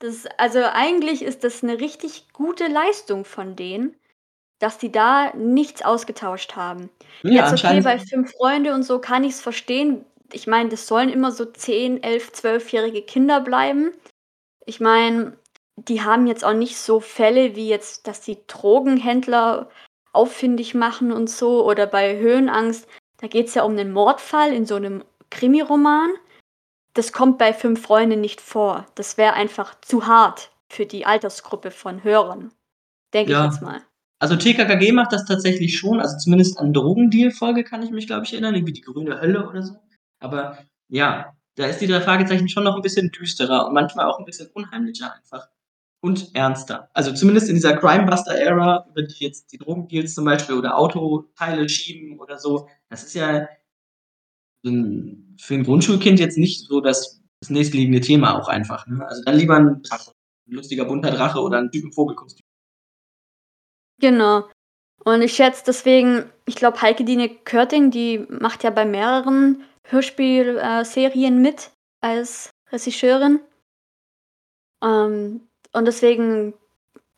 Das 0.00 0.26
also, 0.38 0.60
eigentlich 0.64 1.22
ist 1.22 1.44
das 1.44 1.62
'ne 1.62 1.80
richtig 1.80 2.28
gute 2.32 2.66
Leistung 2.68 3.24
von 3.24 3.56
denen, 3.56 3.96
dass 4.62 4.78
die 4.78 4.92
da 4.92 5.32
nichts 5.36 5.82
ausgetauscht 5.82 6.56
haben. 6.56 6.90
Ja, 7.22 7.48
Jetzt 7.50 7.52
okay, 7.64 7.80
bei 7.82 7.98
5 7.98 8.32
Freunde 8.32 8.74
und 8.74 8.82
so 8.84 8.98
kann 9.00 9.24
ich's 9.24 9.40
verstehen. 9.40 10.04
Ich 10.32 10.46
meine, 10.46 10.70
das 10.70 10.86
sollen 10.86 11.08
immer 11.10 11.32
so 11.32 11.44
10, 11.46 12.02
11, 12.02 12.32
zwölfjährige 12.32 13.02
Kinder 13.02 13.40
bleiben. 13.40 13.92
Ich 14.66 14.80
meine, 14.80 15.36
die 15.76 16.02
haben 16.02 16.26
jetzt 16.28 16.44
auch 16.44 16.54
nicht 16.54 16.78
so 16.78 17.00
Fälle 17.00 17.56
wie 17.56 17.68
jetzt, 17.68 18.06
dass 18.08 18.20
die 18.22 18.38
Drogenhändler 18.48 19.70
ausfindig 20.12 20.74
machen 20.74 21.12
und 21.12 21.30
so 21.30 21.64
oder 21.66 21.86
bei 21.86 22.18
Höhenangst, 22.18 22.88
da 23.18 23.28
geht's 23.28 23.54
ja 23.54 23.64
um 23.64 23.74
'nen 23.76 23.92
Mordfall 23.92 24.52
in 24.54 24.66
so 24.66 24.78
'nem 24.78 25.04
Krimiroman. 25.30 26.10
Das 26.94 27.12
kommt 27.12 27.38
bei 27.38 27.54
5 27.54 27.82
Freunde 27.82 28.16
nicht 28.18 28.40
vor. 28.42 28.86
Das 28.96 29.18
wäre 29.18 29.34
einfach 29.34 29.80
zu 29.82 30.06
hart 30.08 30.50
für 30.70 30.86
die 30.86 31.06
Altersgruppe 31.06 31.70
von 31.72 32.04
Hörern, 32.04 32.52
denke 33.14 33.32
ich 33.34 33.38
Ja. 33.38 33.44
jetzt 33.44 33.62
mal. 33.62 33.82
Also, 34.22 34.36
TKKG 34.36 34.92
macht 34.92 35.12
das 35.12 35.24
tatsächlich 35.24 35.76
schon. 35.76 35.98
Also, 35.98 36.16
zumindest 36.16 36.56
an 36.60 36.72
Drogendeal-Folge 36.72 37.64
kann 37.64 37.82
ich 37.82 37.90
mich, 37.90 38.06
glaube 38.06 38.24
ich, 38.24 38.32
erinnern, 38.32 38.54
irgendwie 38.54 38.72
die 38.72 38.80
Grüne 38.80 39.20
Hölle 39.20 39.48
oder 39.48 39.62
so. 39.64 39.74
Aber 40.20 40.58
ja, 40.88 41.32
da 41.56 41.66
ist 41.66 41.80
die 41.80 41.88
3 41.88 42.00
Fragezeichen 42.00 42.48
schon 42.48 42.62
noch 42.62 42.76
'n 42.76 42.82
bisschen 42.82 43.10
düsterer 43.10 43.66
und 43.66 43.74
manchmal 43.74 44.06
auch 44.06 44.20
'n 44.20 44.24
bisschen 44.24 44.48
unheimlicher 44.54 45.12
einfach 45.12 45.48
und 46.02 46.34
ernster. 46.36 46.88
Also, 46.94 47.12
zumindest 47.12 47.48
in 47.48 47.56
dieser 47.56 47.76
Crimebuster-Ära, 47.76 48.86
über 48.90 49.02
die 49.02 49.24
jetzt 49.24 49.52
die 49.52 49.58
Drogendeals 49.58 50.14
zum 50.14 50.24
Beispiel 50.24 50.54
oder 50.56 50.78
Autoteile 50.78 51.68
schieben 51.68 52.20
oder 52.20 52.38
so. 52.38 52.68
Das 52.90 53.02
ist 53.04 53.14
ja 53.14 53.48
für 54.64 55.54
'n 55.54 55.64
Grundschulkind 55.64 56.20
jetzt 56.20 56.38
nicht 56.38 56.66
so 56.66 56.80
das 56.80 57.20
das 57.40 57.50
nächstgelegene 57.50 58.00
Thema 58.00 58.38
auch 58.38 58.46
einfach, 58.48 58.86
ne? 58.86 59.04
Also, 59.08 59.22
dann 59.24 59.36
lieber 59.36 59.56
'n 59.56 59.82
Drache. 59.82 60.12
'N 60.48 60.54
lustiger 60.54 60.84
bunter 60.84 61.10
Drache 61.10 61.40
oder 61.40 61.58
'n 61.58 61.70
Typ 61.72 61.82
im 61.84 61.92
Vogelkostüm. 61.92 62.42
Genau. 64.02 64.48
Und 65.04 65.22
ich 65.22 65.32
schätze 65.34 65.62
deswegen 65.66 66.30
ich 66.44 66.56
glaube, 66.56 66.82
Heike 66.82 67.04
Dine 67.04 67.28
Körting, 67.28 67.90
die 67.90 68.26
macht 68.28 68.64
ja 68.64 68.70
bei 68.70 68.84
mehreren 68.84 69.64
Hörspiel 69.84 70.58
äh, 70.58 71.30
mit 71.30 71.70
als 72.00 72.50
Regisseurin. 72.70 73.40
Ähm, 74.82 75.48
und 75.72 75.84
deswegen 75.86 76.54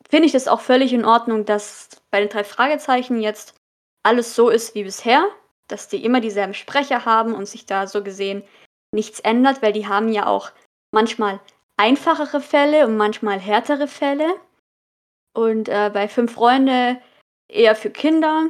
finde 0.09 0.27
ich 0.27 0.31
das 0.31 0.47
auch 0.47 0.61
völlig 0.61 0.93
in 0.93 1.05
Ordnung, 1.05 1.45
dass 1.45 1.89
bei 2.11 2.19
den 2.19 2.29
3 2.29 2.43
Fragezeichen 2.43 3.19
jetzt 3.19 3.55
alles 4.03 4.35
so 4.35 4.49
ist 4.49 4.75
wie 4.75 4.83
bisher, 4.83 5.25
dass 5.67 5.87
die 5.87 6.05
immer 6.05 6.21
dieselben 6.21 6.53
Sprecher 6.53 7.05
haben 7.05 7.33
und 7.33 7.47
sich 7.47 7.65
da 7.65 7.87
so 7.87 8.03
gesehen 8.03 8.43
nichts 8.93 9.19
ändert, 9.19 9.61
weil 9.61 9.73
die 9.73 9.87
haben 9.87 10.09
ja 10.09 10.27
auch 10.27 10.51
manchmal 10.91 11.39
einfachere 11.77 12.39
Fälle 12.39 12.85
und 12.85 12.95
manchmal 12.95 13.39
härtere 13.39 13.87
Fälle. 13.87 14.27
Und, 15.35 15.67
äh, 15.67 15.91
bei 15.93 16.07
5 16.07 16.31
Freunde 16.31 16.97
eher 17.49 17.75
für 17.75 17.89
Kinder 17.89 18.47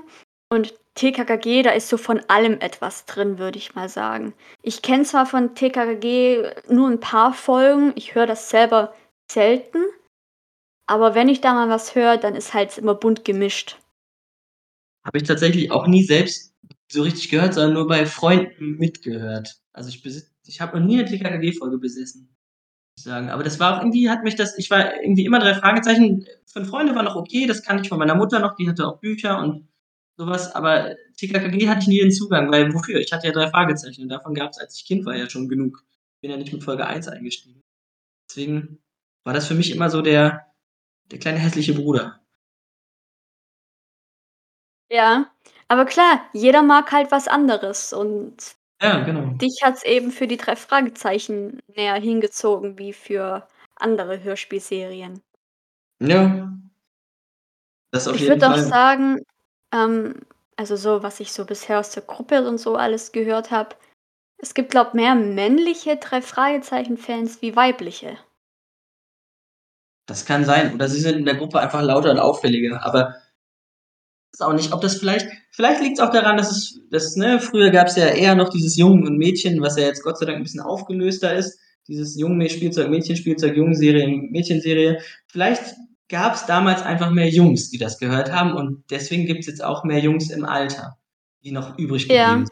und 0.52 0.76
TKKG, 0.94 1.64
da 1.64 1.72
ist 1.72 1.90
so 1.90 1.98
von 1.98 2.22
allem 2.28 2.60
etwas 2.62 3.06
drin, 3.06 3.40
würde 3.40 3.58
ich 3.58 3.74
mal 3.74 3.90
sagen. 3.90 4.34
Ich 4.62 4.84
kenne 4.84 5.04
zwar 5.04 5.26
von 5.26 5.56
TKKG 5.56 6.44
nur 6.70 6.88
'n 6.88 7.00
paar 7.00 7.34
Folgen, 7.34 7.92
ich 7.96 8.14
höre 8.14 8.28
das 8.28 8.50
selber 8.52 8.94
selten, 9.32 9.80
aber 10.88 11.16
wenn 11.16 11.30
ich 11.30 11.42
da 11.42 11.54
mal 11.54 11.70
was 11.70 11.96
höre, 11.96 12.18
dann 12.18 12.36
ist 12.36 12.54
halt 12.54 12.78
immer 12.78 12.96
bunt 12.96 13.26
gemischt. 13.26 13.78
Habe 15.06 15.20
ich 15.20 15.24
tatsächlich 15.24 15.70
auch 15.72 15.86
nie 15.88 16.04
selbst 16.04 16.56
so 16.92 17.04
richtig 17.04 17.30
gehört, 17.30 17.54
sondern 17.54 17.74
nur 17.74 17.88
bei 17.88 18.06
Freunden 18.08 18.78
mitgehört. 18.78 19.56
Also, 19.72 19.90
ich 19.90 20.02
besi 20.02 20.24
ich 20.48 20.62
habe 20.62 20.80
noch 20.80 20.86
nie 20.86 20.96
'ne 20.98 21.06
TKKG-Folge 21.06 21.78
besessen, 21.80 22.35
sagen. 23.00 23.30
Aber 23.30 23.44
das 23.44 23.60
war 23.60 23.76
auch 23.78 23.82
irgendwie 23.82 24.10
hat 24.10 24.24
mich 24.24 24.36
das 24.36 24.58
ich 24.58 24.70
war 24.72 25.02
irgendwie 25.02 25.26
immer 25.26 25.40
3 25.40 25.56
Fragezeichen 25.56 26.26
5 26.46 26.70
Freunde 26.70 26.96
war 26.96 27.04
noch 27.04 27.16
okay, 27.16 27.46
das 27.48 27.64
kannte 27.64 27.84
ich 27.84 27.90
von 27.90 28.00
meiner 28.00 28.16
Mutter 28.16 28.40
noch, 28.40 28.56
die 28.56 28.68
hatte 28.70 28.88
auch 28.88 29.00
Bücher 29.00 29.40
und 29.40 29.68
so 30.18 30.28
was, 30.28 30.56
aber 30.56 30.96
TKKG 31.18 31.68
hatte 31.70 31.82
ich 31.82 31.88
nie 31.88 32.00
den 32.00 32.12
Zugang, 32.12 32.50
weil 32.52 32.74
wofür? 32.74 33.00
Ich 33.02 33.12
hatte 33.12 33.28
ja 33.28 33.34
3 33.34 33.50
Fragezeichen 33.50 34.04
und 34.04 34.10
davon 34.10 34.34
gab's, 34.34 34.58
als 34.60 34.76
ich 34.78 34.86
Kind 34.86 35.06
war, 35.06 35.16
ja 35.16 35.30
schon 35.30 35.50
genug. 35.50 35.84
Bin 36.22 36.32
ja 36.32 36.38
nicht 36.38 36.54
mit 36.54 36.64
Folge 36.64 36.86
1 36.88 37.08
eingestiegen. 37.10 37.62
Deswegen 38.30 38.80
war 39.26 39.34
das 39.34 39.48
für 39.48 39.56
mich 39.56 39.72
immer 39.76 39.90
so 39.90 40.02
der 40.02 40.48
der 41.12 41.20
kleine 41.20 41.40
hässliche 41.40 41.74
Bruder. 41.74 42.20
Ja, 44.92 45.32
aber 45.68 45.86
klar, 45.86 46.22
jeder 46.34 46.62
mag 46.62 46.92
halt 46.92 47.12
was 47.12 47.28
anderes 47.28 47.92
und 47.92 48.56
Ja, 48.82 49.04
genau. 49.06 49.28
dich 49.38 49.62
hat's 49.64 49.84
eben 49.84 50.12
für 50.12 50.28
die 50.28 50.36
3 50.38 50.56
Fragezeichen 50.56 51.60
näher 51.76 51.96
hingezogen 51.96 52.78
wie 52.78 52.92
für 52.94 53.48
andere 53.76 54.22
Hörspielserien. 54.24 55.22
Ja. 56.02 56.52
Das 57.94 58.08
auf 58.08 58.16
Ich 58.16 58.22
jeden 58.22 58.34
würde 58.42 58.48
auch 58.52 58.56
Fall. 58.56 58.64
sagen, 58.64 59.22
ähm 59.74 60.22
also, 60.58 60.78
so, 60.78 61.04
was 61.04 61.20
ich 61.20 61.34
so 61.34 61.44
bisher 61.46 61.80
aus 61.82 61.90
der 61.92 62.04
Gruppe 62.04 62.48
und 62.48 62.58
so 62.60 62.76
alles 62.78 63.12
gehört 63.12 63.52
habe, 63.52 63.76
es 64.38 64.54
gibt, 64.54 64.72
glaube, 64.72 64.98
mehr 64.98 65.16
männliche 65.16 65.98
3 65.98 66.22
Fragezeichen-Fans 66.22 67.42
wie 67.42 67.56
weibliche. 67.56 68.18
Das 70.10 70.26
kann 70.26 70.46
sein. 70.46 70.74
Oder 70.76 70.88
sie 70.88 71.00
sind 71.00 71.18
in 71.18 71.26
der 71.26 71.36
Gruppe 71.36 71.60
einfach 71.60 71.82
lauter 71.82 72.12
und 72.12 72.20
auffälliger, 72.20 72.86
aber 72.86 73.16
weiß 74.40 74.48
auch 74.48 74.54
nicht, 74.54 74.74
ob 74.74 74.82
das 74.82 74.98
vielleicht 74.98 75.28
vielleicht 75.52 75.82
liegt's 75.82 76.00
auch 76.00 76.12
daran, 76.12 76.38
dass 76.38 76.52
es 76.52 76.80
dass 76.92 77.16
ne, 77.16 77.40
früher 77.40 77.72
gab's 77.72 77.96
ja 77.96 78.08
eher 78.08 78.36
noch 78.36 78.50
dieses 78.50 78.78
Jungen 78.78 79.06
und 79.08 79.18
Mädchen, 79.18 79.62
was 79.62 79.78
ja 79.78 79.86
jetzt 79.86 80.04
Gott 80.04 80.18
sei 80.20 80.26
Dank 80.28 80.38
'n 80.40 80.44
bisschen 80.44 80.62
aufgelöster 80.62 81.34
ist. 81.36 81.60
Dieses 81.88 82.18
Jungen-Spielzeug, 82.20 82.90
Mädchenspielzeug, 82.90 83.56
Jungenserie, 83.56 84.08
Mädchenserie. 84.32 85.00
Vielleicht 85.28 85.76
gab's 86.10 86.46
damals 86.48 86.82
einfach 86.84 87.12
mehr 87.12 87.30
Jungs, 87.30 87.70
die 87.70 87.78
das 87.78 88.00
gehört 88.00 88.32
haben 88.32 88.54
und 88.54 88.84
deswegen 88.92 89.26
gibt's 89.28 89.48
jetzt 89.48 89.64
auch 89.64 89.84
mehr 89.84 90.00
Jungs 90.00 90.30
im 90.32 90.46
Alter, 90.46 90.98
die 91.44 91.52
noch 91.52 91.78
übrig 91.80 92.04
geblieben 92.10 92.18
Ja. 92.22 92.38
sind. 92.38 92.50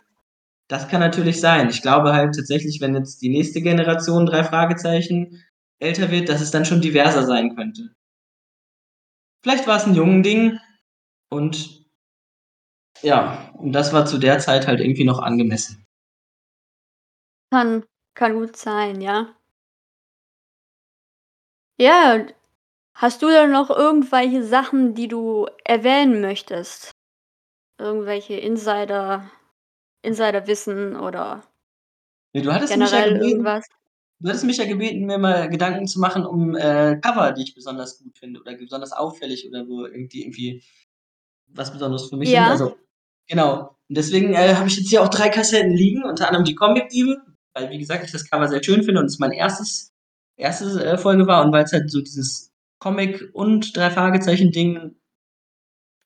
Das 0.70 0.88
kann 0.90 1.02
natürlich 1.02 1.40
sein. 1.42 1.70
Ich 1.70 1.82
glaube 1.84 2.14
halt 2.14 2.36
tatsächlich, 2.36 2.82
wenn 2.82 2.96
jetzt 2.96 3.22
die 3.22 3.30
nächste 3.30 3.62
Generation 3.62 4.26
3 4.28 4.44
Fragezeichen 4.46 5.44
älter 5.80 6.12
wird, 6.12 6.30
dass 6.30 6.42
es 6.42 6.52
dann 6.52 6.66
schon 6.66 6.82
diverser 6.82 7.26
sein 7.26 7.56
könnte. 7.56 7.92
Vielleicht 9.44 9.68
war's 9.68 9.86
'n 9.86 9.94
Jungen-Ding 9.94 10.58
und 11.34 11.86
ja, 13.04 13.52
und 13.60 13.72
das 13.74 13.94
war 13.94 14.06
zu 14.08 14.18
der 14.18 14.40
Zeit 14.40 14.66
halt 14.68 14.80
irgendwie 14.80 15.04
noch 15.04 15.20
angemessen. 15.20 15.86
Kann 17.52 17.86
kann 18.16 18.34
gut 18.34 18.58
sein, 18.58 19.00
ja. 19.00 19.34
Ja, 21.80 22.26
hast 22.96 23.22
du 23.24 23.30
denn 23.30 23.52
noch 23.52 23.70
irgendwelche 23.72 24.44
Sachen, 24.44 24.96
die 24.96 25.08
du 25.08 25.48
erwähnen 25.66 26.22
möchtest? 26.22 26.92
Irgendwelche 27.80 28.36
Insider 28.36 29.32
Insiderwissen 30.04 30.96
oder 30.98 31.44
Ne, 32.34 32.42
du 32.42 32.54
hattest 32.54 32.76
mich 32.78 32.92
ja 32.92 33.02
generell 33.02 33.14
gebeten 33.14 33.22
irgendwas? 33.30 33.66
du 34.20 34.30
hattest 34.30 34.46
mich 34.46 34.58
ja 34.58 34.66
gebeten, 34.66 35.06
mir 35.06 35.18
mal 35.20 35.50
Gedanken 35.50 35.88
zu 35.88 36.00
machen 36.00 36.26
um, 36.26 36.56
äh, 36.56 36.98
Cover, 37.02 37.34
die 37.34 37.44
ich 37.44 37.56
besonders 37.56 38.00
gut 38.00 38.18
finde 38.18 38.42
oder 38.42 38.56
besonders 38.58 38.94
auffällig 38.94 39.48
oder 39.48 39.68
wo 39.68 39.86
irgendwie 39.86 40.24
irgendwie 40.24 40.64
was 41.54 41.72
Besonderes 41.72 42.10
für 42.10 42.18
mich 42.18 42.30
sind. 42.30 42.36
Ja. 42.38 42.50
Also 42.52 42.78
genau. 43.30 43.78
Und 43.90 43.98
deswegen, 43.98 44.34
äh, 44.34 44.56
habe 44.56 44.68
ich 44.70 44.78
jetzt 44.78 44.90
hier 44.90 45.04
auch 45.04 45.10
3 45.10 45.30
Kassetten 45.30 45.74
liegen, 45.74 46.04
unter 46.06 46.28
anderem 46.28 46.46
die 46.46 46.56
Comicdiebe, 46.56 47.18
weil, 47.56 47.70
wie 47.72 47.80
gesagt, 47.80 48.06
ich 48.06 48.12
das 48.12 48.30
Cover 48.30 48.48
sehr 48.48 48.64
schön 48.64 48.84
finde 48.84 49.00
und 49.02 49.08
es 49.08 49.20
mein 49.20 49.32
erstes 49.34 49.92
erste, 50.38 50.66
äh, 50.86 50.98
Folge 50.98 51.28
war 51.28 51.46
und 51.46 51.54
weil's 51.54 51.74
halt 51.74 51.92
so 51.92 52.02
dieses 52.02 52.52
Comic 52.80 53.30
und 53.34 53.76
3 53.78 53.92
Fragezeichen-Ding 53.92 54.96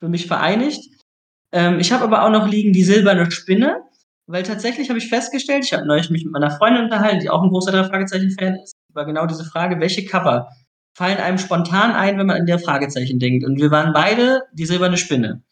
für 0.02 0.10
mich 0.10 0.28
vereinigt. 0.28 0.90
Ähm, 1.54 1.80
ich 1.80 1.92
habe 1.92 2.04
aber 2.04 2.24
auch 2.26 2.30
noch 2.32 2.48
liegen 2.48 2.74
die 2.74 2.84
Silberne 2.84 3.32
Spinne, 3.32 3.82
weil 4.28 4.44
tatsächlich 4.44 4.90
habe 4.90 5.00
ich 5.00 5.10
festgestellt 5.10 5.66
ich 5.66 5.74
habe 5.74 5.86
neulich 5.88 6.10
mich 6.10 6.24
mit 6.26 6.34
meiner 6.34 6.52
Freundin 6.52 6.86
unterhalten, 6.86 7.20
die 7.22 7.30
auch 7.30 7.44
'n 7.44 7.50
großer 7.50 7.72
3 7.72 7.86
Fragezeichen-Fan 7.86 8.56
ist, 8.64 8.74
über 8.92 9.06
genau 9.06 9.26
diese 9.28 9.46
Frage: 9.46 9.80
„Welche 9.80 10.06
Cover 10.06 10.50
fallen 10.98 11.20
einem 11.20 11.40
spontan 11.40 11.92
ein, 11.94 12.20
wenn 12.20 12.28
man 12.28 12.38
an 12.42 12.48
3 12.48 12.60
Fragezeichen 12.60 13.20
denkt?“ 13.20 13.46
Und 13.46 13.60
wir 13.62 13.72
waren 13.72 13.94
beide 13.94 14.44
die 14.54 14.66
Silberne 14.68 14.98
Spinne. 14.98 15.44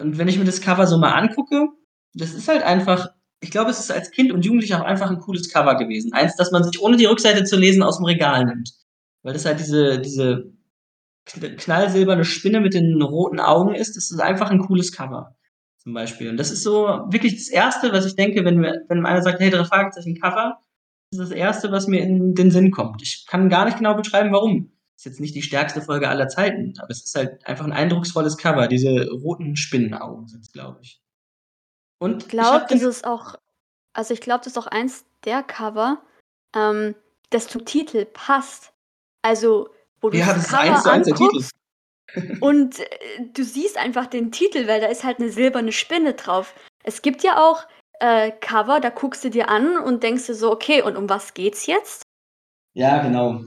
Und 0.00 0.18
wenn 0.18 0.28
ich 0.28 0.38
mir 0.38 0.44
das 0.46 0.60
Cover 0.62 0.86
so 0.88 0.98
mal 0.98 1.12
angucke, 1.14 1.68
das 2.14 2.34
ist 2.34 2.48
halt 2.48 2.62
einfach 2.64 3.10
ich 3.42 3.50
glaube, 3.52 3.70
es 3.70 3.80
ist 3.80 3.92
als 3.92 4.10
Kind 4.12 4.32
und 4.32 4.44
Jugendlicher 4.46 4.80
auch 4.82 4.86
einfach 4.86 5.10
'n 5.10 5.20
cooles 5.20 5.50
Cover 5.52 5.76
gewesen. 5.76 6.12
Eins, 6.14 6.36
das 6.36 6.52
man 6.52 6.64
sich 6.64 6.80
ohne 6.82 6.96
die 6.98 7.06
Rückseite 7.06 7.44
zu 7.44 7.56
lesen 7.58 7.82
aus'm 7.84 8.06
Regal 8.06 8.44
nimmt. 8.46 8.72
Weil 9.24 9.34
das 9.34 9.46
halt 9.46 9.60
diese 9.60 10.00
diese 10.00 10.52
kn 11.26 11.56
knallsilberne 11.58 12.24
Spinne 12.26 12.60
mit 12.60 12.74
den 12.74 13.02
roten 13.02 13.40
Augen 13.40 13.74
ist. 13.76 13.96
Das 13.96 14.10
ist 14.12 14.20
einfach 14.20 14.50
'n 14.52 14.60
cooles 14.60 14.92
Cover 14.92 15.36
zum 15.78 15.94
Beispiel. 15.94 16.30
Und 16.30 16.38
das 16.38 16.50
ist 16.52 16.62
so 16.64 16.86
wirklich 17.10 17.36
das 17.36 17.48
1., 17.50 17.92
was 17.92 18.06
ich 18.06 18.16
denke, 18.16 18.44
wenn 18.46 18.58
mir 18.58 18.82
wenn 18.88 19.06
einer 19.06 19.22
sagt: 19.22 19.40
„Hey, 19.40 19.50
3 19.50 19.64
Fragezeichen 19.66 20.16
Cover“, 20.20 20.58
ist 21.12 21.18
das 21.18 21.30
1., 21.32 21.72
was 21.72 21.88
mir 21.88 22.00
in 22.02 22.34
den 22.36 22.50
Sinn 22.52 22.70
kommt. 22.70 23.02
Ich 23.02 23.26
kann 23.26 23.48
gar 23.48 23.64
nicht 23.64 23.78
genau 23.78 23.94
beschreiben, 23.94 24.32
warum. 24.32 24.70
Ist 24.96 25.06
jetzt 25.06 25.20
nicht 25.20 25.34
die 25.34 25.42
stärkste 25.42 25.80
Folge 25.82 26.08
aller 26.08 26.28
Zeiten, 26.28 26.74
aber 26.78 26.90
es 26.90 27.02
ist 27.04 27.14
halt 27.16 27.44
einfach 27.46 27.64
'n 27.64 27.72
eindrucksvolles 27.72 28.36
Cover. 28.36 28.68
Diese 28.68 29.08
roten 29.10 29.56
Spinnenaugen 29.56 30.28
sind's, 30.28 30.52
glaube 30.52 30.78
ich. 30.82 30.98
Und 32.02 32.22
ich 32.22 32.28
glaube, 32.30 32.66
das 32.68 32.82
ist 32.82 33.04
auch 33.06 33.34
also, 33.94 34.14
ich 34.14 34.20
glaube, 34.22 34.40
das 34.44 34.54
ist 34.54 34.58
auch 34.58 34.68
eins 34.68 35.04
der 35.24 35.42
Cover, 35.42 36.02
ähm, 36.56 36.94
das 37.30 37.48
zum 37.48 37.64
Titel 37.66 38.06
passt. 38.06 38.72
Also, 39.22 39.68
wo 40.00 40.10
du 40.10 40.18
Ja, 40.18 40.26
das 40.28 40.36
das 40.36 40.46
ist 40.48 40.54
eins 40.54 40.82
zu 40.84 40.90
eins 40.90 41.06
der 41.08 41.16
Titel. 41.16 41.44
und, 42.40 42.80
äh, 42.80 42.86
du 43.34 43.44
siehst 43.44 43.78
einfach 43.78 44.06
den 44.06 44.32
Titel, 44.32 44.68
weil 44.68 44.80
da 44.82 44.88
ist 44.88 45.04
halt 45.04 45.20
'ne 45.20 45.30
silberne 45.30 45.72
Spinne 45.72 46.14
drauf. 46.14 46.54
Es 46.84 47.02
gibt 47.02 47.22
ja 47.24 47.38
auch, 47.38 47.64
äh, 48.00 48.32
Cover, 48.40 48.80
da 48.80 48.90
guckst 48.90 49.24
du 49.24 49.30
dir 49.30 49.48
an 49.50 49.78
und 49.78 50.02
denkst 50.02 50.26
dir 50.26 50.34
so: 50.34 50.50
„Okay, 50.52 50.82
und 50.82 50.96
um 50.96 51.08
was 51.08 51.34
geht's 51.34 51.66
jetzt?“ 51.66 52.02
Ja, 52.76 53.02
genau. 53.02 53.44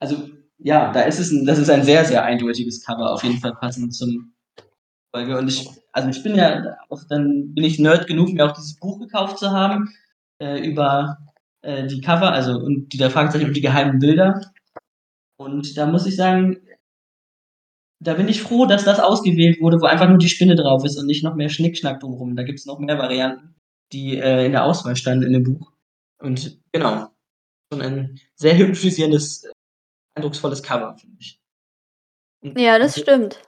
Also, 0.00 0.28
ja, 0.58 0.92
da 0.92 1.02
ist 1.02 1.18
es 1.18 1.30
'n 1.32 1.46
das 1.46 1.58
ist 1.58 1.70
ein 1.70 1.84
sehr, 1.84 2.04
sehr 2.04 2.24
eindeutiges 2.24 2.84
Cover, 2.84 3.12
auf 3.12 3.22
jeden 3.24 3.38
Fall 3.40 3.54
passend 3.60 3.94
zum 3.94 4.34
Folge. 5.14 5.38
Und 5.38 5.48
ich 5.48 5.68
also, 5.92 6.08
ich 6.10 6.22
bin 6.24 6.36
ja 6.36 6.76
auch 6.90 7.02
dann 7.08 7.54
bin 7.54 7.64
ich 7.64 7.78
Nerd 7.80 8.06
genug, 8.08 8.30
mir 8.32 8.46
auch 8.46 8.52
dieses 8.56 8.76
Buch 8.78 9.00
gekauft 9.00 9.38
zu 9.38 9.50
haben, 9.52 9.90
äh, 10.40 10.60
über, 10.66 11.18
äh, 11.62 11.86
die 11.88 12.00
Cover, 12.02 12.32
also 12.32 12.52
und 12.60 12.92
die 12.92 12.98
3 12.98 13.10
Fragezeichen 13.10 13.46
und 13.48 13.56
die 13.56 13.62
geheimen 13.62 13.98
Bilder. 14.00 14.42
Und 15.38 15.76
da 15.78 15.86
muss 15.86 16.06
ich 16.06 16.16
sagen 16.16 16.58
da 18.00 18.14
bin 18.14 18.28
ich 18.28 18.42
froh, 18.42 18.66
dass 18.66 18.84
das 18.84 19.00
ausgewählt 19.00 19.60
wurde, 19.60 19.80
wo 19.80 19.86
einfach 19.86 20.08
nur 20.08 20.18
die 20.18 20.28
Spinne 20.28 20.54
drauf 20.54 20.84
ist 20.84 20.98
und 20.98 21.06
nicht 21.06 21.24
noch 21.24 21.34
mehr 21.34 21.48
Schnickschnack 21.48 22.00
drumrum. 22.00 22.36
Da 22.36 22.42
gibt's 22.42 22.66
noch 22.66 22.78
mehr 22.78 22.98
Varianten, 22.98 23.54
die, 23.92 24.18
äh, 24.18 24.46
in 24.46 24.52
der 24.52 24.64
Auswahl 24.64 24.96
standen 24.96 25.24
in 25.26 25.32
dem 25.32 25.44
Buch. 25.44 25.72
Und 26.18 26.60
genau, 26.72 27.10
schon 27.72 27.82
ein 27.82 28.20
sehr 28.34 28.56
hypnotisierendes, 28.56 29.44
äh, 29.44 29.52
eindrucksvolles 30.14 30.62
Cover, 30.62 30.96
finde 30.98 31.16
ich. 31.20 31.38
Hm, 32.42 32.56
Ja, 32.58 32.74
und 32.76 32.80
das 32.80 32.94
d 32.94 33.02
stimmt. 33.02 33.42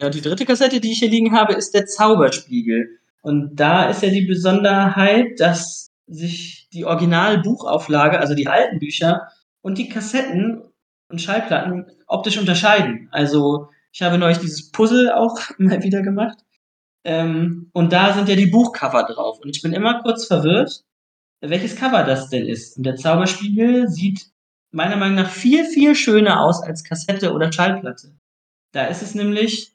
ja, 0.00 0.10
die 0.10 0.20
3. 0.20 0.44
Kassette, 0.44 0.80
die 0.80 0.92
ich 0.92 0.98
hier 0.98 1.10
liegen 1.10 1.32
habe, 1.32 1.54
ist 1.54 1.74
der 1.74 1.86
Zauberspiegel. 1.86 2.98
Und 3.22 3.56
da 3.56 3.88
ist 3.88 4.02
ja 4.02 4.10
die 4.10 4.26
Besonderheit, 4.26 5.40
dass 5.40 5.88
sich 6.06 6.68
die 6.72 6.84
Originalbuchauflage, 6.84 8.18
also 8.20 8.34
die 8.34 8.48
alten 8.48 8.78
Bücher 8.78 9.28
und 9.62 9.78
die 9.78 9.88
Kassetten 9.88 10.62
und 11.08 11.20
Schallplatten 11.22 11.86
optisch 12.06 12.36
unterscheiden. 12.38 13.08
Also 13.12 13.70
ich 13.92 14.02
habe 14.02 14.18
neulich 14.18 14.38
dieses 14.38 14.70
Puzzle 14.70 15.12
auch 15.12 15.38
mal 15.58 15.82
wieder 15.82 16.02
gemacht. 16.02 16.38
Ähm, 17.04 17.70
und 17.72 17.92
da 17.92 18.14
sind 18.14 18.28
ja 18.28 18.36
die 18.36 18.46
Buchcover 18.46 19.04
drauf. 19.04 19.38
Und 19.40 19.54
ich 19.54 19.62
bin 19.62 19.72
immer 19.72 20.02
kurz 20.02 20.26
verwirrt, 20.26 20.82
welches 21.40 21.76
Cover 21.76 22.04
das 22.04 22.30
denn 22.30 22.46
ist. 22.46 22.76
Und 22.76 22.84
der 22.84 22.96
Zauberspiegel 22.96 23.88
sieht 23.88 24.30
meiner 24.70 24.96
Meinung 24.96 25.16
nach 25.16 25.30
viel, 25.30 25.64
viel 25.66 25.94
schöner 25.94 26.40
aus 26.40 26.62
als 26.62 26.82
Kassette 26.82 27.32
oder 27.32 27.52
Schallplatte. 27.52 28.14
Da 28.72 28.86
ist 28.86 29.02
es 29.02 29.14
nämlich 29.14 29.72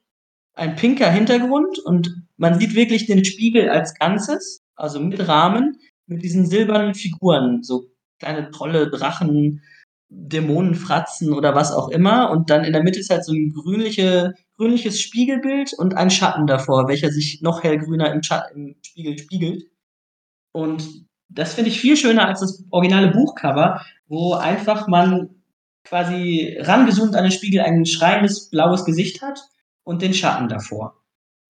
ein 0.54 0.76
pinker 0.76 1.10
Hintergrund 1.10 1.80
und 1.80 2.24
man 2.38 2.60
sieht 2.60 2.76
wirklich 2.76 3.06
den 3.06 3.24
Spiegel 3.24 3.70
als 3.70 3.94
Ganzes, 3.96 4.62
also 4.76 5.00
mit 5.00 5.26
Rahmen, 5.28 5.78
mit 6.06 6.24
diesen 6.24 6.46
silbernen 6.46 6.96
Figuren, 6.96 7.64
so 7.64 7.92
kleine 8.20 8.52
Trolle, 8.52 8.90
Drachen, 8.90 9.62
Dämonenfratzen 10.10 11.34
oder 11.34 11.56
was 11.56 11.72
auch 11.72 11.90
immer. 11.90 12.32
Und 12.32 12.50
dann 12.50 12.64
in 12.64 12.74
der 12.74 12.84
Mitte 12.84 13.00
ist 13.00 13.10
halt 13.10 13.24
so 13.24 13.34
ein 13.34 13.54
grünliche, 13.54 14.34
grünliches 14.58 15.00
Spiegelbild 15.00 15.74
und 15.74 15.96
ein 15.96 16.10
Schatten 16.10 16.48
davor, 16.48 16.88
welcher 16.88 17.12
sich 17.12 17.42
noch 17.42 17.64
hellgrüner 17.64 18.12
im, 18.12 18.22
im 18.56 18.76
Spiegel 18.84 19.18
spiegelt. 19.18 19.64
Und 20.52 21.06
das 21.30 21.54
finde 21.54 21.70
ich 21.70 21.80
viel 21.80 21.96
schöner 21.96 22.28
als 22.28 22.40
das 22.40 22.66
originale 22.72 23.12
Buchcover, 23.12 23.86
wo 24.08 24.34
einfach 24.34 24.88
man 24.88 25.30
quasi 25.84 26.58
rangezoomt 26.60 27.16
an 27.16 27.24
den 27.24 27.32
Spiegel 27.32 27.62
ein 27.62 27.86
schreiendes 27.86 28.50
blaues 28.50 28.86
Gesicht 28.86 29.22
hat 29.22 29.40
und 29.84 30.02
den 30.02 30.14
Schatten 30.14 30.50
davor. 30.50 31.02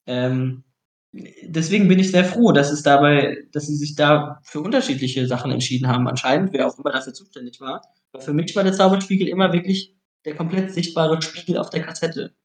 Ähm, 0.05 0.64
deswegen 1.12 1.88
bin 1.88 1.99
ich 1.99 2.12
sehr 2.12 2.26
froh, 2.26 2.51
dass 2.51 2.72
es 2.72 2.84
dabei, 2.84 3.38
dass 3.51 3.68
sie 3.68 3.76
sich 3.76 3.95
da 3.95 4.39
für 4.43 4.62
unterschiedliche 4.62 5.28
Sachen 5.28 5.51
entschieden 5.51 5.88
haben, 5.88 6.07
anscheinend, 6.07 6.53
wer 6.53 6.68
auch 6.68 6.78
immer 6.78 6.91
dafür 6.91 7.14
zuständig 7.14 7.60
war. 7.62 7.82
Aber 8.14 8.24
für 8.24 8.34
mich 8.34 8.55
war 8.55 8.64
der 8.64 8.74
Zauberspiegel 8.74 9.28
immer 9.28 9.53
wirklich 9.53 9.95
der 10.26 10.36
komplett 10.36 10.72
sichtbare 10.74 11.22
Spiegel 11.22 11.57
auf 11.57 11.70
der 11.70 11.84
Kassette. 11.84 12.36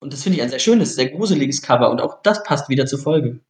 Und 0.00 0.12
das 0.12 0.22
finde 0.22 0.36
ich 0.38 0.42
ein 0.42 0.50
sehr 0.50 0.58
schönes, 0.58 0.94
sehr 0.94 1.10
gruseliges 1.10 1.62
Cover 1.62 1.90
und 1.90 2.00
auch 2.00 2.22
das 2.22 2.42
passt 2.42 2.68
wieder 2.68 2.86
zur 2.86 2.98
Folge. 2.98 3.40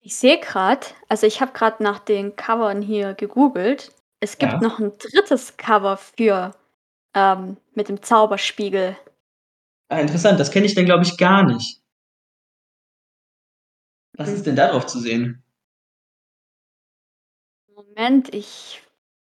Ich 0.00 0.16
sehe 0.16 0.38
gerade, 0.40 0.86
also 1.08 1.26
ich 1.26 1.40
habe 1.40 1.52
gerade 1.52 1.82
nach 1.82 1.98
den 1.98 2.36
Covern 2.36 2.82
hier 2.82 3.14
gegoogelt. 3.14 3.94
Es 4.20 4.38
gibt 4.38 4.52
Ja. 4.54 4.60
noch 4.60 4.78
ein 4.78 4.96
drittes 4.98 5.56
Cover 5.56 5.96
für 5.96 6.52
ähm, 7.14 7.56
mit 7.74 7.88
dem 7.88 8.02
Zauberspiegel. 8.02 8.96
Ah, 9.90 10.00
interessant, 10.00 10.38
das 10.38 10.50
kenne 10.50 10.66
ich 10.66 10.74
dann, 10.74 10.84
glaube 10.84 11.04
ich, 11.04 11.16
gar 11.16 11.44
nicht. 11.44 11.80
Was 14.16 14.28
ist 14.30 14.46
denn 14.46 14.56
da 14.56 14.70
drauf 14.70 14.86
zu 14.86 14.98
sehen? 14.98 15.42
Moment, 17.74 18.34
ich 18.34 18.82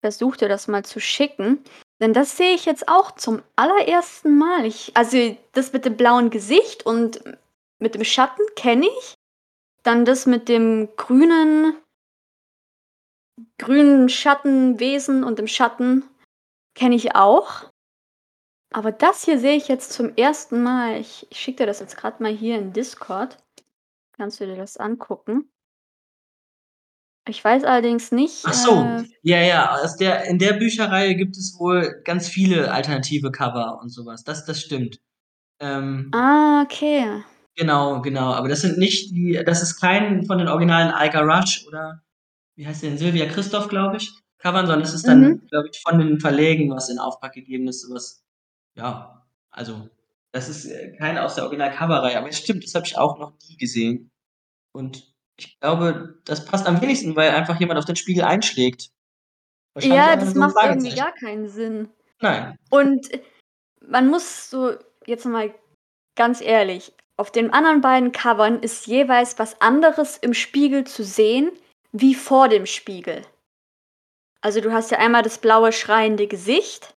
versuche 0.01 0.39
dir 0.39 0.49
das 0.49 0.69
mal 0.69 0.85
zu 0.85 1.01
schicken. 1.01 1.63
Denn 2.01 2.13
das 2.13 2.37
sehe 2.37 2.55
ich 2.55 2.65
jetzt 2.65 2.89
auch 2.89 3.13
zum 3.13 3.43
allerersten 3.57 4.39
Mal. 4.39 4.65
Ich, 4.65 4.97
also 4.97 5.37
das 5.53 5.73
mit 5.73 5.85
dem 5.85 5.97
blauen 5.97 6.31
Gesicht 6.31 6.87
und 6.87 7.23
mit 7.79 7.95
dem 7.95 8.05
Schatten 8.05 8.43
kenne 8.57 8.87
ich. 8.87 9.15
Dann 9.83 10.05
das 10.05 10.27
mit 10.27 10.49
dem 10.49 10.89
grünen, 10.97 11.75
grünen 13.59 14.09
Schattenwesen 14.09 15.25
und 15.25 15.39
dem 15.39 15.47
Schatten 15.47 16.05
kenne 16.75 16.95
ich 16.95 17.15
auch. 17.15 17.71
Aber 18.73 18.93
das 18.93 19.25
hier 19.25 19.39
sehe 19.39 19.57
ich 19.57 19.69
jetzt 19.69 19.93
zum 19.93 20.15
ersten 20.17 20.63
Mal. 20.63 21.01
Ich, 21.01 21.27
ich 21.31 21.39
schicke 21.39 21.59
dir 21.59 21.67
das 21.67 21.81
jetzt 21.81 21.97
gerade 21.97 22.23
mal 22.23 22.33
hier 22.33 22.57
in 22.57 22.73
Discord. 22.73 23.37
Kannst 24.13 24.41
du 24.41 24.47
dir 24.47 24.57
das 24.57 24.77
angucken? 24.77 25.51
Ich 27.31 27.45
weiß 27.45 27.65
allerdings 27.65 28.11
nicht. 28.13 28.43
Ach 28.45 28.53
so, 28.53 28.83
Äh, 28.85 29.05
ja, 29.23 29.41
ja, 29.41 29.71
aus 29.77 29.97
der, 29.97 30.25
in 30.25 30.39
der 30.39 30.55
Bücherreihe 30.55 31.15
gibt 31.15 31.37
es 31.37 31.57
wohl 31.59 32.03
ganz 32.05 32.29
viele 32.29 32.73
alternative 32.73 33.31
Cover 33.31 33.79
und 33.81 33.89
sowas. 33.91 34.25
Das, 34.25 34.45
das 34.45 34.61
stimmt. 34.61 35.01
Ähm, 35.61 36.11
ah, 36.15 36.63
okay. 36.63 37.23
Genau, 37.57 38.01
genau. 38.03 38.33
Aber 38.33 38.49
das 38.49 38.63
sind 38.63 38.79
nicht 38.79 39.11
die, 39.13 39.41
das 39.45 39.63
ist 39.63 39.79
kein 39.81 40.25
von 40.27 40.39
den 40.39 40.49
originalen 40.49 40.93
Iga 40.99 41.21
Rush 41.21 41.65
oder 41.69 42.03
wie 42.57 42.67
heißt 42.67 42.83
der 42.83 42.91
denn? 42.91 42.99
Silvia 42.99 43.27
Christoph, 43.27 43.69
glaube 43.69 43.97
ich, 43.99 44.11
Covern, 44.39 44.67
sondern 44.67 44.83
es 44.87 44.95
ist 44.95 45.07
dann, 45.07 45.21
Mhm. 45.21 45.47
glaube 45.49 45.69
ich, 45.73 45.81
von 45.83 45.99
den 45.99 46.21
Verlegen, 46.21 46.71
was 46.71 46.89
in 46.89 46.99
Auftrag 46.99 47.33
gegeben 47.35 47.69
ist, 47.69 47.83
sowas. 47.83 48.23
Ja, 48.77 49.27
also, 49.51 49.89
das 50.33 50.49
ist 50.49 50.67
äh, 50.67 50.93
kein 50.97 51.19
aus 51.19 51.35
der 51.37 51.45
Original-Coverreihe, 51.45 52.19
aber 52.19 52.29
es 52.29 52.39
stimmt, 52.39 52.65
das 52.65 52.75
habe 52.75 52.87
ich 52.87 52.97
auch 52.99 53.19
noch 53.19 53.33
nie 53.49 53.57
gesehen. 53.57 54.11
Und 54.73 55.13
ich 55.41 55.61
glaube, 55.61 56.21
das 56.25 56.45
passt 56.45 56.67
am 56.67 56.81
wenigsten, 56.81 57.17
weil 57.17 57.31
einfach 57.31 57.59
jemand 57.59 57.79
auf 57.79 57.85
den 57.85 57.97
Spiegel 57.97 58.25
einschlägt. 58.25 58.91
Ja, 59.79 60.17
das 60.17 60.35
macht 60.35 60.57
irgendwie 60.63 60.95
gar 60.95 61.13
keinen 61.13 61.49
Sinn. 61.49 61.89
Nein. 62.21 62.59
Und 62.71 63.09
man 63.87 64.09
muss 64.09 64.51
so, 64.51 64.75
jetzt 65.07 65.25
mal 65.25 65.55
ganz 66.17 66.41
ehrlich, 66.41 66.93
auf 67.17 67.31
den 67.31 67.53
anderen 67.53 67.81
beiden 67.81 68.13
Covern 68.13 68.61
ist 68.61 68.87
jeweils 68.87 69.39
was 69.39 69.61
anderes 69.61 70.17
im 70.17 70.35
Spiegel 70.35 70.85
zu 70.85 71.05
sehen, 71.05 71.51
wie 71.93 72.15
vor 72.15 72.49
dem 72.49 72.67
Spiegel. 72.67 73.23
Also 74.41 74.61
du 74.61 74.73
hast 74.73 74.91
ja 74.91 74.99
einmal 74.99 75.23
das 75.23 75.39
blaue 75.39 75.73
schreiende 75.73 76.27
Gesicht 76.27 76.95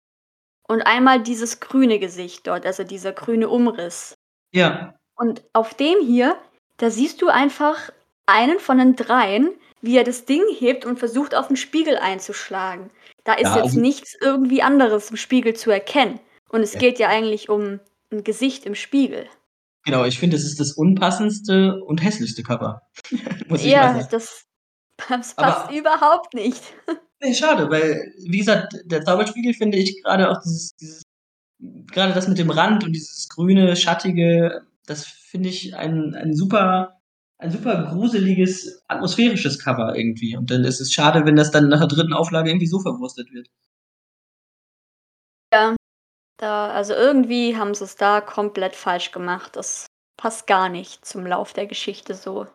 und 0.69 0.83
einmal 0.83 1.23
dieses 1.23 1.61
grüne 1.61 1.99
Gesicht 1.99 2.47
dort, 2.47 2.67
also 2.67 2.85
dieser 2.85 3.13
grüne 3.13 3.49
Umriss. 3.49 4.15
Ja. 4.53 4.95
Und 5.17 5.43
auf 5.53 5.75
dem 5.75 6.01
hier, 6.01 6.37
da 6.77 6.91
siehst 6.91 7.21
du 7.21 7.29
einfach 7.29 7.91
einen 8.27 8.59
von 8.59 8.79
den 8.79 8.97
dreien, 8.97 9.51
wie 9.81 9.97
er 9.97 10.05
das 10.05 10.25
Ding 10.25 10.43
hebt 10.59 10.85
und 10.85 10.99
versucht, 10.99 11.35
auf 11.35 11.49
den 11.49 11.57
Spiegel 11.57 11.97
einzuschlagen. 11.99 12.91
Da 13.25 13.35
ist 13.35 13.43
Ja, 13.45 13.57
jetzt 13.57 13.65
also- 13.65 13.81
nichts 13.81 14.15
irgendwie 14.21 14.63
anderes 14.63 15.11
im 15.11 15.17
Spiegel 15.17 15.55
zu 15.55 15.71
erkennen. 15.71 16.21
Und 16.49 16.61
es 16.63 16.75
Ja. 16.75 16.81
geht 16.81 16.99
ja 16.99 17.09
eigentlich 17.09 17.49
um 17.49 17.81
ein 18.13 18.25
Gesicht 18.25 18.67
im 18.67 18.75
Spiegel. 18.75 19.27
Genau, 19.85 20.05
ich 20.05 20.19
finde, 20.19 20.37
es 20.37 20.45
ist 20.45 20.61
das 20.61 20.73
unpassendste 20.73 21.81
und 21.85 22.03
hässlichste 22.03 22.43
Cover. 22.43 22.83
Muss 23.49 23.61
ich 23.61 23.67
mal 23.67 23.73
Ja, 23.73 23.83
sagen. 23.95 24.09
das, 24.11 24.45
das 25.09 25.39
Aber- 25.39 25.47
passt 25.53 25.71
überhaupt 25.73 26.35
nicht. 26.35 26.63
Nee, 27.25 27.35
schade, 27.35 27.71
weil, 27.71 28.13
wie 28.19 28.39
gesagt, 28.39 28.75
der 28.85 29.05
Zauberspiegel 29.05 29.55
finde 29.55 29.79
ich 29.79 30.03
gerade 30.03 30.29
auch 30.29 30.43
dieses, 30.43 30.75
dieses, 30.75 31.03
gerade 31.61 32.13
das 32.15 32.27
mit 32.27 32.37
dem 32.39 32.51
Rand 32.51 32.83
und 32.83 32.93
dieses 32.93 33.29
grüne, 33.29 33.77
schattige, 33.77 34.63
das 34.87 35.05
finde 35.07 35.49
ich 35.49 35.77
ein, 35.77 36.17
ein 36.17 36.35
super, 36.35 37.01
ein 37.43 37.51
super 37.51 37.91
gruseliges, 37.91 38.85
atmosphärisches 38.89 39.59
Cover 39.59 39.97
irgendwie. 39.97 40.37
Und 40.37 40.51
dann 40.51 40.65
ist 40.65 40.81
es 40.81 40.93
schade, 40.93 41.27
wenn 41.27 41.37
das 41.37 41.51
dann 41.51 41.69
nach 41.69 41.81
der 41.81 41.89
dritten 41.89 42.13
Auflage 42.13 42.51
irgendwie 42.51 42.69
so 42.69 42.79
verwurstet 42.81 43.33
wird. 43.33 43.49
Da, 46.39 46.71
also 46.71 46.95
irgendwie 46.95 47.57
haben 47.57 47.75
sie 47.75 47.85
es 47.85 47.97
da 47.97 48.21
komplett 48.21 48.75
falsch 48.75 49.13
gemacht. 49.13 49.57
Das 49.57 49.87
passt 50.17 50.47
gar 50.47 50.69
nicht 50.69 51.05
zum 51.05 51.27
Lauf 51.27 51.53
der 51.53 51.67
Geschichte 51.67 52.15
so. 52.15 52.47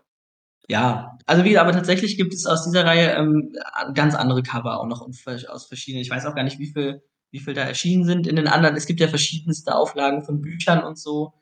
Ja, 0.70 1.18
also 1.26 1.44
wie, 1.44 1.58
aber 1.58 1.72
tatsächlich 1.72 2.18
gibt 2.18 2.34
es 2.34 2.46
aus 2.46 2.66
dieser 2.66 2.86
Reihe 2.86 3.12
ähm, 3.12 3.54
ganz 3.94 4.16
andere 4.16 4.44
Cover 4.44 4.80
auch 4.80 4.88
noch 4.88 5.02
aus 5.02 5.66
verschiedenen. 5.66 6.02
Ich 6.02 6.10
weiß 6.10 6.26
auch 6.26 6.36
gar 6.36 6.44
nicht, 6.44 6.60
wie 6.60 6.74
viel, 6.74 7.02
wie 7.32 7.40
viel 7.40 7.54
da 7.54 7.62
erschienen 7.62 8.04
sind 8.04 8.28
in 8.28 8.36
den 8.36 8.48
anderen. 8.48 8.76
Es 8.76 8.86
gibt 8.86 9.00
ja 9.00 9.08
verschiedenste 9.08 9.76
Auflagen 9.76 10.24
von 10.24 10.42
Büchern 10.42 10.84
und 10.84 10.98
so. 10.98 11.34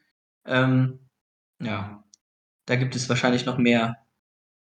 Ähm, 0.45 0.99
ja, 1.59 2.04
da 2.65 2.75
gibt 2.75 2.95
es 2.95 3.09
wahrscheinlich 3.09 3.45
noch 3.45 3.57
mehr, 3.57 3.97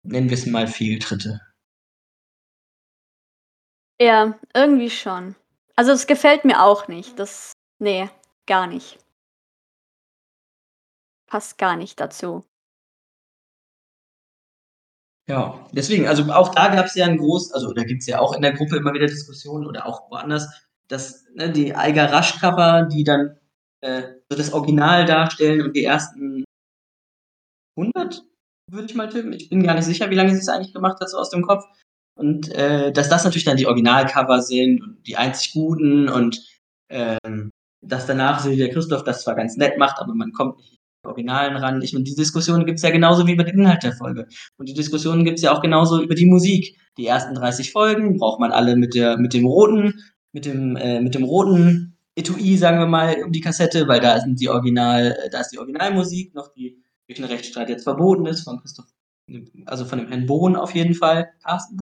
nennen 0.02 0.28
wir 0.28 0.36
es 0.36 0.46
mal 0.46 0.66
Fehltritte. 0.66 1.40
Ja, 4.00 4.38
irgendwie 4.54 4.90
schon. 4.90 5.36
Also 5.76 5.92
es 5.92 6.06
gefällt 6.06 6.44
mir 6.44 6.62
auch 6.62 6.88
nicht. 6.88 7.18
Das, 7.18 7.52
nee, 7.78 8.08
gar 8.46 8.66
nicht. 8.66 8.98
Passt 11.26 11.56
gar 11.56 11.76
nicht 11.76 12.00
dazu. 12.00 12.44
Ja, 15.28 15.66
deswegen, 15.72 16.08
also 16.08 16.24
auch 16.32 16.52
da 16.54 16.74
gab 16.74 16.86
es 16.86 16.94
ja 16.96 17.06
ein 17.06 17.16
groß, 17.16 17.52
also 17.52 17.72
da 17.72 17.84
gibt 17.84 18.02
es 18.02 18.08
ja 18.08 18.18
auch 18.18 18.34
in 18.34 18.42
der 18.42 18.52
Gruppe 18.52 18.76
immer 18.76 18.92
wieder 18.92 19.06
Diskussionen 19.06 19.66
oder 19.66 19.86
auch 19.86 20.10
woanders, 20.10 20.48
dass 20.88 21.24
ne, 21.34 21.50
die 21.50 21.74
Eiger 21.74 22.12
Rasch 22.12 22.40
Cover, 22.40 22.88
die 22.92 23.04
dann 23.04 23.38
äh, 23.82 24.02
so 24.28 24.36
das 24.36 24.52
Original 24.52 25.04
darstellen 25.04 25.62
und 25.62 25.76
die 25.76 25.84
ersten 25.84 26.44
100, 27.76 28.24
würde 28.70 28.86
ich 28.86 28.94
mal 28.94 29.08
tippen. 29.08 29.32
Ich 29.32 29.48
bin 29.48 29.62
gar 29.62 29.74
nicht 29.74 29.84
sicher, 29.84 30.10
wie 30.10 30.14
lange 30.14 30.32
sie 30.32 30.38
es 30.38 30.48
eigentlich 30.48 30.74
gemacht 30.74 31.00
hat, 31.00 31.10
so 31.10 31.18
aus 31.18 31.30
dem 31.30 31.42
Kopf. 31.42 31.64
Und 32.18 32.52
äh, 32.54 32.92
dass 32.92 33.08
das 33.08 33.24
natürlich 33.24 33.44
dann 33.44 33.56
die 33.56 33.66
Originalcover 33.66 34.42
sind 34.42 34.82
und 34.82 35.06
die 35.06 35.16
einzig 35.16 35.52
guten 35.52 36.08
und 36.08 36.40
ähm, 36.90 37.50
dass 37.82 38.06
danach 38.06 38.40
Silvia 38.40 38.68
Christoph 38.68 39.02
das 39.04 39.22
zwar 39.22 39.34
ganz 39.34 39.56
nett 39.56 39.78
macht, 39.78 39.98
aber 39.98 40.14
man 40.14 40.32
kommt 40.32 40.58
nicht 40.58 40.72
die 40.72 41.08
Originalen 41.08 41.56
ran. 41.56 41.82
Ich 41.82 41.92
meine, 41.92 42.04
die 42.04 42.14
Diskussion 42.14 42.64
gibt's 42.64 42.82
ja 42.82 42.90
genauso 42.90 43.26
wie 43.26 43.32
über 43.32 43.44
den 43.44 43.58
Inhalt 43.58 43.82
der 43.82 43.94
Folge. 43.94 44.28
Und 44.56 44.68
die 44.68 44.74
Diskussion 44.74 45.24
gibt's 45.24 45.42
ja 45.42 45.52
auch 45.52 45.62
genauso 45.62 46.02
über 46.02 46.14
die 46.14 46.26
Musik. 46.26 46.76
Die 46.96 47.06
ersten 47.06 47.34
30 47.34 47.72
Folgen 47.72 48.18
braucht 48.18 48.40
man 48.40 48.52
alle 48.52 48.76
mit 48.76 48.94
der, 48.94 49.16
mit 49.16 49.32
dem 49.32 49.46
roten, 49.46 49.94
mit 50.32 50.44
dem, 50.44 50.76
äh, 50.76 51.00
mit 51.00 51.14
dem 51.14 51.24
roten 51.24 51.96
Etui, 52.14 52.56
sagen 52.58 52.78
wir 52.78 52.86
mal, 52.86 53.16
um 53.24 53.32
die 53.32 53.40
Kassette, 53.40 53.88
weil 53.88 54.00
da 54.00 54.20
sind 54.20 54.38
die 54.38 54.50
Original, 54.50 55.16
äh, 55.24 55.30
da 55.30 55.40
ist 55.40 55.48
die 55.48 55.58
Originalmusik 55.58 56.34
noch, 56.34 56.52
die 56.52 56.81
durch 57.08 57.16
den 57.16 57.24
Rechtsstreit 57.24 57.68
jetzt 57.68 57.84
verboten 57.84 58.26
ist 58.26 58.44
von 58.44 58.60
Christoph 58.60 58.86
also 59.66 59.84
von 59.84 59.98
dem 59.98 60.08
Herrn 60.08 60.26
Bohn 60.26 60.56
auf 60.56 60.74
jeden 60.74 60.94
Fall. 60.94 61.32
Carsten? 61.42 61.78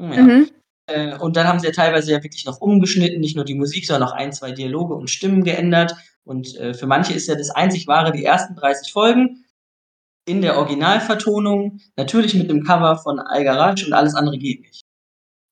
Ja. 0.00 0.22
Mhm. 0.22 0.50
Äh, 0.86 1.16
und 1.18 1.36
dann 1.36 1.46
haben 1.46 1.58
sie 1.58 1.66
ja 1.66 1.72
teilweise 1.72 2.12
ja 2.12 2.22
wirklich 2.22 2.44
noch 2.44 2.60
umgeschnitten, 2.60 3.20
nicht 3.20 3.36
nur 3.36 3.44
die 3.44 3.54
Musik, 3.54 3.86
sondern 3.86 4.08
auch 4.08 4.12
ein, 4.12 4.32
zwei 4.32 4.52
Dialoge 4.52 4.94
und 4.94 5.10
Stimmen 5.10 5.44
geändert. 5.44 5.94
Und 6.24 6.56
äh, 6.56 6.74
für 6.74 6.86
manche 6.86 7.12
ist 7.12 7.28
ja 7.28 7.34
das 7.34 7.50
einzig 7.50 7.86
wahre 7.86 8.12
die 8.12 8.24
ersten 8.24 8.54
30 8.54 8.92
Folgen 8.92 9.44
in 10.26 10.42
der 10.42 10.58
Originalvertonung, 10.58 11.80
natürlich 11.96 12.34
mit 12.34 12.50
dem 12.50 12.62
Cover 12.62 12.98
von 12.98 13.18
Algaraj 13.18 13.84
und 13.86 13.92
alles 13.92 14.14
andere 14.14 14.38
geht 14.38 14.60
nicht. 14.60 14.82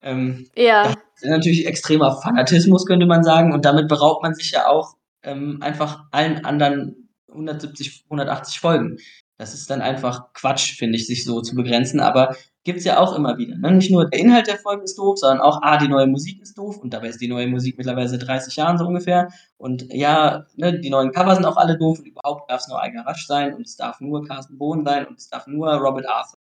Ähm, 0.03 0.49
ja. 0.55 0.84
Das 0.84 1.22
ist 1.22 1.30
natürlich 1.30 1.66
extremer 1.66 2.20
Fanatismus, 2.20 2.86
könnte 2.86 3.07
man 3.07 3.24
sagen. 3.24 3.53
Und 3.53 3.64
damit 3.64 3.89
beraubt 3.89 4.22
man 4.22 4.34
sich 4.34 4.53
ja 4.53 4.68
auch 4.68 4.95
ähm, 5.22 5.59
einfach 5.62 6.05
allen 6.12 6.45
anderen 6.45 7.08
170, 7.39 8.05
180 8.05 8.61
Folgen. 8.61 8.99
Das 9.39 9.55
ist 9.55 9.70
dann 9.70 9.80
einfach 9.80 10.32
Quatsch, 10.32 10.76
finde 10.76 10.97
ich, 10.97 11.07
sich 11.07 11.24
so 11.24 11.41
zu 11.41 11.55
begrenzen. 11.55 12.01
Aber 12.01 12.36
gibt 12.64 12.80
es 12.80 12.84
ja 12.84 12.99
auch 12.99 13.14
immer 13.14 13.39
wieder. 13.39 13.57
Ne? 13.57 13.72
Nicht 13.72 13.91
nur 13.91 14.11
der 14.11 14.18
Inhalt 14.18 14.49
der 14.49 14.59
Folgen 14.59 14.82
ist 14.82 14.99
doof, 14.99 15.18
sondern 15.18 15.41
auch, 15.41 15.61
ah, 15.62 15.78
die 15.78 15.89
neue 15.89 16.09
Musik 16.09 16.43
ist 16.43 16.59
doof. 16.59 16.78
Und 16.78 16.93
dabei 16.93 17.09
ist 17.09 17.20
die 17.20 17.28
neue 17.28 17.47
Musik 17.47 17.78
mittlerweile 17.78 18.09
seit 18.09 18.26
30 18.26 18.57
Jahren 18.57 18.78
so 18.78 18.86
ungefähr. 18.86 19.28
Und 19.57 19.93
ja, 19.93 20.45
ne, 20.57 20.80
die 20.80 20.91
neuen 20.91 21.12
Cover 21.12 21.34
sind 21.34 21.45
auch 21.45 21.57
alle 21.57 21.78
doof. 21.78 22.01
Und 22.01 22.07
überhaupt 22.07 22.51
darf 22.51 22.62
es 22.62 22.68
nur 22.68 22.82
Eiger 22.82 23.07
Rasch 23.07 23.26
sein. 23.26 23.55
Und 23.55 23.66
es 23.66 23.76
darf 23.76 24.01
nur 24.01 24.26
Carsten 24.26 24.59
Bohn 24.59 24.84
sein. 24.84 25.07
Und 25.07 25.18
es 25.18 25.28
darf 25.28 25.47
nur 25.47 25.72
Robert 25.72 26.09
Arthur. 26.09 26.39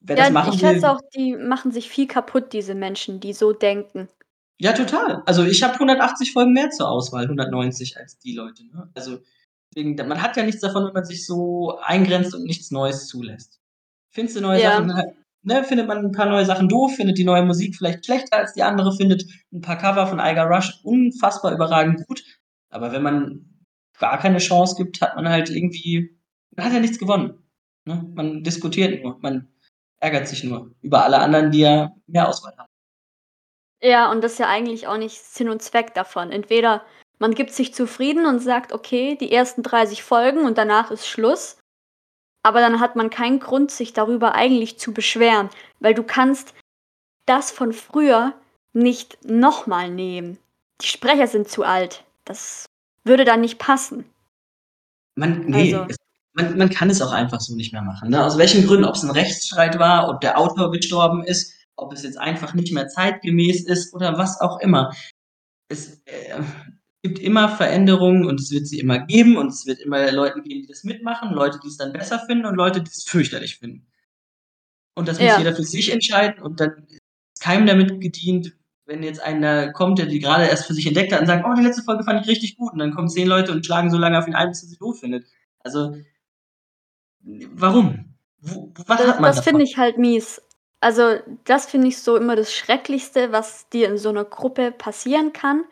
Wer 0.00 0.16
ja, 0.16 0.24
das 0.24 0.32
machen 0.32 0.54
ich 0.54 0.60
schätze 0.60 0.82
will, 0.82 0.88
auch, 0.88 1.00
die 1.14 1.36
machen 1.36 1.72
sich 1.72 1.88
viel 1.88 2.06
kaputt, 2.06 2.52
diese 2.52 2.74
Menschen, 2.74 3.20
die 3.20 3.32
so 3.32 3.52
denken. 3.52 4.08
Ja, 4.58 4.72
total. 4.72 5.22
Also 5.26 5.44
ich 5.44 5.62
habe 5.62 5.74
180 5.74 6.32
Folgen 6.32 6.52
mehr 6.52 6.70
zur 6.70 6.88
Auswahl, 6.88 7.24
190 7.24 7.96
als 7.96 8.18
die 8.18 8.34
Leute. 8.34 8.64
Ne? 8.66 8.90
Also 8.94 9.18
deswegen, 9.74 9.96
man 10.08 10.22
hat 10.22 10.36
ja 10.36 10.42
nichts 10.42 10.60
davon, 10.60 10.86
wenn 10.86 10.92
man 10.92 11.04
sich 11.04 11.26
so 11.26 11.78
eingrenzt 11.80 12.34
und 12.34 12.44
nichts 12.44 12.70
Neues 12.70 13.06
zulässt. 13.06 13.60
Findest 14.10 14.36
du 14.36 14.40
neue 14.40 14.62
ja. 14.62 14.76
Sachen, 14.76 15.14
ne, 15.42 15.64
findet 15.64 15.88
man 15.88 15.98
ein 15.98 16.12
paar 16.12 16.26
neue 16.26 16.44
Sachen 16.44 16.68
doof, 16.68 16.94
findet 16.96 17.18
die 17.18 17.24
neue 17.24 17.44
Musik 17.44 17.76
vielleicht 17.76 18.04
schlechter 18.06 18.38
als 18.38 18.54
die 18.54 18.62
andere, 18.62 18.94
findet 18.96 19.24
ein 19.52 19.60
paar 19.60 19.78
Cover 19.78 20.06
von 20.06 20.18
Iger 20.18 20.44
Rush 20.44 20.80
unfassbar 20.84 21.52
überragend 21.52 22.06
gut. 22.06 22.22
Aber 22.70 22.92
wenn 22.92 23.02
man 23.02 23.46
gar 23.98 24.18
keine 24.18 24.38
Chance 24.38 24.76
gibt, 24.76 25.00
hat 25.00 25.16
man 25.16 25.28
halt 25.28 25.50
irgendwie, 25.50 26.18
man 26.56 26.66
hat 26.66 26.72
ja 26.72 26.80
nichts 26.80 26.98
gewonnen. 26.98 27.38
Ne? 27.84 28.04
Man 28.14 28.42
diskutiert 28.42 29.02
nur, 29.02 29.18
man 29.20 29.48
ärgert 29.98 30.28
sich 30.28 30.44
nur 30.44 30.74
über 30.82 31.04
alle 31.04 31.18
anderen, 31.18 31.50
die 31.50 31.60
ja 31.60 31.92
mehr 32.06 32.28
Auswahl 32.28 32.56
haben. 32.56 32.68
Ja, 33.82 34.10
und 34.10 34.24
das 34.24 34.32
ist 34.32 34.38
ja 34.38 34.48
eigentlich 34.48 34.86
auch 34.86 34.96
nicht 34.96 35.22
Sinn 35.22 35.50
und 35.50 35.60
Zweck 35.60 35.92
davon. 35.92 36.30
Entweder 36.30 36.84
man 37.18 37.34
gibt 37.34 37.52
sich 37.52 37.74
zufrieden 37.74 38.26
und 38.26 38.40
sagt, 38.40 38.72
okay, 38.72 39.16
die 39.20 39.32
ersten 39.32 39.62
30 39.62 40.02
Folgen 40.02 40.44
und 40.44 40.58
danach 40.58 40.90
ist 40.90 41.06
Schluss. 41.06 41.58
Aber 42.42 42.60
dann 42.60 42.80
hat 42.80 42.96
man 42.96 43.08
keinen 43.08 43.40
Grund, 43.40 43.70
sich 43.70 43.92
darüber 43.92 44.34
eigentlich 44.34 44.78
zu 44.78 44.92
beschweren, 44.92 45.48
weil 45.80 45.94
du 45.94 46.02
kannst 46.02 46.54
das 47.26 47.50
von 47.50 47.72
früher 47.72 48.34
nicht 48.74 49.24
nochmal 49.24 49.90
nehmen. 49.90 50.38
Die 50.82 50.88
Sprecher 50.88 51.26
sind 51.26 51.48
zu 51.48 51.64
alt. 51.64 52.04
Das 52.24 52.66
würde 53.04 53.24
dann 53.24 53.40
nicht 53.40 53.58
passen. 53.58 54.04
Man, 55.14 55.46
nee, 55.46 55.74
also. 55.74 55.86
es, 55.88 55.96
man, 56.34 56.58
man 56.58 56.70
kann 56.70 56.90
es 56.90 57.00
auch 57.00 57.12
einfach 57.12 57.40
so 57.40 57.54
nicht 57.54 57.72
mehr 57.72 57.82
machen. 57.82 58.10
Ne? 58.10 58.22
Aus 58.22 58.36
welchen 58.36 58.66
Gründen, 58.66 58.84
ob 58.84 58.96
es 58.96 59.04
ein 59.04 59.10
Rechtsstreit 59.10 59.78
war, 59.78 60.08
ob 60.08 60.20
der 60.20 60.38
Autor 60.38 60.70
gestorben 60.72 61.24
ist, 61.24 61.54
ob 61.76 61.92
es 61.92 62.02
jetzt 62.02 62.18
einfach 62.18 62.54
nicht 62.54 62.72
mehr 62.72 62.88
zeitgemäß 62.88 63.64
ist 63.66 63.94
oder 63.94 64.18
was 64.18 64.40
auch 64.40 64.58
immer. 64.60 64.92
Es 65.68 66.02
äh, 66.04 66.40
gibt 67.04 67.18
immer 67.18 67.50
Veränderungen 67.50 68.24
und 68.24 68.40
es 68.40 68.50
wird 68.50 68.66
sie 68.66 68.80
immer 68.80 68.98
geben 68.98 69.36
und 69.36 69.48
es 69.48 69.66
wird 69.66 69.78
immer 69.80 70.10
Leute 70.10 70.40
geben, 70.40 70.62
die 70.62 70.66
das 70.66 70.84
mitmachen, 70.84 71.34
Leute, 71.34 71.60
die 71.62 71.68
es 71.68 71.76
dann 71.76 71.92
besser 71.92 72.18
finden 72.18 72.46
und 72.46 72.56
Leute, 72.56 72.82
die 72.82 72.88
es 72.88 73.04
fürchterlich 73.04 73.58
finden. 73.58 73.86
Und 74.94 75.06
das 75.06 75.18
muss 75.18 75.28
ja. 75.28 75.38
jeder 75.38 75.54
für 75.54 75.64
sich 75.64 75.92
entscheiden 75.92 76.42
und 76.42 76.60
dann 76.60 76.86
ist 76.88 77.42
keinem 77.42 77.66
damit 77.66 78.00
gedient, 78.00 78.56
wenn 78.86 79.02
jetzt 79.02 79.20
einer 79.20 79.70
kommt, 79.72 79.98
der 79.98 80.06
die 80.06 80.18
gerade 80.18 80.46
erst 80.46 80.66
für 80.66 80.72
sich 80.72 80.86
entdeckt 80.86 81.12
hat 81.12 81.20
und 81.20 81.26
sagt, 81.26 81.44
oh, 81.46 81.54
die 81.54 81.62
letzte 81.62 81.82
Folge 81.82 82.04
fand 82.04 82.22
ich 82.22 82.28
richtig 82.28 82.56
gut 82.56 82.72
und 82.72 82.78
dann 82.78 82.94
kommen 82.94 83.10
zehn 83.10 83.28
Leute 83.28 83.52
und 83.52 83.66
schlagen 83.66 83.90
so 83.90 83.98
lange 83.98 84.18
auf 84.18 84.26
ihn 84.26 84.34
ein, 84.34 84.48
bis 84.48 84.62
er 84.62 84.68
sie 84.70 84.78
doof 84.78 85.00
findet. 85.00 85.26
Also, 85.58 85.94
warum? 87.20 88.14
Was 88.40 88.98
das, 88.98 89.08
hat 89.08 89.20
man 89.20 89.34
Das 89.34 89.44
finde 89.44 89.64
ich 89.64 89.76
halt 89.76 89.98
mies. 89.98 90.40
Also, 90.80 91.18
das 91.44 91.66
finde 91.66 91.88
ich 91.88 91.98
so 91.98 92.16
immer 92.16 92.34
das 92.34 92.54
Schrecklichste, 92.54 93.30
was 93.30 93.68
dir 93.68 93.88
in 93.88 93.98
so 93.98 94.08
einer 94.08 94.24
Gruppe 94.24 94.72
passieren 94.72 95.34
kann, 95.34 95.64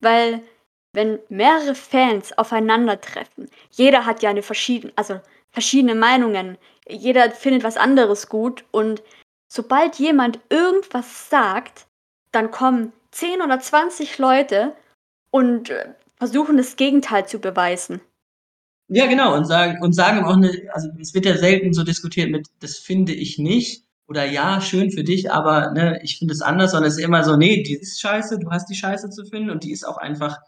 weil 0.00 0.42
wenn 0.92 1.18
mehrere 1.28 1.74
Fans 1.74 2.36
aufeinandertreffen, 2.36 3.48
jeder 3.70 4.06
hat 4.06 4.22
ja 4.22 4.30
eine 4.30 4.42
verschiedene, 4.42 4.92
also 4.96 5.20
verschiedene 5.50 5.94
Meinungen, 5.94 6.58
jeder 6.88 7.30
findet 7.30 7.64
was 7.64 7.76
anderes 7.76 8.28
gut 8.28 8.64
und 8.70 9.02
sobald 9.48 9.96
jemand 9.96 10.40
irgendwas 10.48 11.28
sagt, 11.28 11.86
dann 12.32 12.50
kommen 12.50 12.92
10 13.12 13.42
oder 13.42 13.60
20 13.60 14.18
Leute 14.18 14.74
und 15.30 15.70
äh, 15.70 15.94
versuchen 16.16 16.56
das 16.56 16.76
Gegenteil 16.76 17.26
zu 17.26 17.38
beweisen. 17.38 18.00
Ja, 18.88 19.06
genau, 19.06 19.36
und 19.36 19.44
sagen, 19.44 19.80
und 19.82 19.92
sagen 19.92 20.24
auch 20.24 20.36
eine, 20.36 20.50
also 20.72 20.88
es 21.00 21.14
wird 21.14 21.24
ja 21.24 21.36
selten 21.36 21.72
so 21.72 21.84
diskutiert 21.84 22.30
mit, 22.30 22.48
das 22.58 22.76
finde 22.76 23.12
ich 23.12 23.38
nicht, 23.38 23.84
oder 24.08 24.24
ja, 24.24 24.60
schön 24.60 24.90
für 24.90 25.04
dich, 25.04 25.30
aber 25.30 25.70
ne, 25.70 26.00
ich 26.02 26.18
finde 26.18 26.34
es 26.34 26.42
anders, 26.42 26.72
sondern 26.72 26.88
es 26.88 26.98
ist 26.98 27.04
immer 27.04 27.22
so, 27.22 27.36
nee, 27.36 27.62
die 27.62 27.74
ist 27.74 28.00
scheiße, 28.00 28.40
du 28.40 28.50
hast 28.50 28.68
die 28.68 28.74
Scheiße 28.74 29.10
zu 29.10 29.24
finden 29.24 29.50
und 29.50 29.62
die 29.62 29.70
ist 29.70 29.86
auch 29.86 29.96
einfach 29.96 30.38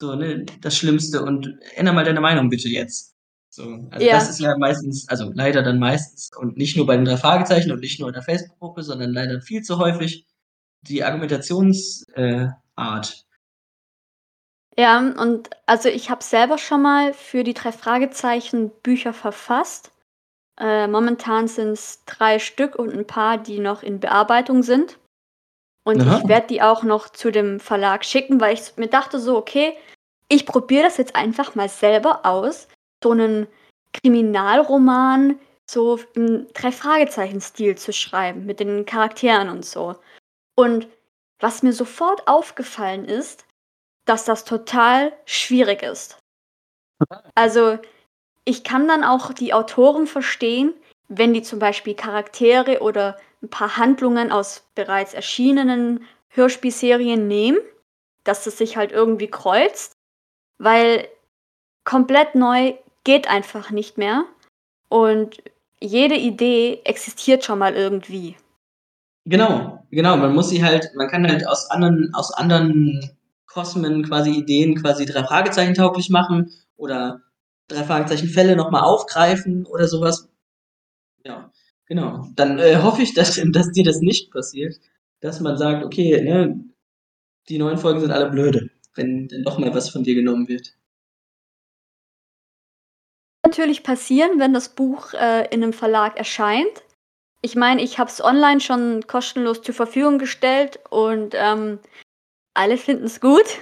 so, 0.00 0.14
ne, 0.14 0.46
das 0.60 0.76
Schlimmste 0.76 1.22
und 1.22 1.58
ändere 1.74 1.94
mal 1.94 2.04
deine 2.04 2.20
Meinung 2.20 2.48
bitte 2.48 2.68
jetzt. 2.68 3.14
So, 3.50 3.64
also 3.90 4.06
ja. 4.06 4.12
das 4.12 4.30
ist 4.30 4.40
ja 4.40 4.56
meistens, 4.56 5.08
also 5.08 5.30
leider 5.34 5.62
dann 5.62 5.78
meistens 5.78 6.30
und 6.36 6.56
nicht 6.56 6.76
nur 6.76 6.86
bei 6.86 6.96
den 6.96 7.04
drei 7.04 7.16
Fragezeichen 7.16 7.72
und 7.72 7.80
nicht 7.80 7.98
nur 7.98 8.08
in 8.08 8.14
der 8.14 8.22
Facebook-Gruppe, 8.22 8.82
sondern 8.82 9.12
leider 9.12 9.40
viel 9.40 9.62
zu 9.62 9.78
häufig 9.78 10.26
die 10.82 11.02
Argumentationsart. 11.02 12.14
Äh, 12.14 13.20
ja, 14.80 14.98
und 14.98 15.50
also 15.66 15.88
ich 15.88 16.10
habe 16.10 16.22
selber 16.22 16.58
schon 16.58 16.82
mal 16.82 17.12
für 17.12 17.42
die 17.42 17.54
drei 17.54 17.72
Fragezeichen 17.72 18.70
Bücher 18.82 19.12
verfasst 19.12 19.90
äh, 20.60 20.86
momentan 20.86 21.48
sind 21.48 21.70
es 21.70 22.04
drei 22.04 22.38
Stück 22.38 22.76
und 22.76 22.92
ein 22.92 23.06
paar, 23.06 23.38
die 23.38 23.58
noch 23.58 23.82
in 23.82 23.98
Bearbeitung 23.98 24.62
sind. 24.62 24.98
Und 25.84 26.02
Aha. 26.02 26.18
ich 26.18 26.28
werde 26.28 26.48
die 26.48 26.62
auch 26.62 26.82
noch 26.82 27.08
zu 27.08 27.30
dem 27.30 27.60
Verlag 27.60 28.04
schicken, 28.04 28.40
weil 28.40 28.54
ich 28.54 28.76
mir 28.76 28.88
dachte 28.88 29.18
so, 29.18 29.36
okay, 29.36 29.76
ich 30.28 30.46
probiere 30.46 30.84
das 30.84 30.96
jetzt 30.96 31.16
einfach 31.16 31.54
mal 31.54 31.68
selber 31.68 32.24
aus, 32.24 32.68
so 33.02 33.10
einen 33.12 33.46
Kriminalroman 33.92 35.38
so 35.68 36.00
im 36.14 36.48
Drei-Fragezeichen-Stil 36.52 37.76
zu 37.76 37.92
schreiben, 37.92 38.44
mit 38.44 38.60
den 38.60 38.84
Charakteren 38.86 39.48
und 39.48 39.64
so. 39.64 39.96
Und 40.56 40.88
was 41.38 41.62
mir 41.62 41.72
sofort 41.72 42.26
aufgefallen 42.26 43.04
ist, 43.04 43.46
dass 44.04 44.24
das 44.24 44.44
total 44.44 45.12
schwierig 45.24 45.82
ist. 45.82 46.18
Also 47.34 47.78
ich 48.44 48.64
kann 48.64 48.88
dann 48.88 49.04
auch 49.04 49.32
die 49.32 49.54
Autoren 49.54 50.06
verstehen, 50.06 50.74
wenn 51.08 51.34
die 51.34 51.42
zum 51.42 51.58
Beispiel 51.58 51.94
Charaktere 51.94 52.80
oder 52.80 53.16
ein 53.42 53.48
paar 53.48 53.76
Handlungen 53.76 54.30
aus 54.30 54.64
bereits 54.74 55.14
erschienenen 55.14 56.04
Hörspielserien 56.28 57.26
nehmen, 57.26 57.58
dass 58.24 58.44
das 58.44 58.58
sich 58.58 58.76
halt 58.76 58.92
irgendwie 58.92 59.28
kreuzt, 59.28 59.92
weil 60.58 61.08
komplett 61.84 62.34
neu 62.34 62.74
geht 63.04 63.28
einfach 63.28 63.70
nicht 63.70 63.98
mehr 63.98 64.24
und 64.88 65.42
jede 65.80 66.16
Idee 66.16 66.82
existiert 66.84 67.44
schon 67.44 67.58
mal 67.58 67.74
irgendwie. 67.74 68.36
Genau, 69.24 69.84
genau. 69.90 70.16
Man 70.16 70.34
muss 70.34 70.50
sie 70.50 70.62
halt, 70.62 70.90
man 70.94 71.08
kann 71.08 71.26
halt 71.26 71.46
aus 71.46 71.70
anderen, 71.70 72.12
aus 72.14 72.32
anderen 72.32 73.10
Kosmen 73.46 74.04
quasi 74.04 74.30
Ideen 74.30 74.80
quasi 74.80 75.06
drei 75.06 75.24
Fragezeichen 75.24 75.74
tauglich 75.74 76.10
machen 76.10 76.52
oder 76.76 77.22
drei 77.68 77.84
Fragezeichen 77.84 78.28
Fälle 78.28 78.56
nochmal 78.56 78.82
aufgreifen 78.82 79.66
oder 79.66 79.88
sowas. 79.88 80.28
Ja, 81.24 81.50
genau. 81.90 82.26
Dann 82.34 82.58
äh, 82.58 82.76
hoffe 82.76 83.02
ich, 83.02 83.12
dass, 83.12 83.38
dass 83.52 83.72
dir 83.72 83.84
das 83.84 84.00
nicht 84.00 84.32
passiert, 84.32 84.80
dass 85.20 85.40
man 85.40 85.58
sagt, 85.58 85.84
okay, 85.84 86.22
ne, 86.22 86.64
die 87.50 87.58
neuen 87.58 87.76
Folgen 87.76 88.00
sind 88.00 88.12
alle 88.12 88.30
blöde, 88.30 88.70
wenn 88.94 89.28
dann 89.28 89.42
doch 89.42 89.58
mal 89.58 89.74
was 89.74 89.90
von 89.90 90.02
dir 90.02 90.14
genommen 90.14 90.48
wird. 90.48 90.74
Natürlich 93.44 93.82
passieren, 93.82 94.38
wenn 94.38 94.54
das 94.54 94.70
Buch 94.74 95.12
äh, 95.12 95.46
in 95.52 95.62
einem 95.62 95.72
Verlag 95.72 96.16
erscheint. 96.16 96.84
Ich 97.42 97.56
meine, 97.56 97.82
ich 97.82 97.98
habe 97.98 98.10
es 98.10 98.22
online 98.22 98.60
schon 98.60 99.06
kostenlos 99.06 99.62
zur 99.62 99.74
Verfügung 99.74 100.18
gestellt 100.18 100.78
und 100.90 101.34
ähm, 101.34 101.80
alle 102.54 102.76
finden 102.76 103.04
es 103.04 103.20
gut. 103.20 103.58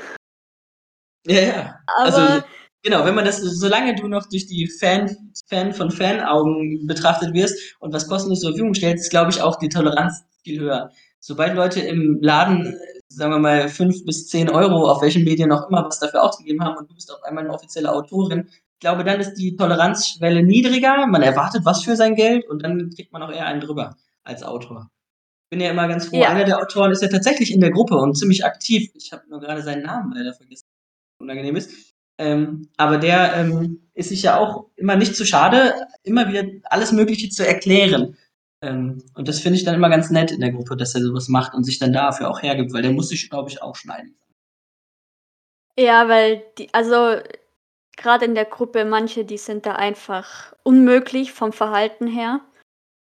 Ja, 1.26 1.40
ja. 1.40 1.80
Aber 1.96 2.16
also, 2.16 2.44
Genau, 2.82 3.04
wenn 3.04 3.14
man 3.14 3.24
das, 3.24 3.40
solange 3.40 3.94
du 3.96 4.06
noch 4.06 4.28
durch 4.28 4.46
die 4.46 4.68
Fan, 4.68 5.32
Fan 5.48 5.72
von 5.72 5.90
Fanaugen 5.90 6.86
betrachtet 6.86 7.34
wirst 7.34 7.76
und 7.80 7.92
was 7.92 8.08
kostenlos 8.08 8.40
zur 8.40 8.50
Verfügung 8.50 8.74
stellst, 8.74 9.04
ist, 9.04 9.10
glaube 9.10 9.30
ich, 9.30 9.42
auch 9.42 9.56
die 9.56 9.68
Toleranz 9.68 10.24
viel 10.44 10.60
höher. 10.60 10.90
Sobald 11.18 11.56
Leute 11.56 11.80
im 11.80 12.18
Laden, 12.20 12.78
sagen 13.08 13.32
wir 13.32 13.40
mal, 13.40 13.68
fünf 13.68 14.04
bis 14.04 14.28
zehn 14.28 14.48
Euro, 14.48 14.88
auf 14.88 15.02
welchen 15.02 15.24
Medien 15.24 15.50
auch 15.50 15.68
immer, 15.68 15.84
was 15.84 15.98
dafür 15.98 16.22
ausgegeben 16.22 16.62
haben 16.62 16.76
und 16.76 16.88
du 16.88 16.94
bist 16.94 17.12
auf 17.12 17.22
einmal 17.24 17.44
eine 17.44 17.52
offizielle 17.52 17.92
Autorin, 17.92 18.48
glaube, 18.80 19.04
dann 19.04 19.20
ist 19.20 19.34
die 19.34 19.56
Toleranzschwelle 19.56 20.42
niedriger. 20.42 21.06
Man 21.06 21.22
erwartet 21.22 21.64
was 21.64 21.84
für 21.84 21.96
sein 21.96 22.14
Geld 22.14 22.48
und 22.48 22.62
dann 22.62 22.90
kriegt 22.94 23.12
man 23.12 23.22
auch 23.22 23.30
eher 23.30 23.46
einen 23.46 23.60
drüber 23.60 23.96
als 24.24 24.42
Autor. 24.42 24.90
Ich 25.46 25.50
bin 25.50 25.60
ja 25.60 25.70
immer 25.70 25.88
ganz 25.88 26.06
froh. 26.06 26.20
Ja. 26.20 26.28
Einer 26.28 26.44
der 26.44 26.58
Autoren 26.58 26.92
ist 26.92 27.02
ja 27.02 27.08
tatsächlich 27.08 27.52
in 27.52 27.60
der 27.60 27.70
Gruppe 27.70 27.96
und 27.96 28.16
ziemlich 28.16 28.44
aktiv. 28.44 28.90
Ich 28.94 29.12
habe 29.12 29.22
nur 29.28 29.40
gerade 29.40 29.62
seinen 29.62 29.82
Namen 29.82 30.12
leider 30.14 30.34
vergessen. 30.34 30.66
Unangenehm 31.20 31.56
ist. 31.56 31.87
Ähm, 32.18 32.68
aber 32.76 32.98
der 32.98 33.34
ähm, 33.36 33.88
ist 33.94 34.08
sich 34.08 34.22
ja 34.22 34.38
auch 34.38 34.66
immer 34.76 34.96
nicht 34.96 35.14
zu 35.14 35.24
schade, 35.24 35.74
immer 36.02 36.28
wieder 36.28 36.44
alles 36.64 36.92
Mögliche 36.92 37.28
zu 37.30 37.46
erklären. 37.46 38.16
Ähm, 38.60 39.02
und 39.14 39.28
das 39.28 39.38
finde 39.38 39.58
ich 39.58 39.64
dann 39.64 39.76
immer 39.76 39.88
ganz 39.88 40.10
nett 40.10 40.32
in 40.32 40.40
der 40.40 40.52
Gruppe, 40.52 40.76
dass 40.76 40.94
er 40.94 41.02
sowas 41.02 41.28
macht 41.28 41.54
und 41.54 41.64
sich 41.64 41.78
dann 41.78 41.92
dafür 41.92 42.28
auch 42.28 42.42
hergibt, 42.42 42.72
weil 42.72 42.82
der 42.82 42.92
muss 42.92 43.08
sich, 43.08 43.30
glaube 43.30 43.50
ich, 43.50 43.62
auch 43.62 43.76
schneiden. 43.76 44.16
Ja, 45.78 46.08
weil 46.08 46.42
die, 46.58 46.74
also 46.74 47.20
gerade 47.96 48.24
in 48.24 48.34
der 48.34 48.46
Gruppe, 48.46 48.84
manche, 48.84 49.24
die 49.24 49.38
sind 49.38 49.64
da 49.64 49.76
einfach 49.76 50.54
unmöglich 50.64 51.32
vom 51.32 51.52
Verhalten 51.52 52.08
her 52.08 52.40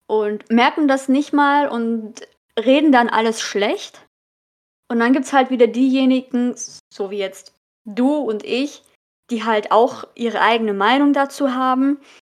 und 0.07 0.51
merken 0.51 0.87
das 0.87 1.09
nicht 1.09 1.33
mal 1.33 1.67
und 1.67 2.21
reden 2.59 2.91
dann 2.91 3.09
alles 3.09 3.41
schlecht. 3.41 4.05
Und 4.91 4.99
dann 4.99 5.13
gibt 5.13 5.25
es 5.25 5.33
halt 5.33 5.49
wieder 5.49 5.67
diejenigen, 5.67 6.53
so 6.93 7.09
wie 7.09 7.17
jetzt 7.17 7.55
du 7.85 8.17
und 8.17 8.43
ich, 8.43 8.83
die 9.31 9.43
halt 9.43 9.71
auch 9.71 10.03
ihre 10.15 10.41
eigene 10.41 10.73
Meinung 10.73 11.13
dazu 11.13 11.53
haben 11.55 11.99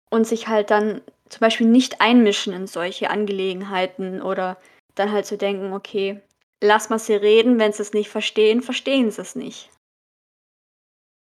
und 0.10 0.28
sich 0.28 0.48
halt 0.48 0.70
dann 0.70 1.02
zum 1.30 1.40
Beispiel 1.40 1.68
nicht 1.68 2.02
einmischen 2.02 2.54
in 2.54 2.68
solche 2.68 3.10
Angelegenheiten 3.10 4.22
oder 4.22 4.58
dann 4.96 5.12
halt 5.12 5.26
zu 5.26 5.36
so 5.36 5.40
denken, 5.40 5.74
okay, 5.74 6.22
lass 6.62 6.90
mal 6.90 7.00
sie 7.00 7.16
reden, 7.16 7.58
wenn 7.58 7.72
sie 7.72 7.82
es 7.82 7.94
nicht 7.94 8.10
verstehen, 8.10 8.62
verstehen 8.62 9.10
sie 9.10 9.22
es 9.22 9.36
nicht. 9.36 9.70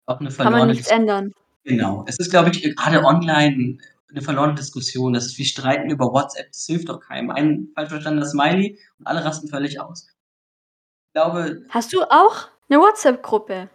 Auch 0.06 0.18
eine 0.18 0.30
Kann 0.30 0.52
man 0.52 0.68
nichts 0.68 0.88
ändern. 0.88 1.32
Genau. 1.64 2.04
Es 2.08 2.18
ist, 2.18 2.30
glaube 2.30 2.50
ich, 2.50 2.62
gerade 2.76 3.04
online 3.04 3.78
eine 4.10 4.20
verlorene 4.20 4.54
Diskussion. 4.54 5.12
Das 5.12 5.26
ist 5.26 5.38
wie 5.38 5.44
Streiten 5.44 5.90
über 5.90 6.12
WhatsApp. 6.12 6.48
Das 6.48 6.66
hilft 6.66 6.88
doch 6.88 7.00
keinem. 7.00 7.30
Ein 7.30 7.68
falsch 7.74 7.90
verstandener 7.90 8.26
Smiley 8.26 8.78
und 8.98 9.06
alle 9.06 9.24
rasten 9.24 9.48
völlig 9.48 9.80
aus. 9.80 10.08
Ich 10.08 11.12
glaube. 11.14 11.62
Hast 11.68 11.92
du 11.92 12.02
auch 12.02 12.48
eine 12.68 12.80
WhatsApp-Gruppe 12.80 13.70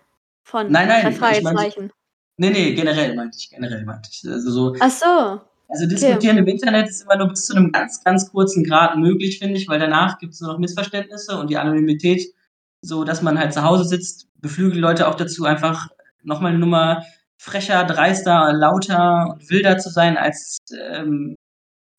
von 0.47 0.71
nein, 0.71 0.87
nein, 0.87 1.03
drei 1.03 1.11
Fragezeichen? 1.11 1.91
Nee, 2.37 2.51
nee, 2.51 2.73
generell 2.73 3.15
meinte 3.15 3.37
ich. 3.37 3.49
Generell 3.49 3.83
meinte 3.83 4.09
ich. 4.11 4.25
Also 4.25 4.49
so, 4.49 4.75
Ach 4.79 4.89
so. 4.89 5.41
Also 5.67 5.85
diskutieren 5.85 6.37
okay. 6.37 6.39
im 6.39 6.47
Internet 6.47 6.87
ist 6.87 7.01
immer 7.01 7.17
nur 7.17 7.27
bis 7.27 7.47
zu 7.47 7.55
einem 7.55 7.73
ganz, 7.73 8.01
ganz 8.01 8.31
kurzen 8.31 8.63
Grad 8.63 8.95
möglich, 8.95 9.39
finde 9.39 9.57
ich, 9.57 9.67
weil 9.67 9.79
danach 9.79 10.17
gibt 10.19 10.33
es 10.33 10.39
nur 10.39 10.53
noch 10.53 10.59
Missverständnisse 10.59 11.37
und 11.37 11.49
die 11.49 11.57
Anonymität, 11.57 12.33
so 12.81 13.03
dass 13.03 13.21
man 13.21 13.37
halt 13.37 13.51
zu 13.53 13.63
Hause 13.63 13.83
sitzt, 13.83 14.29
beflügelt 14.39 14.79
Leute 14.79 15.09
auch 15.09 15.15
dazu, 15.15 15.43
einfach 15.43 15.89
nochmal 16.23 16.51
eine 16.51 16.59
Nummer 16.59 17.03
frecher, 17.37 17.83
dreister, 17.83 18.53
lauter 18.53 19.33
und 19.33 19.49
wilder 19.49 19.77
zu 19.77 19.89
sein, 19.89 20.15
als 20.15 20.59
ähm, 20.79 21.35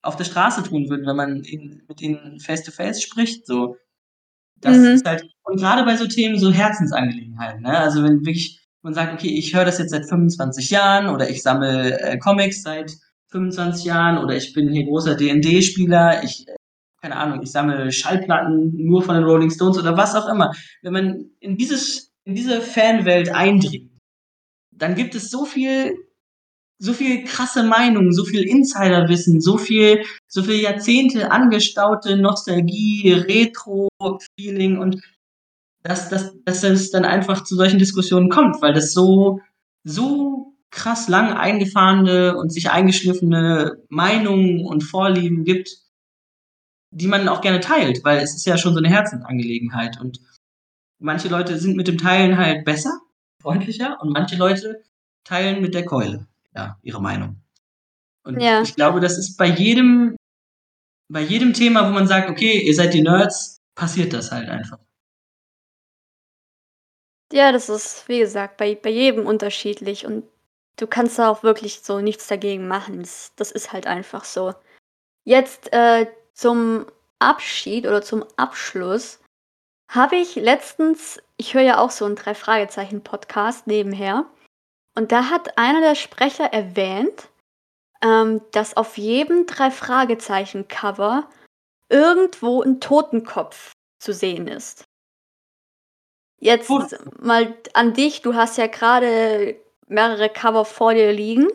auf 0.01 0.16
der 0.16 0.24
Straße 0.24 0.62
tun 0.62 0.88
würden, 0.88 1.07
wenn 1.07 1.16
man 1.16 1.44
ihn, 1.44 1.82
mit 1.86 2.01
ihnen 2.01 2.40
face-to-face 2.40 3.03
spricht. 3.03 3.46
So. 3.46 3.76
Das 4.61 4.76
mhm. 4.76 4.86
ist 4.86 5.06
halt, 5.06 5.24
und 5.44 5.59
gerade 5.59 5.84
bei 5.84 5.96
so 5.96 6.06
Themen, 6.06 6.38
so 6.38 6.50
Herzensangelegenheiten, 6.50 7.62
ne? 7.62 7.78
Also 7.78 8.02
wenn 8.02 8.24
wirklich 8.24 8.59
man 8.82 8.94
sagt, 8.94 9.12
okay, 9.12 9.28
ich 9.28 9.54
höre 9.54 9.64
das 9.64 9.78
jetzt 9.78 9.90
seit 9.90 10.09
25 10.09 10.70
Jahren 10.70 11.09
oder 11.09 11.28
ich 11.28 11.42
sammle 11.42 12.00
äh, 12.00 12.18
Comics 12.18 12.62
seit 12.62 12.92
25 13.30 13.84
Jahren 13.84 14.18
oder 14.18 14.36
ich 14.36 14.52
bin 14.52 14.70
hier 14.70 14.84
großer 14.84 15.16
D&D-Spieler, 15.16 16.22
ich, 16.24 16.46
keine 17.02 17.16
Ahnung, 17.16 17.42
ich 17.42 17.50
sammle 17.50 17.92
Schallplatten 17.92 18.72
nur 18.76 19.02
von 19.02 19.14
den 19.14 19.24
Rolling 19.24 19.50
Stones 19.50 19.78
oder 19.78 19.96
was 19.96 20.14
auch 20.14 20.28
immer. 20.28 20.52
Wenn 20.82 20.92
man 20.92 21.30
in 21.40 21.56
dieses, 21.56 22.12
in 22.24 22.34
diese 22.34 22.61
Fanwelt 22.61 23.30
eindringt, 23.30 23.90
dann 24.70 24.94
gibt 24.94 25.14
es 25.14 25.30
so 25.30 25.44
viel, 25.44 25.94
so 26.80 26.92
viel 26.92 27.24
krasse 27.24 27.64
Meinungen, 27.64 28.12
so 28.12 28.24
viel 28.24 28.42
Insiderwissen, 28.42 29.40
so 29.40 29.58
viel, 29.58 30.04
so 30.28 30.42
viel 30.42 30.60
Jahrzehnte 30.60 31.30
angestaute 31.30 32.16
Nostalgie, 32.16 33.12
Retro-Feeling 33.12 34.78
und 34.78 35.02
dass, 35.82 36.08
dass, 36.08 36.34
dass 36.44 36.62
es 36.62 36.90
dann 36.90 37.04
einfach 37.04 37.44
zu 37.44 37.56
solchen 37.56 37.78
Diskussionen 37.78 38.28
kommt, 38.28 38.60
weil 38.62 38.74
das 38.74 38.92
so, 38.92 39.40
so 39.84 40.54
krass 40.70 41.08
lang 41.08 41.32
eingefahrene 41.32 42.36
und 42.36 42.52
sich 42.52 42.70
eingeschliffene 42.70 43.82
Meinungen 43.88 44.64
und 44.64 44.82
Vorlieben 44.82 45.44
gibt, 45.44 45.78
die 46.90 47.06
man 47.06 47.28
auch 47.28 47.40
gerne 47.40 47.60
teilt, 47.60 48.04
weil 48.04 48.18
es 48.18 48.34
ist 48.34 48.46
ja 48.46 48.56
schon 48.56 48.72
so 48.72 48.78
eine 48.78 48.88
Herzensangelegenheit 48.88 50.00
und 50.00 50.20
manche 51.00 51.28
Leute 51.28 51.58
sind 51.58 51.76
mit 51.76 51.88
dem 51.88 51.98
Teilen 51.98 52.36
halt 52.36 52.64
besser, 52.64 53.00
freundlicher 53.40 53.98
und 54.00 54.12
manche 54.12 54.36
Leute 54.36 54.82
teilen 55.24 55.60
mit 55.60 55.74
der 55.74 55.84
Keule, 55.84 56.26
ja, 56.55 56.78
ihre 56.82 57.01
Meinung. 57.01 57.40
Und 58.24 58.40
ja. 58.40 58.62
ich 58.62 58.74
glaube, 58.74 59.01
das 59.01 59.16
ist 59.16 59.36
bei 59.36 59.46
jedem, 59.46 60.16
bei 61.09 61.22
jedem 61.22 61.55
Thema, 61.55 61.88
wo 61.88 61.92
man 61.92 62.07
sagt, 62.07 62.28
okay, 62.28 62.61
ihr 62.61 62.74
seid 62.74 62.94
die 62.94 63.03
Nerds, 63.03 63.59
passiert 63.74 64.12
das 64.12 64.30
halt 64.32 64.49
einfach. 64.49 64.78
Ja, 67.32 67.53
das 67.53 67.68
ist, 67.68 68.09
wie 68.09 68.18
gesagt, 68.18 68.57
bei, 68.57 68.74
bei 68.74 68.90
jedem 68.90 69.26
unterschiedlich 69.26 70.07
und 70.07 70.24
du 70.76 70.86
kannst 70.86 71.18
da 71.18 71.28
auch 71.28 71.42
wirklich 71.42 71.80
so 71.80 72.01
nichts 72.01 72.26
dagegen 72.26 72.68
machen. 72.68 73.01
Das, 73.01 73.32
das 73.36 73.53
ist 73.53 73.72
halt 73.72 73.86
einfach 73.86 74.24
so. 74.24 74.55
Jetzt 75.24 75.72
äh, 75.72 76.07
zum 76.32 76.86
Abschied 77.18 77.86
oder 77.86 78.03
zum 78.03 78.24
Abschluss 78.36 79.20
habe 79.90 80.16
ich 80.16 80.36
letztens, 80.36 81.20
ich 81.36 81.55
höre 81.55 81.62
ja 81.62 81.78
auch 81.78 81.90
so 81.90 82.05
einen 82.05 82.16
Drei-Fragezeichen-Podcast 82.16 83.66
nebenher, 83.66 84.26
und 84.99 85.12
da 85.12 85.30
hat 85.30 85.57
einer 85.57 85.80
der 85.80 85.94
Sprecher 85.94 86.46
erwähnt, 86.46 87.28
ähm, 88.03 88.40
dass 88.51 88.76
auf 88.76 88.99
jedem 88.99 89.46
Drei-Fragezeichen-Cover 89.46 91.30
irgendwo 91.88 92.62
ein 92.62 92.80
Totenkopf 92.80 93.70
zu 94.01 94.12
sehen 94.12 94.49
ist. 94.49 94.82
Jetzt 96.40 96.66
Gut. 96.66 96.99
mal 97.20 97.57
an 97.74 97.94
dich, 97.94 98.22
du 98.22 98.34
hast 98.34 98.59
ja 98.59 98.66
gerade 98.66 99.55
mehrere 99.86 100.30
Cover 100.30 100.64
vor 100.64 100.94
dir 100.94 101.12
liegen. 101.12 101.46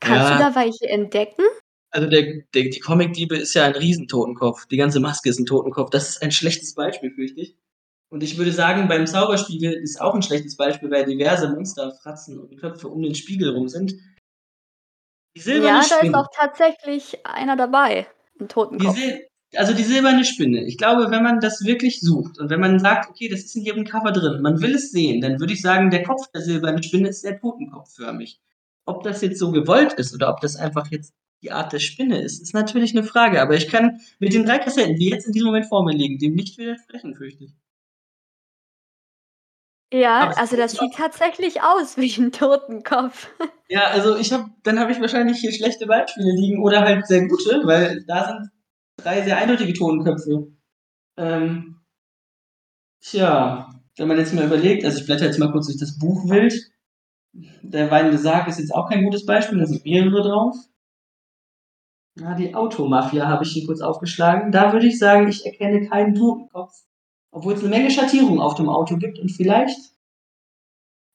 Kannst 0.00 0.28
ja. 0.28 0.36
du 0.36 0.42
da 0.42 0.54
welche 0.54 0.86
entdecken? 0.86 1.44
Also 1.92 2.10
der, 2.10 2.42
der, 2.52 2.64
die 2.64 2.80
Comic-Diebe 2.80 3.38
ist 3.38 3.54
ja 3.54 3.64
ein 3.64 3.74
Riesentotenkopf. 3.74 4.66
Die 4.66 4.76
ganze 4.76 5.00
Maske 5.00 5.30
ist 5.30 5.40
ein 5.40 5.46
Totenkopf. 5.46 5.88
Das 5.88 6.10
ist 6.10 6.22
ein 6.22 6.30
schlechtes 6.30 6.74
Beispiel, 6.74 7.10
fürchte 7.10 7.40
ich. 7.40 7.56
Und 8.08 8.22
ich 8.22 8.38
würde 8.38 8.52
sagen, 8.52 8.88
beim 8.88 9.06
Zauberspiegel 9.06 9.72
ist 9.72 10.00
auch 10.00 10.14
ein 10.14 10.22
schlechtes 10.22 10.56
Beispiel, 10.56 10.90
weil 10.90 11.04
diverse 11.04 11.48
Monster, 11.48 11.92
Fratzen 12.02 12.38
und 12.38 12.56
Köpfe 12.58 12.88
um 12.88 13.02
den 13.02 13.14
Spiegel 13.14 13.50
rum 13.50 13.68
sind. 13.68 13.94
Die 15.36 15.40
silberne 15.40 15.66
ja, 15.66 15.80
da 15.80 15.96
Spinne. 15.96 16.10
ist 16.10 16.14
auch 16.16 16.28
tatsächlich 16.32 17.26
einer 17.26 17.56
dabei, 17.56 18.06
ein 18.40 18.48
Totenkopf. 18.48 18.94
Die, 18.94 19.26
also 19.56 19.74
die 19.74 19.82
silberne 19.82 20.24
Spinne. 20.24 20.64
Ich 20.64 20.78
glaube, 20.78 21.10
wenn 21.10 21.22
man 21.22 21.40
das 21.40 21.64
wirklich 21.64 22.00
sucht 22.00 22.38
und 22.38 22.48
wenn 22.48 22.60
man 22.60 22.78
sagt, 22.78 23.10
okay, 23.10 23.28
das 23.28 23.40
ist 23.40 23.56
in 23.56 23.64
jedem 23.64 23.84
Cover 23.84 24.12
drin, 24.12 24.40
man 24.40 24.60
will 24.60 24.74
es 24.74 24.92
sehen, 24.92 25.20
dann 25.20 25.40
würde 25.40 25.52
ich 25.52 25.60
sagen, 25.60 25.90
der 25.90 26.04
Kopf 26.04 26.30
der 26.32 26.42
silbernen 26.42 26.82
Spinne 26.82 27.08
ist 27.08 27.22
sehr 27.22 27.38
totenkopfförmig. 27.38 28.40
Ob 28.86 29.02
das 29.02 29.20
jetzt 29.20 29.38
so 29.38 29.50
gewollt 29.50 29.94
ist 29.94 30.14
oder 30.14 30.30
ob 30.30 30.40
das 30.40 30.56
einfach 30.56 30.90
jetzt 30.90 31.12
die 31.42 31.50
Art 31.50 31.72
der 31.72 31.80
Spinne 31.80 32.22
ist, 32.22 32.40
ist 32.40 32.54
natürlich 32.54 32.96
eine 32.96 33.04
Frage. 33.04 33.42
Aber 33.42 33.54
ich 33.54 33.68
kann 33.68 34.00
mit 34.18 34.32
den 34.32 34.46
drei 34.46 34.58
Kassetten, 34.58 34.96
die 34.96 35.10
jetzt 35.10 35.26
in 35.26 35.32
diesem 35.32 35.46
Moment 35.46 35.66
vor 35.66 35.84
mir 35.84 35.92
liegen, 35.92 36.18
dem 36.18 36.34
nicht 36.34 36.56
widersprechen, 36.56 37.14
fürchte 37.14 37.44
ich. 37.44 37.52
Ja, 39.92 40.30
also 40.36 40.56
das 40.56 40.72
sieht 40.72 40.94
tatsächlich 40.94 41.62
aus 41.62 41.96
wie 41.96 42.14
ein 42.20 42.32
Totenkopf. 42.32 43.28
Ja, 43.68 43.88
also 43.88 44.16
ich 44.16 44.32
habe, 44.32 44.48
dann 44.62 44.78
habe 44.78 44.92
ich 44.92 45.00
wahrscheinlich 45.00 45.38
hier 45.38 45.50
schlechte 45.50 45.86
Beispiele 45.86 46.30
liegen 46.30 46.62
oder 46.62 46.82
halt 46.82 47.04
sehr 47.08 47.26
gute, 47.26 47.62
weil 47.64 48.04
da 48.06 48.28
sind 48.28 48.50
drei 48.96 49.22
sehr 49.22 49.38
eindeutige 49.38 49.72
Totenköpfe. 49.72 50.52
Ähm, 51.16 51.80
tja, 53.00 53.68
wenn 53.96 54.06
man 54.06 54.18
jetzt 54.18 54.34
mal 54.34 54.44
überlegt, 54.46 54.84
also 54.84 55.00
ich 55.00 55.06
blätter 55.06 55.24
jetzt 55.24 55.40
mal 55.40 55.50
kurz 55.50 55.66
durch 55.66 55.80
das 55.80 55.98
Buch 55.98 56.30
wild. 56.30 56.54
Der 57.62 57.90
weinende 57.90 58.18
Sarg 58.18 58.46
ist 58.46 58.60
jetzt 58.60 58.72
auch 58.72 58.88
kein 58.88 59.02
gutes 59.02 59.26
Beispiel, 59.26 59.58
da 59.58 59.66
sind 59.66 59.84
mehrere 59.84 60.22
drauf. 60.22 60.54
Ja, 62.18 62.34
die 62.34 62.54
Automafia 62.54 63.26
habe 63.26 63.44
ich 63.44 63.50
hier 63.52 63.66
kurz 63.66 63.80
aufgeschlagen. 63.80 64.52
Da 64.52 64.72
würde 64.72 64.86
ich 64.86 64.98
sagen, 64.98 65.28
ich 65.28 65.44
erkenne 65.44 65.88
keinen 65.88 66.14
Totenkopf. 66.14 66.85
Obwohl 67.36 67.52
es 67.52 67.60
eine 67.60 67.68
Menge 67.68 67.90
Schattierungen 67.90 68.40
auf 68.40 68.54
dem 68.54 68.70
Auto 68.70 68.96
gibt 68.96 69.18
und 69.18 69.28
vielleicht 69.28 69.78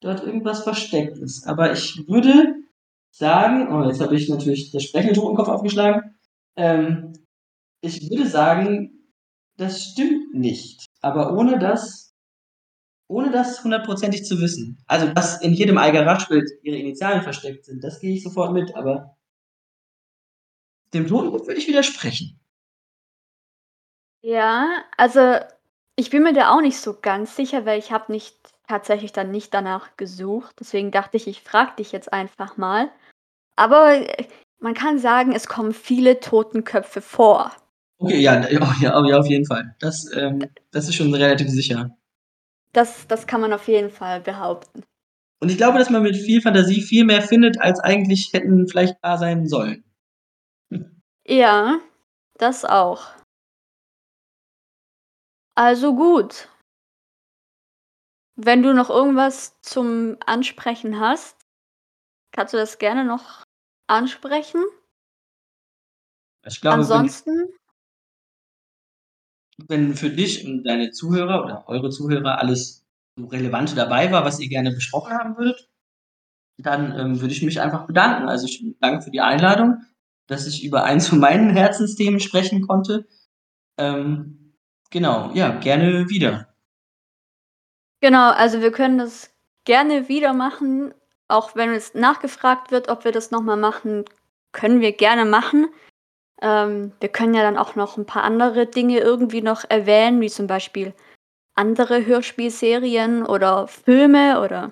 dort 0.01 0.23
irgendwas 0.23 0.61
versteckt 0.61 1.17
ist. 1.17 1.47
Aber 1.47 1.73
ich 1.73 2.07
würde 2.07 2.57
sagen, 3.09 3.73
oh, 3.73 3.87
jetzt 3.87 4.01
habe 4.01 4.15
ich 4.15 4.29
natürlich 4.29 4.69
der 4.69 4.81
sprechende 4.81 5.15
Totenkopf 5.15 5.47
aufgeschlagen. 5.47 6.15
Ähm, 6.55 7.13
ich 7.81 8.07
würde 8.11 8.27
sagen, 8.27 9.09
das 9.57 9.83
stimmt 9.83 10.35
nicht. 10.35 10.85
Aber 11.01 11.35
ohne 11.35 11.57
das, 11.57 12.13
ohne 13.07 13.31
das 13.31 13.63
hundertprozentig 13.63 14.23
zu 14.23 14.39
wissen. 14.39 14.77
Also, 14.85 15.11
dass 15.11 15.41
in 15.41 15.53
jedem 15.53 15.79
Algaraschbild 15.79 16.47
ihre 16.61 16.77
Initialen 16.77 17.23
versteckt 17.23 17.65
sind, 17.65 17.83
das 17.83 17.99
gehe 17.99 18.13
ich 18.13 18.21
sofort 18.21 18.53
mit, 18.53 18.75
aber 18.75 19.17
dem 20.93 21.07
Totenbuch 21.07 21.47
würde 21.47 21.59
ich 21.59 21.67
widersprechen. 21.67 22.39
Ja, 24.21 24.83
also 24.97 25.39
ich 26.01 26.09
bin 26.09 26.23
mir 26.23 26.33
da 26.33 26.51
auch 26.51 26.61
nicht 26.61 26.79
so 26.79 26.97
ganz 26.99 27.35
sicher, 27.35 27.67
weil 27.67 27.77
ich 27.77 27.91
habe 27.91 28.11
nicht 28.11 28.35
tatsächlich 28.67 29.11
dann 29.11 29.29
nicht 29.29 29.53
danach 29.53 29.95
gesucht. 29.97 30.55
Deswegen 30.59 30.89
dachte 30.89 31.15
ich, 31.15 31.27
ich 31.27 31.41
frage 31.41 31.75
dich 31.77 31.91
jetzt 31.91 32.11
einfach 32.11 32.57
mal. 32.57 32.89
Aber, 33.55 33.93
äh, 33.93 34.25
man 34.59 34.73
kann 34.73 34.97
sagen, 34.97 35.31
es 35.31 35.47
kommen 35.47 35.73
viele 35.73 36.19
Totenköpfe 36.19 37.01
vor. 37.01 37.51
Okay, 37.99 38.19
ja, 38.19 38.49
ja, 38.49 38.75
ja, 38.81 39.19
auf 39.19 39.27
jeden 39.27 39.45
Fall. 39.45 39.75
Das, 39.79 40.09
ähm 40.15 40.43
das 40.71 40.87
ist 40.87 40.95
schon 40.95 41.13
relativ 41.13 41.49
sicher. 41.49 41.95
Das 42.73 43.05
das 43.07 43.27
kann 43.27 43.41
man 43.41 43.53
auf 43.53 43.67
jeden 43.67 43.91
Fall 43.91 44.21
behaupten. 44.21 44.83
Und 45.39 45.49
ich 45.51 45.57
glaube, 45.57 45.77
dass 45.77 45.91
man 45.91 46.01
mit 46.01 46.15
viel 46.15 46.41
Fantasie 46.41 46.81
viel 46.81 47.05
mehr 47.05 47.21
findet, 47.21 47.61
als 47.61 47.79
eigentlich 47.79 48.33
hätten 48.33 48.67
vielleicht 48.67 48.95
da 49.03 49.17
sein 49.17 49.47
sollen. 49.47 49.83
Ja, 51.27 51.79
das 52.39 52.65
auch. 52.65 53.20
Also 55.63 55.95
gut. 55.95 56.49
Wenn 58.35 58.63
du 58.63 58.73
noch 58.73 58.89
irgendwas 58.89 59.61
zum 59.61 60.17
Ansprechen 60.25 60.99
hast, 60.99 61.37
kannst 62.31 62.55
du 62.55 62.57
das 62.57 62.79
gerne 62.79 63.05
noch 63.05 63.43
ansprechen. 63.87 64.63
Ich 66.47 66.61
glaube, 66.61 66.77
wenn 66.77 66.81
Ansonsten 66.81 67.53
wenn 69.67 69.93
für 69.93 70.09
dich 70.09 70.47
und 70.47 70.63
deine 70.63 70.89
Zuhörer 70.89 71.45
oder 71.45 71.69
eure 71.69 71.91
Zuhörer 71.91 72.39
alles 72.39 72.83
Relevante 73.19 73.75
dabei 73.75 74.11
war, 74.11 74.25
was 74.25 74.39
ihr 74.39 74.49
gerne 74.49 74.71
besprochen 74.71 75.13
haben 75.13 75.37
würdet, 75.37 75.69
dann, 76.57 76.97
ähm, 76.99 77.21
würde 77.21 77.35
ich 77.35 77.43
mich 77.43 77.61
einfach 77.61 77.85
bedanken. 77.85 78.27
Also, 78.27 78.47
ich 78.47 78.65
danke 78.79 79.03
für 79.03 79.11
die 79.11 79.21
Einladung, 79.21 79.83
dass 80.25 80.47
ich 80.47 80.63
über 80.63 80.85
eins 80.85 81.07
von 81.07 81.19
meinen 81.19 81.51
Herzensthemen 81.51 82.19
sprechen 82.19 82.65
konnte. 82.65 83.07
Ähm, 83.77 84.40
genau, 84.91 85.31
ja, 85.33 85.49
gerne 85.59 86.07
wieder. 86.09 86.53
Genau, 88.01 88.31
also 88.31 88.61
wir 88.61 88.71
können 88.71 88.97
das 88.97 89.29
gerne 89.63 90.07
wieder 90.09 90.33
machen, 90.33 90.93
auch 91.27 91.55
wenn 91.55 91.69
es 91.71 91.93
nachgefragt 91.93 92.71
wird, 92.71 92.89
ob 92.89 93.05
wir 93.05 93.11
das 93.11 93.29
noch 93.31 93.41
mal 93.41 93.57
machen, 93.57 94.05
können 94.53 94.81
wir 94.81 94.91
gerne 94.91 95.23
machen. 95.25 95.67
Ähm, 96.41 96.93
wir 97.01 97.09
können 97.09 97.33
ja 97.35 97.43
dann 97.43 97.57
auch 97.57 97.75
noch 97.75 97.97
'n 97.97 98.05
paar 98.07 98.23
andere 98.23 98.67
Dinge 98.67 98.99
irgendwie 98.99 99.41
noch 99.41 99.63
erwähnen, 99.69 100.21
wie 100.21 100.29
zum 100.29 100.47
Beispiel 100.47 100.93
andere 101.55 102.05
Hörspielserien 102.05 103.25
oder 103.25 103.67
Filme 103.67 104.41
oder 104.41 104.71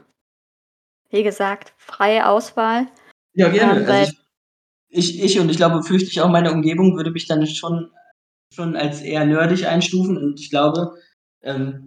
wie 1.12 1.24
gesagt, 1.24 1.74
freie 1.78 2.28
Auswahl. 2.28 2.88
Ja, 3.34 3.50
gerne. 3.50 3.82
Ähm, 3.82 3.88
Also, 3.90 4.12
ich 4.92 5.20
ich 5.20 5.24
ich 5.24 5.40
und 5.40 5.50
ich 5.52 5.58
glaube, 5.58 5.84
fürchte 5.84 6.10
ich 6.10 6.22
auch 6.22 6.30
meine 6.30 6.52
Umgebung 6.52 6.96
würde 6.98 7.12
mich 7.12 7.28
dann 7.28 7.46
schon 7.48 7.92
schon 8.54 8.76
als 8.76 9.02
eher 9.02 9.26
nerdig 9.26 9.68
einstufen 9.68 10.18
und 10.18 10.40
ich 10.40 10.50
glaube, 10.50 10.94
ähm 11.42 11.86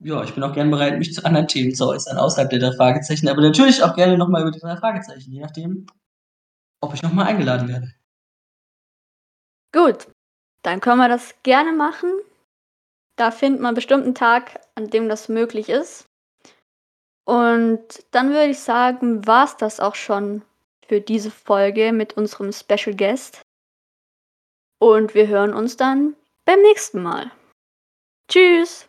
ja, 0.00 0.22
ich 0.24 0.34
bin 0.34 0.42
auch 0.42 0.52
gern 0.52 0.70
bereit, 0.70 0.98
mich 0.98 1.14
zu 1.14 1.24
anderen 1.24 1.48
Themen 1.48 1.74
zu 1.74 1.86
äußern, 1.88 2.18
außerhalb 2.18 2.50
der 2.50 2.58
3 2.58 2.72
Fragezeichen, 2.76 3.28
aber 3.28 3.40
natürlich 3.40 3.82
auch 3.82 3.94
gerne 3.96 4.18
noch 4.18 4.28
mal 4.28 4.42
über 4.42 4.50
die 4.50 4.58
3 4.60 4.76
Fragezeichen, 4.76 5.32
je 5.32 5.40
nachdem, 5.40 5.86
ob 6.80 6.94
ich 6.94 7.02
noch 7.02 7.12
mal 7.14 7.24
eingeladen 7.26 7.68
werde. 7.68 7.88
Gut, 9.74 10.06
dann 10.62 10.80
können 10.80 10.98
wir 11.00 11.08
das 11.08 11.34
gerne 11.42 11.72
machen. 11.72 12.08
Da 13.16 13.30
finden 13.30 13.62
wir 13.62 13.72
bestimmt 13.74 14.06
'n 14.06 14.14
Tag, 14.14 14.60
an 14.76 14.90
dem 14.90 15.08
das 15.08 15.28
möglich 15.28 15.68
ist. 15.68 16.06
Und 17.26 17.80
dann 18.10 18.30
würde 18.30 18.50
ich 18.50 18.60
sagen, 18.60 19.26
war's 19.26 19.56
das 19.56 19.80
auch 19.80 19.94
schon 19.94 20.42
für 20.86 21.00
diese 21.00 21.30
Folge 21.30 21.92
mit 21.92 22.16
unserem 22.16 22.52
Special 22.52 22.94
Guest. 22.94 23.43
Und 24.84 25.14
wir 25.14 25.28
hören 25.28 25.54
uns 25.54 25.78
dann 25.78 26.14
beim 26.44 26.60
nächsten 26.60 27.02
Mal. 27.02 27.32
Tschüss. 28.30 28.86